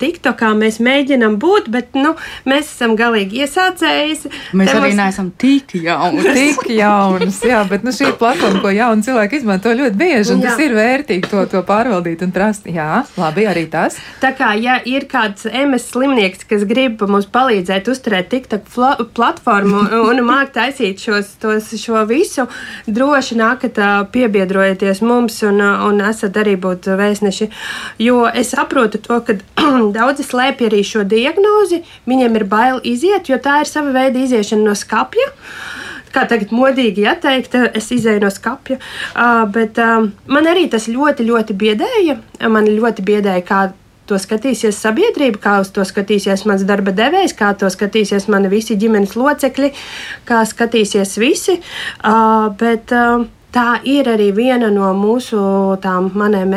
TikTokā 0.00 0.50
mēs 0.58 0.80
mēģinam 0.82 1.36
būt, 1.40 1.68
bet 1.72 1.96
nu, 1.98 2.14
mēs 2.48 2.70
esam 2.70 2.96
galīgi 2.98 3.44
iesācējis. 3.44 4.26
Mēs 4.56 4.72
arī 4.72 4.90
mums... 4.90 4.98
neesam 5.00 5.30
tik 5.40 5.74
jauni. 5.84 6.24
tik 6.36 6.70
jaunas, 6.80 7.42
jā, 7.46 7.62
bet 7.70 7.84
nu, 7.86 7.94
šī 7.94 8.12
platforma, 8.20 8.62
ko 8.64 8.72
jauni 8.74 9.06
cilvēki 9.06 9.40
izmanto 9.40 9.74
ļoti 9.76 10.00
bieži, 10.00 10.34
un 10.34 10.44
jā. 10.44 10.54
tas 10.54 10.64
ir 10.64 10.76
vērtīgi 10.78 10.99
to, 11.06 11.44
to 11.50 11.62
pārvaldīt 11.66 12.22
un 12.24 12.32
prast. 12.34 12.66
Jā, 12.70 13.04
labi, 13.18 13.46
arī 13.48 13.64
tas. 13.70 13.96
Tā 14.22 14.32
kā, 14.36 14.52
ja 14.60 14.78
ir 14.88 15.06
kāds 15.10 15.46
MS 15.46 15.88
slimnieks, 15.92 16.44
kas 16.48 16.64
grib 16.68 17.02
mums 17.10 17.28
palīdzēt 17.30 17.90
uzturēt 17.90 18.30
TikTok 18.32 18.68
platformu 19.16 19.82
un 20.10 20.22
māk 20.26 20.52
taisīt 20.56 21.02
šos, 21.02 21.34
tos, 21.42 21.72
šo 21.80 22.04
visu, 22.10 22.46
droši 22.86 23.38
nākat 23.40 23.80
piebiedrojieties 24.12 25.02
mums 25.06 25.40
un, 25.48 25.60
un 25.60 26.04
esat 26.10 26.38
arī 26.40 26.56
būt 26.60 26.90
vēstneši. 27.00 27.50
Jo 28.02 28.24
es 28.28 28.54
saprotu 28.54 29.02
to, 29.02 29.20
ka 29.26 29.38
daudzi 29.96 30.26
slēpj 30.26 30.70
arī 30.70 30.84
šo 30.86 31.04
diagnozi, 31.08 31.82
viņiem 32.10 32.40
ir 32.40 32.48
bail 32.50 32.80
iziet, 32.86 33.30
jo 33.30 33.40
tā 33.42 33.62
ir 33.64 33.70
sava 33.70 33.94
veida 33.96 34.20
iziešana 34.22 34.70
no 34.70 34.78
skapja 34.78 35.30
kā 36.14 36.26
tagad 36.30 36.54
modīgi 36.54 37.06
ieteikt, 37.06 37.56
es 37.74 37.90
izēju 37.94 38.24
no 38.24 38.30
skapja. 38.32 38.78
Uh, 39.14 39.44
bet 39.52 39.78
uh, 39.82 40.08
man 40.30 40.50
arī 40.50 40.68
tas 40.72 40.88
ļoti, 40.90 41.26
ļoti 41.30 41.56
biedēja. 41.60 42.18
Man 42.50 42.70
ļoti 42.70 43.06
biedēja, 43.06 43.44
kā 43.46 43.62
to 44.10 44.18
skatīsies 44.18 44.78
sabiedrība, 44.82 45.38
kā 45.38 45.56
uz 45.62 45.70
to 45.74 45.84
skatīsies 45.86 46.42
mans 46.50 46.64
darba 46.66 46.94
devējs, 46.96 47.36
kā 47.38 47.52
to 47.58 47.70
skatīsies 47.70 48.26
mani 48.32 48.50
visi 48.50 48.78
ģimenes 48.80 49.14
locekļi, 49.18 49.70
kā 50.26 50.42
skatīsies 50.50 51.18
visi. 51.22 51.60
Uh, 52.02 52.50
bet, 52.58 52.90
uh, 52.96 53.28
Tā 53.50 53.80
ir 53.82 54.06
arī 54.06 54.28
viena 54.30 54.68
no 54.70 54.92
mūsu 54.94 55.40
maniem 56.14 56.52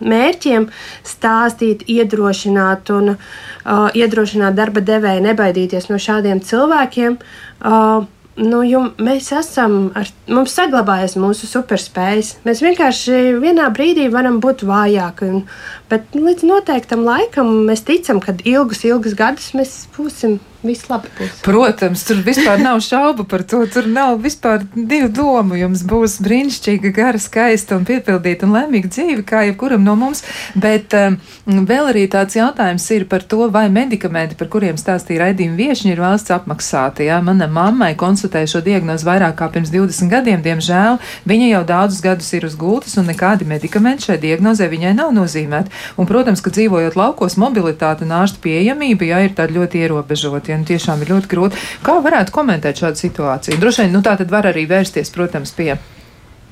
mērķiem- 0.00 0.68
stāstīt, 1.12 1.84
iedrošināt 1.92 2.88
un 2.90 3.10
uh, 3.12 3.90
iedrošināt 3.92 4.56
darba 4.56 4.80
devēju 4.80 5.20
nebaidīties 5.28 5.90
no 5.90 6.00
šādiem 6.00 6.40
cilvēkiem. 6.40 7.18
Uh, 7.60 8.06
nu, 8.36 8.62
mēs 9.02 9.30
esam, 9.34 9.76
ar, 9.96 10.10
mums 10.28 10.54
saglabājas 10.56 11.16
mūsu 11.20 11.48
superspējas. 11.48 12.36
Mēs 12.46 12.62
vienkārši 12.64 13.38
vienā 13.42 13.68
brīdī 13.74 14.08
varam 14.12 14.40
būt 14.44 14.66
vājāki, 14.68 15.30
un, 15.32 15.46
bet 15.90 16.16
līdz 16.16 16.46
noteiktam 16.48 17.06
laikam 17.06 17.52
mēs 17.68 17.86
ticam, 17.88 18.20
ka 18.20 18.36
ilgus, 18.44 18.84
ilgus 18.88 19.16
gadus 19.18 19.52
mēs 19.56 19.78
būsim 19.96 20.38
viss 20.68 20.88
labi 20.90 21.10
būs. 21.18 21.40
Protams, 21.46 22.04
tur 22.06 22.20
vispār 22.26 22.60
nav 22.62 22.80
šaubu 22.84 23.26
par 23.28 23.44
to. 23.48 23.62
Tur 23.72 23.88
nav 23.90 24.18
vispār 24.24 24.64
divu 24.74 25.08
domu. 25.12 25.56
Jums 25.58 25.84
būs 25.86 26.18
brīnišķīga, 26.24 26.92
gara, 26.96 27.20
skaista 27.22 27.78
un 27.78 27.86
piepildīta 27.88 28.46
un 28.46 28.56
laimīga 28.56 28.90
dzīve, 28.92 29.24
kā 29.26 29.44
jebkuram 29.48 29.84
no 29.86 29.96
mums. 29.98 30.24
Bet 30.54 30.94
um, 30.96 31.18
vēl 31.46 31.92
arī 31.92 32.06
tāds 32.12 32.38
jautājums 32.38 32.86
ir 32.96 33.06
par 33.10 33.24
to, 33.26 33.46
vai 33.52 33.66
medikamenti, 33.72 34.38
par 34.38 34.50
kuriem 34.52 34.78
stāstīja 34.80 35.26
raidījuma 35.26 35.58
viešņi, 35.60 35.92
ir 35.94 36.02
valsts 36.04 36.34
apmaksāti. 36.34 37.06
Jā? 37.10 37.20
Mana 37.24 37.48
mammai 37.50 37.92
konsultēja 37.98 38.56
šo 38.56 38.64
diagnozi 38.66 39.06
vairāk 39.08 39.36
kā 39.38 39.50
pirms 39.54 39.72
20 39.74 40.12
gadiem. 40.12 40.42
Diemžēl 40.44 41.00
viņa 41.28 41.50
jau 41.52 41.62
daudzus 41.72 42.02
gadus 42.04 42.32
ir 42.36 42.46
uz 42.48 42.56
gultas 42.58 42.96
un 43.00 43.08
nekādi 43.10 43.48
medikamenti 43.48 44.10
šai 44.10 44.18
diagnozē 44.22 44.68
viņai 44.72 44.94
nav 44.98 45.12
nozīmēti. 45.16 45.72
Un, 45.96 46.08
protams, 46.08 46.42
ka 46.44 46.52
dzīvojot 46.54 46.98
laukos, 46.98 47.38
mobilitāte 47.40 48.06
un 48.06 48.14
ārstu 48.18 48.42
pieejamība 48.44 49.10
jā, 49.10 49.22
ir 49.26 49.36
tāda 49.36 49.56
ļoti 49.56 49.82
ierobežota 49.84 50.55
un 50.56 50.64
tiešām 50.68 51.02
ir 51.04 51.12
ļoti 51.14 51.30
grūti. 51.32 51.66
Kā 51.86 51.98
varētu 52.04 52.34
komentēt 52.34 52.82
šādu 52.82 53.02
situāciju? 53.02 53.60
Droši 53.62 53.84
vien, 53.84 53.94
nu 53.96 54.02
tā 54.04 54.16
tad 54.20 54.32
var 54.32 54.48
arī 54.50 54.66
vērsties, 54.70 55.12
protams, 55.14 55.54
pie 55.56 55.74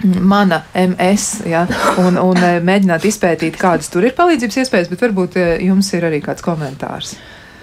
mana 0.05 0.63
MS, 0.75 1.47
ja, 1.47 1.63
un, 2.03 2.19
un 2.19 2.41
e, 2.43 2.59
mēģināt 2.65 3.07
izpētīt, 3.09 3.57
kādas 3.61 3.89
tur 3.93 4.05
ir 4.05 4.17
palīdzības 4.17 4.59
iespējas, 4.65 4.91
bet 4.91 5.05
varbūt 5.07 5.39
e, 5.39 5.47
jums 5.65 5.89
ir 5.97 6.07
arī 6.09 6.21
kāds 6.25 6.45
komentārs. 6.45 7.15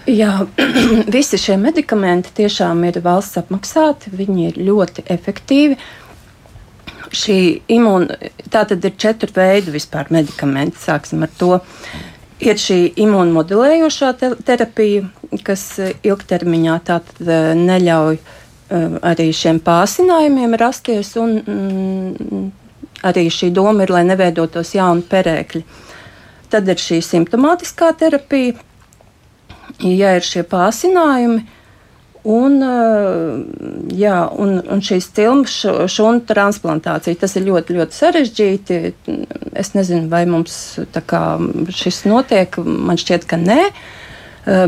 Jā, 0.10 0.48
visi 1.16 1.38
šie 1.38 1.58
medikamenti 1.62 2.34
tiešām 2.42 2.86
ir 2.89 3.02
valsts 3.06 3.42
apmaksāti, 3.44 4.14
viņi 4.18 4.48
ir 4.50 4.62
ļoti 4.70 5.06
efektīvi. 5.14 5.78
Šī 7.12 7.38
imūna, 7.76 8.16
tā 8.50 8.64
tad 8.70 8.86
ir 8.88 8.96
četri 8.98 9.30
veidi 9.36 9.74
vispār 9.74 10.10
medikamenti, 10.16 10.80
sāksim 10.80 11.28
ar 11.28 11.34
to. 11.38 11.58
Ir 12.42 12.58
šī 12.58 12.78
imūnmodulējošā 12.98 14.08
te 14.18 14.32
terapija, 14.46 15.06
kas 15.46 15.64
e, 15.78 15.92
ilgtermiņā 16.10 16.78
e, 16.89 17.36
neļauj 17.60 18.18
e, 18.18 18.22
arī 19.12 19.28
šiem 19.36 19.60
pārsinājumiem 19.62 20.58
rasties, 20.58 21.14
un 21.22 21.38
mm, 21.38 22.42
arī 23.06 23.28
šī 23.30 23.52
doma 23.54 23.86
ir, 23.86 23.94
lai 23.94 24.02
neveidotos 24.10 24.74
jauni 24.74 25.06
perēkļi. 25.12 25.64
Tad 26.52 26.74
ir 26.74 26.82
šī 26.82 26.98
simptomātiskā 27.06 27.92
terapija, 28.00 28.58
ja 29.86 30.16
ir 30.18 30.26
šie 30.26 30.42
pārsinājumi, 30.42 31.46
Un, 32.22 32.59
jā, 33.97 34.17
un, 34.43 34.51
un 34.61 34.84
šīs 34.86 35.07
cilmes 35.15 35.55
šūnu 35.89 36.22
transplantācija, 36.30 37.17
tas 37.24 37.34
ir 37.39 37.47
ļoti, 37.47 37.78
ļoti 37.80 37.97
sarežģīti. 37.97 38.78
Es 39.57 39.74
nezinu, 39.74 40.05
vai 40.11 40.28
mums 40.30 40.53
kā, 41.09 41.24
šis 41.74 42.03
notiek, 42.05 42.59
man 42.61 43.01
šķiet, 43.01 43.26
ka 43.26 43.41
nē, 43.41 43.63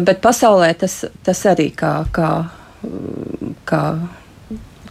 bet 0.01 0.23
pasaulē 0.25 0.71
tas, 0.81 1.03
tas 1.21 1.45
arī 1.53 1.69
kā, 1.77 1.93
kā, 2.15 2.31
kā 3.69 3.83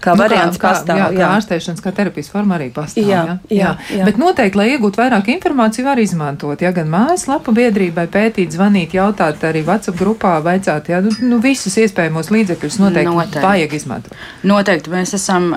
kā 0.02 0.14
nu, 0.16 0.22
variants 0.22 0.58
kā, 0.60 0.72
pastāv. 0.72 0.98
Jā, 1.00 1.06
jā. 1.12 1.20
kā 1.20 1.30
ārstēšanas, 1.38 1.82
kā 1.84 1.92
terapijas 1.96 2.30
forma 2.32 2.56
arī 2.58 2.68
pastāv. 2.74 3.08
Jā, 3.08 3.22
jā, 3.28 3.36
jā, 3.56 3.70
jā. 3.96 4.06
Bet 4.08 4.20
noteikti, 4.20 4.58
lai 4.58 4.68
iegūtu 4.74 5.00
vairāk 5.00 5.30
informāciju, 5.36 5.86
var 5.86 6.02
izmantot. 6.02 6.62
Ja 6.64 6.72
gan 6.76 6.90
mājaslapu 6.92 7.54
biedrībai 7.56 8.06
pētīt, 8.12 8.54
zvanīt, 8.56 8.96
jautāt 8.98 9.42
arī 9.48 9.64
WhatsApp 9.66 10.00
grupā, 10.00 10.36
vaicāt, 10.44 10.92
ja 10.92 11.02
nu, 11.04 11.14
nu 11.26 11.40
visus 11.42 11.78
iespējamos 11.82 12.32
līdzekļus 12.34 12.78
noteikti, 12.82 13.10
noteikti 13.10 13.44
vajag 13.46 13.76
izmantot. 13.78 14.22
Noteikti 14.48 14.92
mēs 14.92 15.16
esam, 15.18 15.52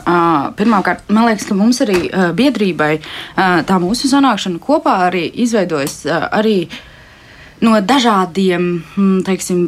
pirmkārt, 0.59 1.05
man 1.09 1.29
liekas, 1.29 1.47
ka 1.49 1.57
mums 1.57 1.81
arī 1.85 2.01
biedrībai 2.37 2.91
tā 3.35 3.79
mūsu 3.81 4.11
sanākšana 4.11 4.61
kopā 4.63 4.99
arī 5.09 5.27
izveidojas 5.45 6.03
arī 6.09 6.59
no 7.63 7.79
dažādiem, 7.81 8.83
hm, 8.95 9.19
teiksim, 9.27 9.63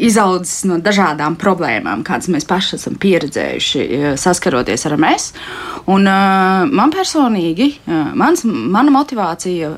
izaudzis 0.00 0.64
no 0.68 0.78
dažādām 0.82 1.36
problēmām, 1.40 2.02
kādas 2.06 2.30
mēs 2.32 2.46
paši 2.48 2.76
esam 2.78 2.96
pieredzējuši, 3.00 3.84
saskaroties 4.20 4.86
ar 4.88 4.96
mēs. 5.00 5.30
Un, 5.90 6.06
man 6.06 6.92
personīgi, 6.94 7.70
mans, 8.18 8.44
mana 8.44 8.92
motivācija 8.94 9.72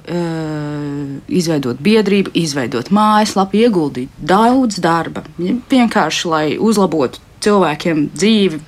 izveidot 1.33 1.83
biedrību, 1.83 2.35
izveidot 2.39 2.93
mājaslapu, 2.95 3.63
ieguldīt 3.63 4.13
daudz 4.19 4.81
darba, 4.83 5.25
vienkārši 5.39 6.33
lai 6.33 6.47
uzlabotu 6.59 7.23
cilvēkiem 7.43 8.07
dzīvi. 8.15 8.63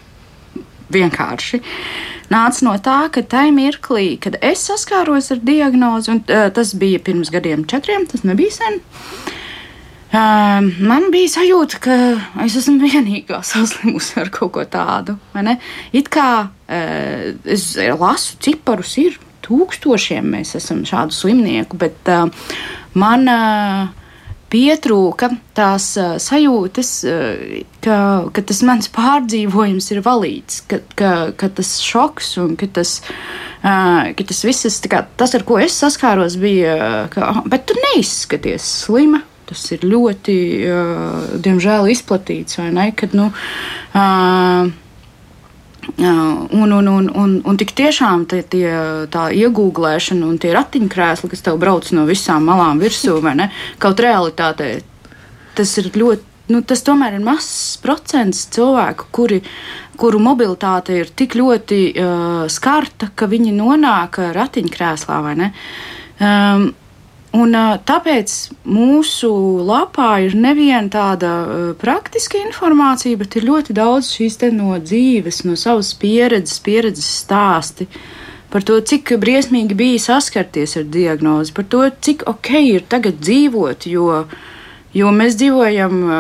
Vienkārši 0.95 1.59
nāca 2.33 2.67
no 2.67 2.75
tā, 2.83 2.99
ka 3.13 3.23
tajā 3.23 3.53
mirklī, 3.55 4.15
kad 4.23 4.39
es 4.45 4.65
saskāros 4.69 5.31
ar 5.35 5.41
diagnozi, 5.45 6.13
un 6.15 6.23
uh, 6.25 6.49
tas 6.55 6.75
bija 6.79 7.03
pirms 7.05 7.33
gadiem, 7.35 7.67
četriem, 7.71 8.07
tas 8.11 8.25
nebija 8.27 8.55
sen. 8.59 8.81
Uh, 10.15 10.63
man 10.87 11.09
bija 11.11 11.33
sajūta, 11.33 11.81
ka 11.83 11.99
es 12.45 12.55
esmu 12.61 12.79
vienīgā 12.87 13.41
saslimusi 13.45 14.21
ar 14.23 14.31
kaut 14.35 14.55
ko 14.57 14.65
tādu. 14.71 15.19
It 15.93 16.11
kā 16.15 16.29
uh, 16.47 17.27
es 17.45 17.73
lasu 17.77 18.39
ciparus, 18.45 18.95
ir 19.03 19.19
tūkstošiem 19.45 20.31
mēs 20.37 20.55
esam 20.57 20.87
šādu 20.89 21.17
slimnieku, 21.17 21.81
bet 21.81 22.15
uh, 22.15 22.31
man. 22.95 23.29
Uh, 23.29 24.01
pietrūka 24.55 25.33
tās 25.57 25.89
uh, 25.99 26.15
sajūtas, 26.23 26.93
uh, 27.11 27.57
ka, 27.85 27.99
ka 28.35 28.45
tas 28.47 28.63
mans 28.67 28.91
pārdzīvojums 28.95 29.91
ir 29.95 30.03
valīts, 30.07 30.63
ka, 30.71 30.81
ka, 30.99 31.13
ka 31.39 31.51
tas 31.59 31.77
šoks 31.83 32.37
un 32.43 32.55
ka 32.61 32.71
tas, 32.79 33.01
uh, 33.65 34.15
ka 34.15 34.29
tas 34.31 34.45
viss, 34.47 34.81
kā, 34.91 35.05
tas, 35.19 35.35
ar 35.35 35.47
ko 35.49 35.59
es 35.63 35.77
saskāros, 35.83 36.39
bija, 36.41 37.07
ka, 37.15 37.35
bet 37.51 37.67
tu 37.71 37.79
neizskaties 37.91 38.67
slima. 38.87 39.25
Tas 39.45 39.61
ir 39.75 39.83
ļoti, 39.85 40.35
diemžēl, 41.45 41.91
izplatīts, 41.93 42.57
vai 42.57 42.71
ne? 42.73 42.87
Kad, 42.97 43.13
nu, 43.13 43.27
uh, 43.29 44.71
Un, 45.99 46.73
un, 46.73 46.89
un, 46.89 47.09
un, 47.13 47.33
un 47.45 47.57
tik 47.61 47.75
tiešām 47.77 48.25
tie, 48.31 48.43
tie, 48.49 48.69
tā 49.13 49.29
iegūglēšana 49.37 50.27
un 50.27 50.39
tie 50.41 50.55
ratiņkrēsli, 50.57 51.31
kas 51.33 51.45
tev 51.45 51.59
brauc 51.61 51.91
no 51.97 52.07
visām 52.09 52.47
malām 52.49 52.81
virsū, 52.83 53.19
vai 53.25 53.35
ne? 53.39 53.51
Kaut 53.83 54.01
realitātē 54.01 54.71
tas 55.55 55.77
ir 55.81 55.91
ļoti 55.95 56.33
nu, 56.53 56.61
tas 56.67 56.83
tomēr 56.85 57.17
ir 57.17 57.25
mazs 57.25 57.79
procents 57.83 58.45
cilvēku, 58.55 59.09
kuri, 59.15 59.41
kuru 60.01 60.21
mobilitāte 60.23 60.99
ir 61.01 61.13
tik 61.17 61.37
ļoti 61.39 61.81
uh, 61.93 62.45
skarta, 62.53 63.11
ka 63.17 63.29
viņi 63.31 63.55
nonāk 63.57 64.21
ratiņkrēslā 64.37 65.21
vai 65.25 65.37
ne. 65.41 65.53
Um, 66.21 66.69
Un, 67.35 67.55
tāpēc 67.83 68.33
mūsu 68.71 69.29
lapā 69.67 70.11
ir 70.23 70.37
neviena 70.39 70.87
tāda 70.93 71.31
praktiska 71.81 72.39
informācija, 72.39 73.19
bet 73.19 73.35
ir 73.35 73.49
ļoti 73.49 73.75
daudz 73.75 74.13
šīs 74.15 74.39
no 74.55 74.77
dzīves, 74.79 75.43
no 75.49 75.57
savas 75.59 75.91
pieredzes, 75.99 76.61
pieredzes 76.63 77.09
stāsti 77.25 77.89
par 78.55 78.63
to, 78.63 78.79
cik 78.79 79.17
briesmīgi 79.19 79.75
bija 79.75 79.99
saskarties 79.99 80.77
ar 80.79 80.85
diagnozi, 80.87 81.51
par 81.57 81.67
to, 81.67 81.83
cik 82.07 82.23
ok 82.31 82.51
ir 82.63 82.85
tagad 82.87 83.19
dzīvot, 83.19 83.89
jo 83.91 84.07
uh, 84.21 84.37
Jo 84.95 85.11
mēs 85.11 85.35
dzīvojam 85.41 86.05
uh, 86.07 86.19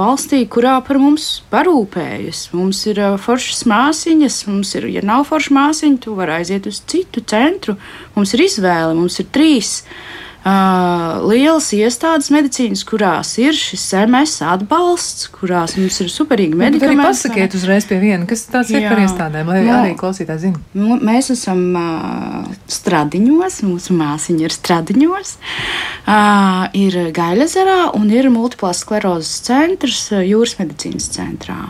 valstī, 0.00 0.46
kurā 0.48 0.78
par 0.86 0.96
mums 0.96 1.42
parūpējas. 1.52 2.46
Mums 2.56 2.80
ir 2.88 3.02
uh, 3.02 3.18
foršas 3.20 3.66
māsīņas, 3.68 4.38
mums 4.48 4.72
ir, 4.80 4.88
ja 4.94 5.04
nav 5.04 5.26
forša 5.28 5.52
māsīņa, 5.58 6.00
tu 6.00 6.16
vari 6.16 6.38
aiziet 6.38 6.70
uz 6.70 6.80
citu 6.88 7.20
centru. 7.28 7.76
Mums 8.16 8.32
ir 8.32 8.46
izvēle, 8.46 8.96
mums 8.96 9.20
ir 9.20 9.28
trīs. 9.34 9.82
Uh, 9.82 10.22
uh, 10.42 11.22
lielas 11.26 11.68
iestādes 11.76 12.30
medicīnas, 12.34 12.84
kurās 12.88 13.34
ir 13.42 13.56
šis 13.56 13.84
MS 14.04 14.38
atbalsts, 14.52 15.28
kurās 15.34 15.76
mums 15.78 16.00
ir 16.04 16.10
superīgi 16.12 16.58
medikamenti. 16.58 16.90
Arī 16.90 17.08
pasakiet 17.10 17.56
uzreiz 17.58 17.86
pie 17.88 18.00
viena, 18.02 18.26
kas 18.30 18.44
tāds 18.52 18.72
ir 18.74 18.86
par 18.88 19.02
iestādēm, 19.04 19.52
lai 19.52 19.60
no, 19.66 19.76
arī 19.80 19.94
klausītāji 19.98 20.46
zina. 20.48 20.62
Nu, 20.78 20.98
mēs 21.02 21.32
esam 21.34 21.62
uh, 21.78 22.50
stradiņos, 22.70 23.62
mūsu 23.68 23.96
māsiņa 23.98 24.48
ir 24.48 24.56
stradiņos, 24.56 25.36
uh, 25.38 26.66
ir 26.78 26.98
Gaļazarā 27.16 27.92
un 27.98 28.10
ir 28.12 28.30
multiplās 28.32 28.82
sklerozes 28.84 29.42
centrs 29.46 30.08
jūras 30.22 30.58
medicīnas 30.60 31.10
centrā. 31.14 31.60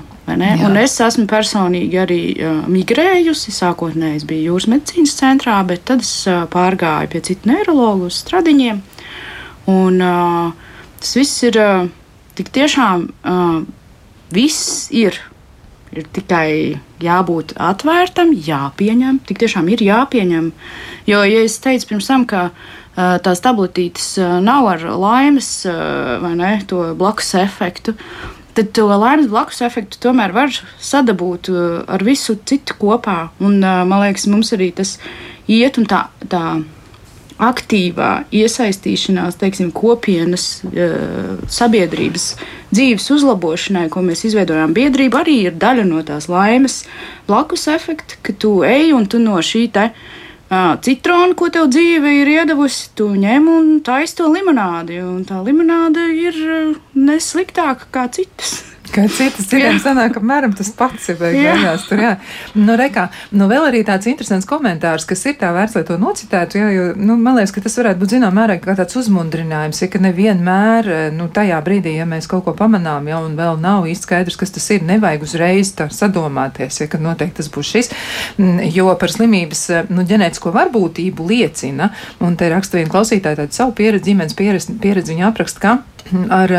Un 0.68 0.78
es 0.78 0.94
esmu 1.02 1.26
personīgi 1.30 1.98
arī 1.98 2.20
uh, 2.36 2.60
migrējusi. 2.70 3.54
Sākotnēji 3.54 4.20
es 4.20 4.26
biju 4.28 4.52
jūras 4.52 4.68
medicīnas 4.70 5.16
centrā, 5.18 5.56
bet 5.66 5.82
tad 5.88 6.04
es 6.04 6.12
uh, 6.30 6.44
pārgāju 6.52 7.10
pie 7.12 7.22
citu 7.26 7.50
neiroloģu 7.50 8.10
uz 8.10 8.20
stradiņiem. 8.22 8.78
Un, 9.72 9.98
uh, 9.98 10.78
tas 11.02 11.16
viss 11.18 11.42
ir 11.48 11.58
uh, 11.58 11.90
tik 12.38 12.52
tiešām 12.54 13.08
uh, 13.10 13.58
viss 14.34 14.88
ir. 14.94 15.18
Ir 15.92 16.06
tikai 16.08 16.80
jābūt 17.04 17.52
atvērtam, 17.60 18.30
jāpieņem. 18.32 19.18
Tik 19.28 19.42
tiešām 19.42 19.66
ir 19.74 19.82
jāpieņem. 19.84 20.46
Jo, 21.10 21.24
ja 21.28 21.42
es 21.44 21.58
teicu 21.60 21.90
pirms 21.90 22.08
tam, 22.08 22.24
ka 22.30 22.46
uh, 22.48 23.18
tās 23.24 23.42
tabletītes 23.44 24.14
uh, 24.22 24.38
nav 24.44 24.70
ar 24.70 24.86
laimes 25.02 25.50
uh, 25.68 26.16
vai 26.22 26.32
ne, 26.38 26.54
to 26.68 26.94
blakus 26.96 27.34
efektu, 27.42 27.92
tad 28.56 28.72
to 28.76 28.86
laimes 28.90 29.30
blakus 29.32 29.62
efektu 29.64 30.00
tomēr 30.02 30.34
var 30.36 30.52
sadabūt 30.82 31.50
uh, 31.52 31.64
ar 31.88 32.04
visu 32.04 32.36
citu 32.48 32.76
kopā. 32.80 33.32
Un, 33.40 33.60
uh, 33.62 33.82
man 33.88 34.04
liekas, 34.04 34.28
mums 34.30 34.52
arī 34.56 34.72
tas 34.76 34.98
iet 35.50 35.80
un 35.80 35.88
tā. 35.90 36.06
tā 36.28 36.44
aktīvā 37.42 38.28
iesaistīšanās, 38.30 39.34
teiksim, 39.40 39.72
kopienas, 39.74 40.60
uh, 40.68 41.40
sabiedrības 41.50 42.26
dzīves 42.70 43.08
uzlabošanai, 43.16 43.88
ko 43.90 44.02
mēs 44.04 44.22
izveidojām 44.28 44.74
biedrību, 44.76 45.18
arī 45.18 45.36
ir 45.48 45.56
daļa 45.58 45.86
no 45.88 46.04
tās 46.06 46.28
laimes 46.30 46.82
blakus 47.26 47.66
efekta, 47.72 48.20
ka 48.22 48.36
tu 48.38 48.60
ej 48.68 48.92
un 48.94 49.08
tu 49.10 49.18
no 49.22 49.40
šī 49.42 49.64
te 49.74 49.88
citronu, 50.52 51.36
ko 51.38 51.48
tev 51.52 51.70
dzīve 51.72 52.10
ir 52.18 52.28
iedavusi, 52.28 52.90
tu 52.98 53.06
ņem 53.16 53.48
un 53.48 53.70
taisi 53.84 54.18
to 54.18 54.28
limonādi. 54.32 54.98
Un 55.00 55.24
tā 55.28 55.40
limonāde 55.44 56.04
ir 56.12 56.36
nesliktāka 56.92 57.88
kā 57.94 58.08
citas. 58.12 58.71
Kā 58.92 59.06
citas 59.08 59.46
citiem 59.48 59.78
sanāk, 59.80 60.18
apmēram 60.20 60.52
tas 60.56 60.68
pats 60.76 61.06
ir 61.08 61.16
beigās. 61.16 61.86
Tur, 61.88 62.00
jā. 62.02 62.10
Nu, 62.58 62.74
rekā, 62.76 63.06
nu, 63.32 63.46
vēl 63.48 63.64
arī 63.70 63.80
tāds 63.88 64.08
interesants 64.10 64.48
komentārs, 64.48 65.06
kas 65.08 65.24
ir 65.30 65.38
tā 65.40 65.48
vērts, 65.56 65.78
lai 65.78 65.84
to 65.88 65.96
nocitētu, 66.00 66.60
jā, 66.60 66.68
jo, 66.74 66.84
nu, 67.00 67.16
man 67.16 67.38
liekas, 67.38 67.54
ka 67.56 67.62
tas 67.64 67.78
varētu 67.80 68.02
būt, 68.02 68.12
zinām, 68.16 68.36
mērā 68.36 68.58
kā 68.60 68.74
tāds 68.76 68.98
uzmundrinājums, 69.00 69.80
ja, 69.80 69.88
ka 69.92 70.02
nevienmēr, 70.02 70.90
nu, 71.16 71.30
tajā 71.32 71.62
brīdī, 71.64 71.94
ja 71.96 72.08
mēs 72.08 72.28
kaut 72.28 72.44
ko 72.44 72.56
pamanām, 72.58 73.08
jau 73.08 73.22
un 73.24 73.38
vēl 73.40 73.56
nav 73.64 73.88
īsti 73.88 74.08
skaidrs, 74.08 74.38
kas 74.40 74.52
tas 74.58 74.68
ir, 74.76 74.84
nevajag 74.88 75.24
uzreiz 75.24 75.72
tā 75.78 75.88
sadomāties, 75.92 76.82
ja, 76.84 76.90
ka 76.92 77.00
noteikti 77.00 77.40
tas 77.40 77.50
būs 77.52 77.72
šis, 77.72 77.92
jo 78.76 78.92
par 79.00 79.16
slimības, 79.16 79.66
nu, 79.88 80.04
ģenētisko 80.08 80.52
varbūtību 80.52 81.32
liecina, 81.32 81.94
un 82.20 82.36
te 82.36 82.52
raksta 82.52 82.80
viena 82.80 82.92
klausītāja 82.92 83.40
tādu 83.40 83.56
savu 83.56 83.76
pieredzi, 83.80 84.10
ģimenes 84.12 84.36
pieredzi, 84.36 84.80
pieredzi 84.84 85.16
viņa 85.16 85.30
apraksta, 85.32 85.62
ka 85.62 85.78
ar 86.42 86.58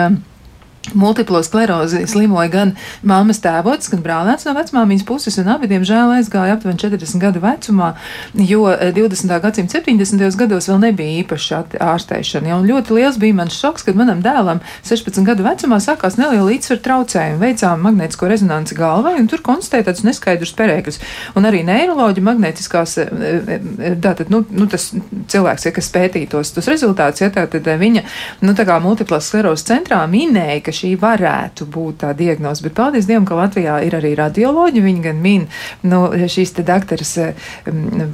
Multiplo 0.92 1.40
sklerozi 1.44 2.02
slimoja 2.12 2.50
gan 2.52 2.72
māmas 3.08 3.40
tēvots, 3.42 3.88
gan 3.88 4.02
brālēns 4.04 4.44
no 4.44 4.52
vecmāmiņas 4.58 5.06
puses, 5.08 5.38
un 5.40 5.48
abi, 5.54 5.70
diemžēl, 5.72 6.12
aizgāja 6.18 6.58
aptuveni 6.58 6.82
40 6.82 7.22
gadu 7.24 7.40
vecumā, 7.40 7.94
jo 8.36 8.68
20. 8.68 9.32
Eh, 9.32 9.40
gadsimta 9.46 9.80
70. 9.80 10.36
gados 10.38 10.68
vēl 10.68 10.82
nebija 10.84 11.24
īpaša 11.24 11.62
ārstēšana. 11.88 12.52
Ja, 12.52 12.58
ļoti 12.60 12.98
liels 12.98 13.20
bija 13.22 13.38
mans 13.38 13.56
šoks, 13.56 13.86
kad 13.88 13.96
manam 13.96 14.20
dēlam 14.26 14.60
16 14.84 15.24
gadu 15.24 15.46
vecumā 15.48 15.80
sākās 15.80 16.20
neliela 16.20 16.50
līdzsvaru 16.50 16.84
traucējumi. 16.84 17.40
Veicām 17.40 17.88
magnētisko 17.88 18.28
rezonanci 18.34 18.76
galvai, 18.76 19.16
un 19.22 19.32
tur 19.32 19.40
konstatēja 19.46 19.88
tādus 19.88 20.04
neskaidrus 20.10 20.54
perēkļus. 20.60 21.00
Un 21.40 21.48
arī 21.48 21.64
neiroloģi 21.64 22.26
magnētiskās, 22.28 22.98
eh, 23.00 23.16
eh, 23.56 23.96
tātad, 24.04 24.28
nu, 24.28 24.44
nu 24.52 24.68
tas 24.68 24.92
cilvēks, 25.32 25.66
ja, 25.66 25.72
kas 25.80 25.92
pētītos 25.96 26.54
tos 26.54 26.68
rezultātus, 26.68 27.24
ja 27.24 27.32
tātad 27.32 27.64
viņa, 27.64 28.04
nu, 28.44 28.52
tā 28.52 28.68
kā 28.68 28.82
multiplās 28.84 29.32
sklerozes 29.32 29.64
centrā 29.72 30.04
minēja, 30.12 30.73
ka 30.74 30.80
šī 30.80 30.94
varētu 30.98 31.68
būt 31.70 32.02
tā 32.02 32.12
diagnoze. 32.18 32.64
Bet 32.66 32.74
paldies 32.78 33.06
Dievam, 33.06 33.26
ka 33.30 33.38
Latvijā 33.38 33.78
ir 33.86 33.94
arī 33.98 34.16
radioloģi. 34.18 34.82
Viņi 34.82 35.04
gan 35.06 35.20
min 35.22 35.46
nu, 35.86 36.02
šīs 36.10 36.56
te 36.58 36.66
daktaras 36.66 37.14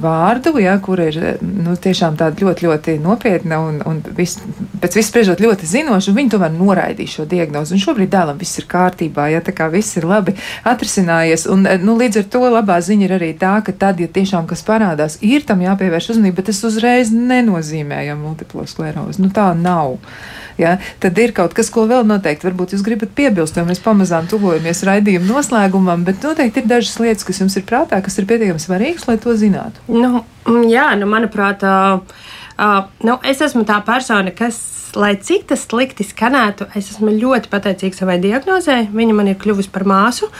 vārdu, 0.00 0.52
ja, 0.60 0.76
kur 0.82 1.00
ir 1.00 1.40
nu, 1.40 1.74
tiešām 1.80 2.18
tāda 2.20 2.44
ļoti, 2.44 2.66
ļoti 2.68 2.96
nopietna 3.00 3.60
un, 3.64 3.80
un 3.86 4.02
vis, 4.16 4.36
pēc 4.82 4.98
visu 4.98 5.08
spriežot 5.08 5.40
ļoti 5.40 5.68
zinoša, 5.70 6.12
un 6.12 6.18
viņi 6.20 6.34
tomēr 6.34 6.52
noraidīja 6.56 7.16
šo 7.16 7.28
diagnozi. 7.30 7.76
Un 7.76 7.84
šobrīd 7.86 8.12
dēlam 8.12 8.40
viss 8.40 8.60
ir 8.60 8.68
kārtībā, 8.70 9.30
ja 9.32 9.40
tā 9.44 9.54
kā 9.56 9.70
viss 9.72 9.96
ir 9.96 10.08
labi 10.10 10.36
atrisinājies. 10.68 11.46
Un, 11.50 11.64
nu, 11.84 11.96
līdz 12.00 12.22
ar 12.22 12.28
to 12.34 12.44
labā 12.50 12.80
ziņa 12.84 13.08
ir 13.08 13.16
arī 13.16 13.32
tā, 13.40 13.56
ka 13.64 13.72
tad, 13.72 14.02
ja 14.02 14.10
tiešām 14.10 14.48
kas 14.50 14.64
parādās, 14.66 15.16
ir 15.24 15.46
tam 15.48 15.64
jāpievērš 15.64 16.12
uzmanība, 16.16 16.40
bet 16.42 16.52
tas 16.52 16.62
uzreiz 16.68 17.14
nenozīmē, 17.14 18.04
ja 18.10 18.18
multiplo 18.18 18.66
sklerozi. 18.68 19.22
Nu, 19.22 19.32
tā 19.34 19.50
nav 19.56 19.96
ja, 20.60 20.76
tad 20.98 21.18
ir 21.18 21.32
kaut 21.36 21.54
kas, 21.56 21.70
ko 21.72 21.86
vēl 21.90 22.04
noteikti 22.08 22.46
varbūt 22.50 22.74
jūs 22.74 22.84
gribat 22.86 23.14
piebilst, 23.16 23.56
jo 23.56 23.64
mēs 23.68 23.82
pamazām 23.84 24.28
tuvojamies 24.30 24.84
raidījuma 24.88 25.30
noslēgumam, 25.30 26.04
bet 26.06 26.26
noteikti 26.26 26.64
ir 26.64 26.68
dažas 26.70 26.98
lietas, 27.02 27.26
kas 27.28 27.40
jums 27.42 27.56
ir 27.56 27.64
prātā, 27.68 28.02
kas 28.04 28.18
ir 28.20 28.28
pietiekami 28.30 28.62
svarīgas, 28.62 29.06
lai 29.08 29.16
to 29.22 29.36
zinātu. 29.38 29.86
Nu, 29.88 30.24
jā, 30.68 30.90
nu, 31.00 31.08
manuprāt, 31.10 31.64
uh, 31.64 32.02
uh, 32.58 32.82
nu, 33.06 33.16
es 33.24 33.40
esmu 33.46 33.64
tā 33.68 33.80
persona, 33.86 34.34
kas 34.36 34.60
lai 34.96 35.14
cik 35.16 35.46
tas 35.50 35.64
slikti 35.66 36.04
skanētu, 36.06 36.66
es 36.78 36.90
esmu 36.94 37.12
ļoti 37.14 37.50
pateicīga 37.52 37.98
savai 37.98 38.16
diagnozē. 38.22 38.80
Viņa 38.94 39.16
man 39.16 39.30
ir 39.30 39.38
kļuvusi 39.40 39.70
par 39.72 39.84
māsu, 39.88 40.30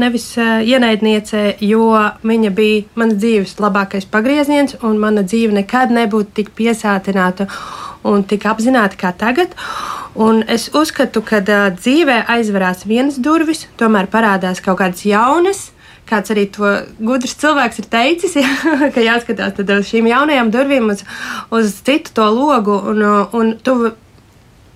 nevis 0.00 0.32
ienaidniece, 0.36 1.44
jo 1.64 1.86
viņa 2.26 2.52
bija 2.56 2.84
manas 3.00 3.20
dzīves 3.20 3.56
labākais 3.62 4.08
pagrieziens, 4.10 4.76
un 4.86 5.00
mana 5.02 5.24
dzīve 5.26 5.56
nekad 5.56 5.94
nebūtu 5.94 6.36
tik 6.40 6.52
piesātināta 6.58 7.48
un 8.08 8.24
tik 8.24 8.46
apzināti 8.48 9.00
kā 9.00 9.12
tagad. 9.16 9.56
Un 10.14 10.42
es 10.50 10.68
uzskatu, 10.74 11.22
ka 11.22 11.38
uh, 11.38 11.68
dzīvē 11.76 12.24
aizverās 12.34 12.82
vienas 12.88 13.20
durvis, 13.22 13.66
tomēr 13.78 14.10
parādās 14.10 14.62
kaut 14.64 14.80
kādas 14.80 15.04
jaunas. 15.06 15.68
Kāds 16.10 16.32
arī 16.34 16.48
to 16.50 16.66
gudrs 16.98 17.36
cilvēks 17.38 17.78
ir 17.78 17.86
teicis, 17.92 18.34
ja, 18.42 18.50
ka 18.90 19.02
jāskatās 19.04 19.60
uz 19.62 19.90
šīm 19.92 20.08
jaunajām 20.10 20.50
durvīm, 20.50 20.88
uz, 20.90 21.04
uz 21.54 21.76
citu 21.86 22.16
to 22.16 22.26
logu. 22.34 22.74
Un, 22.90 23.04
un 23.38 23.52
tu, 23.62 23.76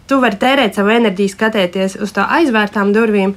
tu 0.07 0.21
vari 0.23 0.39
tērēt 0.39 0.79
savu 0.79 0.95
enerģiju, 0.95 1.33
skatoties 1.33 1.99
uz 1.99 2.15
to 2.15 2.23
aizvērtām 2.39 2.93
durvīm, 2.95 3.35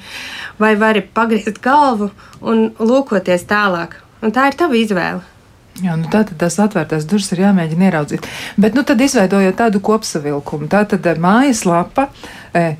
vai 0.62 0.76
vari 0.78 1.02
pagriezt 1.02 1.58
galvu 1.64 2.12
un 2.46 2.70
lūkoties 2.78 3.50
tālāk. 3.50 3.98
Un 4.22 4.34
tā 4.36 4.52
ir 4.52 4.60
tava 4.62 4.78
izvēle. 4.78 5.37
Jā, 5.78 5.94
nu 5.94 6.10
tā 6.10 6.24
tad 6.26 6.40
tās 6.42 6.56
atvērtās 6.64 7.06
durvis 7.10 7.30
ir 7.36 7.44
jāmēģina 7.44 7.90
ieraudzīt. 7.92 8.26
Bet, 8.58 8.74
nu, 8.74 8.82
tad 8.88 9.02
izveidojot 9.04 9.60
tādu 9.60 9.82
kopsavilkumu, 9.86 10.70
tā 10.72 10.82
tad 10.90 11.06
eh, 11.06 11.20
mājaslapa, 11.22 12.08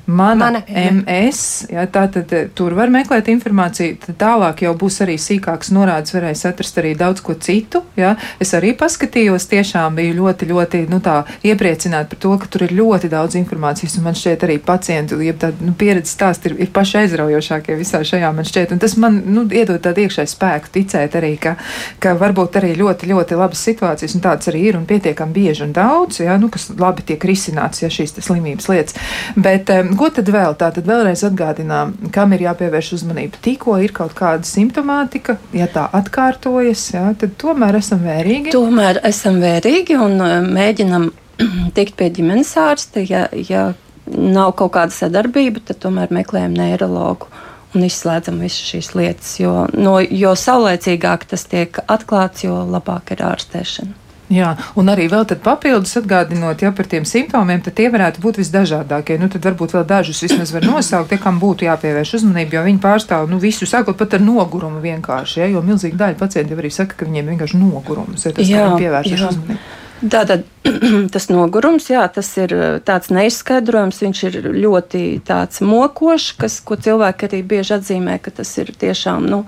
mana, 0.06 0.48
Mana 0.48 0.62
MS. 0.66 1.68
Jā, 1.72 1.84
tā 1.92 2.06
tad 2.12 2.32
e, 2.34 2.44
tur 2.54 2.74
var 2.78 2.90
meklēt 2.92 3.28
informāciju. 3.32 3.98
Tad 4.06 4.18
tālāk 4.20 4.62
jau 4.64 4.74
būs 4.78 5.00
arī 5.04 5.16
sīkāks 5.20 5.72
norādes, 5.74 6.14
varēs 6.16 6.44
atrast 6.48 6.78
arī 6.80 6.94
daudz 6.98 7.22
ko 7.24 7.34
citu. 7.34 7.82
Jā. 7.98 8.14
Es 8.42 8.54
arī 8.56 8.74
paskatījos, 8.78 9.48
tiešām 9.50 9.98
biju 9.98 10.16
ļoti, 10.20 10.48
ļoti 10.52 10.82
nu, 10.92 11.00
iepriecināta 11.46 12.12
par 12.12 12.22
to, 12.22 12.34
ka 12.42 12.50
tur 12.52 12.66
ir 12.68 12.74
ļoti 12.78 13.10
daudz 13.12 13.38
informācijas. 13.40 13.98
Man 14.04 14.16
šķiet, 14.18 14.46
arī 14.46 14.58
pacientu 14.62 15.20
tāda, 15.38 15.56
nu, 15.64 15.74
pieredzes 15.78 16.14
stāsti 16.16 16.52
ir, 16.52 16.56
ir 16.66 16.72
paši 16.74 17.02
aizraujošākie 17.02 17.76
visā 17.78 18.02
šajā 18.06 18.32
man 18.34 18.48
šķiet. 18.48 18.74
Un 18.74 18.82
tas 18.82 18.96
man 19.00 19.20
nu, 19.26 19.44
iedod 19.48 19.80
tādu 19.84 20.04
iekšēju 20.04 20.32
spēku 20.32 20.72
ticēt 20.74 21.16
arī, 21.18 21.34
ka, 21.42 21.56
ka 22.02 22.14
varbūt 22.18 22.60
arī 22.60 22.74
ļoti, 22.78 23.10
ļoti 23.12 23.38
labas 23.38 23.62
situācijas, 23.68 24.16
un 24.16 24.24
tādas 24.24 24.50
arī 24.50 24.64
ir 24.70 24.78
un 24.78 24.86
pietiekami 24.88 25.34
bieži 25.34 25.66
un 25.66 25.74
daudz, 25.76 26.22
jā, 26.24 26.36
nu, 26.40 26.50
kas 26.52 26.68
labi 26.78 27.04
tiek 27.08 27.28
risināts, 27.28 27.82
ja 27.82 27.90
šīs 27.92 28.16
slimības 28.24 28.68
lietas. 28.70 28.98
Bet 29.36 29.57
Bet 29.58 29.96
ko 29.98 30.08
tad 30.14 30.28
vēl? 30.32 30.54
Tā 30.58 30.70
tad 30.74 30.86
vēlreiz 30.88 31.24
atgādinām, 31.26 31.94
kam 32.14 32.34
ir 32.36 32.44
jāpievērš 32.46 32.92
uzmanība. 32.98 33.40
Tikko 33.42 33.78
ir 33.82 33.94
kaut 33.96 34.14
kāda 34.18 34.46
simptomātika, 34.46 35.38
ja 35.56 35.66
tā 35.72 35.88
atkārtojas, 35.98 36.84
jā, 36.94 37.04
tad 37.18 37.34
tomēr 37.40 37.80
esam 37.80 38.04
vērīgi. 38.06 38.54
Tomēr 38.54 39.02
esam 39.08 39.40
vērīgi 39.42 39.98
un 39.98 40.16
uh, 40.22 40.38
mēģinam 40.46 41.10
tikt 41.76 41.98
pie 41.98 42.10
ģimenes 42.14 42.54
ārsta. 42.60 43.02
Ja, 43.02 43.26
ja 43.32 43.72
nav 44.08 44.54
kaut 44.58 44.74
kāda 44.76 44.94
sadarbība, 44.94 45.62
tad 45.68 45.82
tomēr 45.84 46.12
meklējam 46.14 46.56
neiroloģu 46.56 47.28
un 47.76 47.84
izslēdzam 47.84 48.38
visas 48.40 48.64
šīs 48.70 48.94
lietas. 48.96 49.34
Jo, 49.42 49.66
no, 49.76 49.98
jo 50.00 50.34
saulēcīgāk 50.38 51.26
tas 51.28 51.44
tiek 51.50 51.80
atklāts, 51.86 52.46
jo 52.46 52.62
labāk 52.70 53.12
ir 53.16 53.24
ārstēšana. 53.28 54.07
Jā, 54.28 54.50
un 54.76 54.90
arī 54.92 55.06
vēl 55.08 55.24
papildus 55.40 55.96
atgādinot 55.96 56.60
ja, 56.60 56.68
par 56.76 56.88
tiem 56.90 57.06
simptomiem, 57.08 57.62
tad 57.64 57.78
tie 57.78 57.88
varētu 57.88 58.20
būt 58.20 58.40
visdažādākie. 58.42 59.16
Nu, 59.20 59.30
tad 59.32 59.46
varbūt 59.48 59.72
vēl 59.72 59.86
dažus 59.88 60.20
vismaz 60.26 60.52
var 60.52 60.66
nosaukt, 60.68 61.08
tie, 61.08 61.18
kam 61.22 61.40
būtu 61.40 61.64
jāpievērš 61.64 62.18
uzmanība, 62.20 62.58
jo 62.58 62.64
viņi 62.68 62.82
pārstāv 62.82 63.30
nu, 63.32 63.40
visu, 63.40 63.68
sākot 63.68 63.96
pat 63.96 64.18
ar 64.18 64.24
nogurumu 64.24 64.82
vienkārši. 64.84 65.40
Ja, 65.40 65.50
jo 65.54 65.64
milzīgi 65.64 65.96
daļa 65.96 66.20
pacienti 66.20 66.56
arī 66.58 66.72
saka, 66.74 66.98
ka 67.00 67.08
viņiem 67.08 67.32
vienkārši 67.32 67.60
nogurums 67.62 68.28
ir 68.28 68.36
tas, 68.36 68.50
jā, 68.52 68.66
kam 68.66 68.82
pievēršas 68.82 69.24
uzmanība. 69.30 69.62
Tātad 69.98 70.44
tas 71.14 71.26
nogurums, 71.32 71.88
jā, 71.90 72.04
tas 72.12 72.28
ir 72.38 72.52
uh, 72.54 72.66
tāds 72.84 73.10
neizskaidrojams, 73.14 74.04
viņš 74.04 74.22
ir 74.28 74.38
ļoti 74.54 75.02
tāds 75.26 75.64
mokošs, 75.64 76.36
kas, 76.38 76.60
ko 76.60 76.76
cilvēki 76.76 77.30
arī 77.30 77.42
bieži 77.56 77.78
atzīmē, 77.80 78.20
ka 78.22 78.36
tas 78.42 78.52
ir 78.60 78.70
tiešām, 78.76 79.26
nu, 79.32 79.42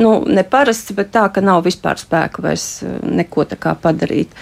nu, 0.00 0.10
neparasts, 0.26 0.94
bet 0.96 1.12
tā, 1.14 1.26
ka 1.34 1.42
nav 1.44 1.64
vispār 1.66 2.00
spēka 2.00 2.44
vairs 2.44 2.66
uh, 2.86 2.96
neko 3.04 3.46
tā 3.50 3.58
kā 3.60 3.76
padarīt. 3.78 4.34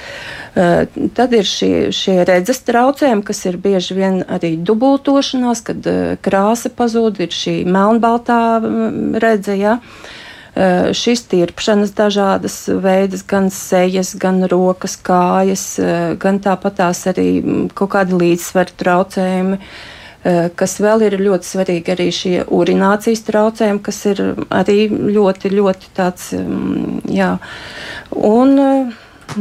Uh, 0.52 0.88
tad 1.16 1.36
ir 1.36 1.48
šie, 1.48 1.90
šie 1.96 2.18
redzes 2.28 2.64
traucējumi, 2.68 3.26
kas 3.28 3.44
ir 3.48 3.60
bieži 3.62 3.98
vien 3.98 4.22
arī 4.28 4.54
dubultošanās, 4.56 5.64
kad 5.68 5.92
krāsa 6.24 6.72
pazūd, 6.72 7.22
ir 7.24 7.32
šī 7.36 7.62
melnbaltā 7.68 8.42
mm, 8.60 9.22
redze. 9.22 9.56
Ja? 9.60 9.78
Eh, 10.52 10.90
šīs 10.92 11.22
tirpšanas 11.32 11.94
dažādas 11.96 12.56
veidas, 12.68 13.22
gan 13.24 13.46
sejas, 13.48 14.10
gan 14.20 14.42
rokas, 14.52 14.98
kājas, 15.00 15.78
eh, 15.80 16.12
gan 16.20 16.42
tāpatās 16.44 17.06
arī 17.08 17.40
mm, 17.40 17.70
kaut 17.72 17.94
kādi 17.94 18.18
līdzsvaru 18.20 18.76
traucējumi 18.82 19.56
eh, 19.56 19.64
kas 20.58 20.76
vēl 20.82 21.06
ir 21.08 21.18
ļoti 21.18 21.48
svarīgi, 21.48 21.94
arī 21.94 22.08
šie 22.14 22.34
urinācijas 22.46 23.24
traucējumi, 23.26 23.82
kas 23.82 23.98
ir 24.12 24.22
arī 24.54 24.86
ļoti, 24.90 25.50
ļoti 25.54 25.90
tāds, 25.96 26.30
mm, 26.38 27.00
jā. 27.10 27.32
Un, 28.14 28.54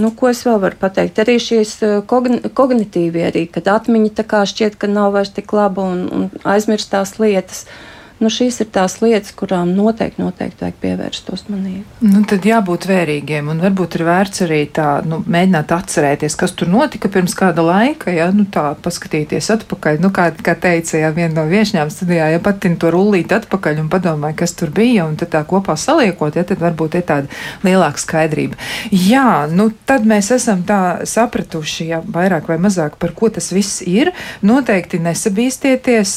nu, 0.02 0.12
ko 0.18 0.32
es 0.32 0.42
vēl 0.48 0.58
varu 0.64 0.82
pateikt? 0.82 1.22
Arī 1.22 1.38
šīs 1.44 1.78
kogn 2.10 2.42
kognitīvie, 2.58 3.28
arī, 3.30 3.46
kad 3.54 3.70
atmiņa 3.78 4.18
tā 4.18 4.26
kā 4.26 4.42
šķiet, 4.50 4.80
ka 4.82 4.90
nav 4.90 5.14
vairs 5.18 5.34
tik 5.38 5.54
laba 5.54 5.86
un, 5.94 6.06
un 6.10 6.30
aizmirstās 6.56 7.20
lietas. 7.22 7.66
Uh, 7.68 7.91
Nu, 8.22 8.30
šīs 8.30 8.60
ir 8.62 8.68
tās 8.70 9.00
lietas, 9.02 9.32
kurām 9.34 9.72
noteikti, 9.74 10.22
noteikti 10.22 10.62
vajag 10.62 10.76
pievērst 10.84 11.30
uzmanību. 11.34 11.82
Nu, 12.06 12.20
tad 12.30 12.46
jābūt 12.46 12.86
vērīgiem, 12.86 13.48
un 13.50 13.64
varbūt 13.64 13.96
ir 13.98 14.04
vērts 14.06 14.44
arī 14.46 14.60
tā, 14.70 14.90
nu, 15.10 15.24
mēģināt 15.26 15.72
atcerēties, 15.74 16.36
kas 16.38 16.54
tur 16.54 16.70
notika 16.70 17.10
pirms 17.10 17.34
kāda 17.38 17.66
laika, 17.66 18.14
ja 18.14 18.28
nu, 18.36 18.46
tā 18.46 18.76
paskatīties 18.86 19.50
atpakaļ. 19.56 19.98
Nu, 20.04 20.12
kā, 20.14 20.28
kā 20.38 20.54
teica, 20.54 21.00
ja 21.02 21.10
viena 21.16 21.40
no 21.40 21.48
viešņām 21.50 21.90
studijā, 21.90 22.28
ja 22.36 22.44
patin 22.46 22.78
to 22.78 22.92
rullīt 22.94 23.34
atpakaļ 23.34 23.82
un 23.82 23.90
padomāja, 23.90 24.38
kas 24.44 24.54
tur 24.60 24.70
bija, 24.76 25.08
un 25.10 25.18
tad 25.18 25.34
tā 25.34 25.42
kopā 25.50 25.74
saliekot, 25.74 26.38
ja 26.38 26.46
tad 26.46 26.62
varbūt 26.62 27.00
ir 27.02 27.08
tāda 27.10 27.42
lielāka 27.66 28.06
skaidrība. 28.06 28.62
Jā, 28.94 29.48
nu, 29.50 29.72
tad 29.90 30.06
mēs 30.06 30.30
esam 30.38 30.62
tā 30.70 31.02
sapratuši, 31.10 31.90
ja 31.90 32.04
vairāk 32.06 32.54
vai 32.54 32.60
mazāk 32.62 33.02
par 33.02 33.18
ko 33.18 33.34
tas 33.34 33.50
viss 33.50 33.82
ir. 33.82 34.14
Noteikti 34.46 35.02
nesabīstieties, 35.02 36.16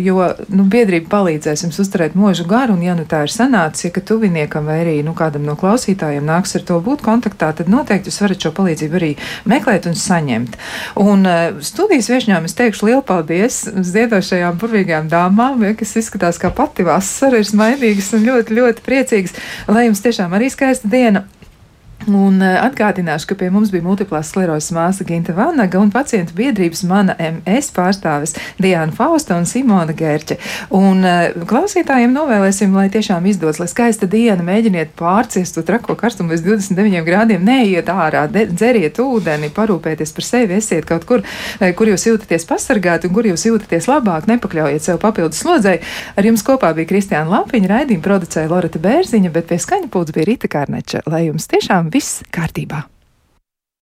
jo, 0.00 0.32
nu, 0.48 0.68
biedrība 0.72 1.12
palīdz 1.12 1.41
palīdzēs 1.42 1.64
jums 1.66 1.80
uzturēt 1.82 2.14
mūžu 2.14 2.46
garu, 2.46 2.76
un 2.76 2.82
ja 2.84 2.94
nu 2.94 3.04
tā 3.08 3.24
ir 3.26 3.32
sanācis, 3.32 3.86
ja 3.86 3.90
ka 3.90 4.00
tuviniekam 4.00 4.66
vai 4.66 4.82
arī 4.84 5.02
nu, 5.02 5.14
kādam 5.14 5.42
no 5.42 5.56
klausītājiem 5.58 6.24
nāks 6.24 6.54
ar 6.56 6.62
to 6.62 6.78
būt 6.80 7.02
kontaktā, 7.02 7.50
tad 7.52 7.68
noteikti 7.68 8.10
jūs 8.10 8.20
varat 8.22 8.42
šo 8.42 8.52
palīdzību 8.54 8.98
arī 9.00 9.10
meklēt 9.50 9.88
un 9.90 9.98
saņemt. 9.98 10.56
Un 11.02 11.26
uh, 11.26 11.58
studijas 11.64 12.10
viešņām 12.12 12.46
es 12.46 12.54
teikšu 12.58 12.86
lielu 12.86 13.02
paldies 13.02 13.64
ziedošajām 13.66 14.58
burvīgajām 14.62 15.10
dāmām, 15.10 15.66
ja, 15.66 15.74
kas 15.74 15.96
izskatās 15.98 16.38
kā 16.38 16.52
pati 16.54 16.86
vasara, 16.86 17.42
ir 17.42 17.48
smaidīgas 17.48 18.12
un 18.14 18.26
ļoti, 18.28 18.58
ļoti 18.60 18.86
priecīgas, 18.86 19.38
lai 19.66 19.88
jums 19.88 20.04
tiešām 20.04 20.38
arī 20.38 20.52
skaista 20.52 20.90
diena. 20.92 21.26
Un 22.10 22.40
eh, 22.42 22.56
atgādināšu, 22.58 23.28
ka 23.30 23.36
pie 23.38 23.48
mums 23.54 23.70
bija 23.70 23.84
multiplās 23.86 24.32
sklerozes 24.32 24.72
māsa 24.74 25.04
Ginta 25.06 25.34
Vanaga 25.36 25.78
un 25.78 25.92
pacientu 25.94 26.34
biedrības 26.34 26.82
mana 26.88 27.14
MS 27.14 27.70
pārstāvis 27.76 28.34
Diana 28.58 28.92
Fausta 28.94 29.36
un 29.38 29.46
Simona 29.46 29.94
Gērķe. 29.94 30.38
Un 30.74 31.04
uh, 31.06 31.44
klausītājiem 31.48 32.14
novēlēsim, 32.14 32.74
lai 32.74 32.88
tiešām 32.92 33.26
izdodas, 33.30 33.60
lai 33.62 33.68
skaista 33.70 34.08
diena, 34.10 34.42
mēģiniet 34.46 34.96
pārciest 34.98 35.54
to 35.56 35.64
trako 35.66 35.94
karstumu 35.98 36.34
līdz 36.34 36.44
29 36.48 37.06
grādiem, 37.06 37.44
neiet 37.46 37.90
ārā, 37.92 38.24
dzeriet 38.32 38.98
ūdeni, 39.02 39.52
parūpēties 39.54 40.14
par 40.16 40.26
sevi, 40.26 40.58
esiet 40.58 40.88
kaut 40.88 41.06
kur, 41.06 41.22
eh, 41.60 41.70
kur 41.78 41.90
jūs 41.92 42.08
jūtaties 42.08 42.48
pasargāti 42.50 43.08
un 43.08 43.14
kur 43.14 43.30
jūs 43.30 43.46
jūtaties 43.46 43.88
labāk, 43.90 44.26
nepakļaujiet 44.30 44.88
sev 44.88 44.98
papildus 45.02 45.44
slodzei. 45.44 45.78
Ar 46.16 46.26
jums 46.26 46.42
kopā 46.46 46.72
bija 46.74 46.90
Kristiāna 46.90 47.30
Lapiņa, 47.36 47.70
raidījuma 47.76 48.06
producēja 48.08 48.50
Loreta 48.50 48.82
Bērziņa, 48.82 49.32
bet 49.32 49.50
pie 49.52 49.60
skaņa 49.62 49.90
pūles 49.92 50.14
bija 50.16 50.28
Rita 50.32 50.50
Kārneča. 50.50 51.04
Lai 51.06 51.26
jums 51.28 51.46
tiešām 51.50 51.91
viss 51.92 52.22
kārtībā. 52.32 52.86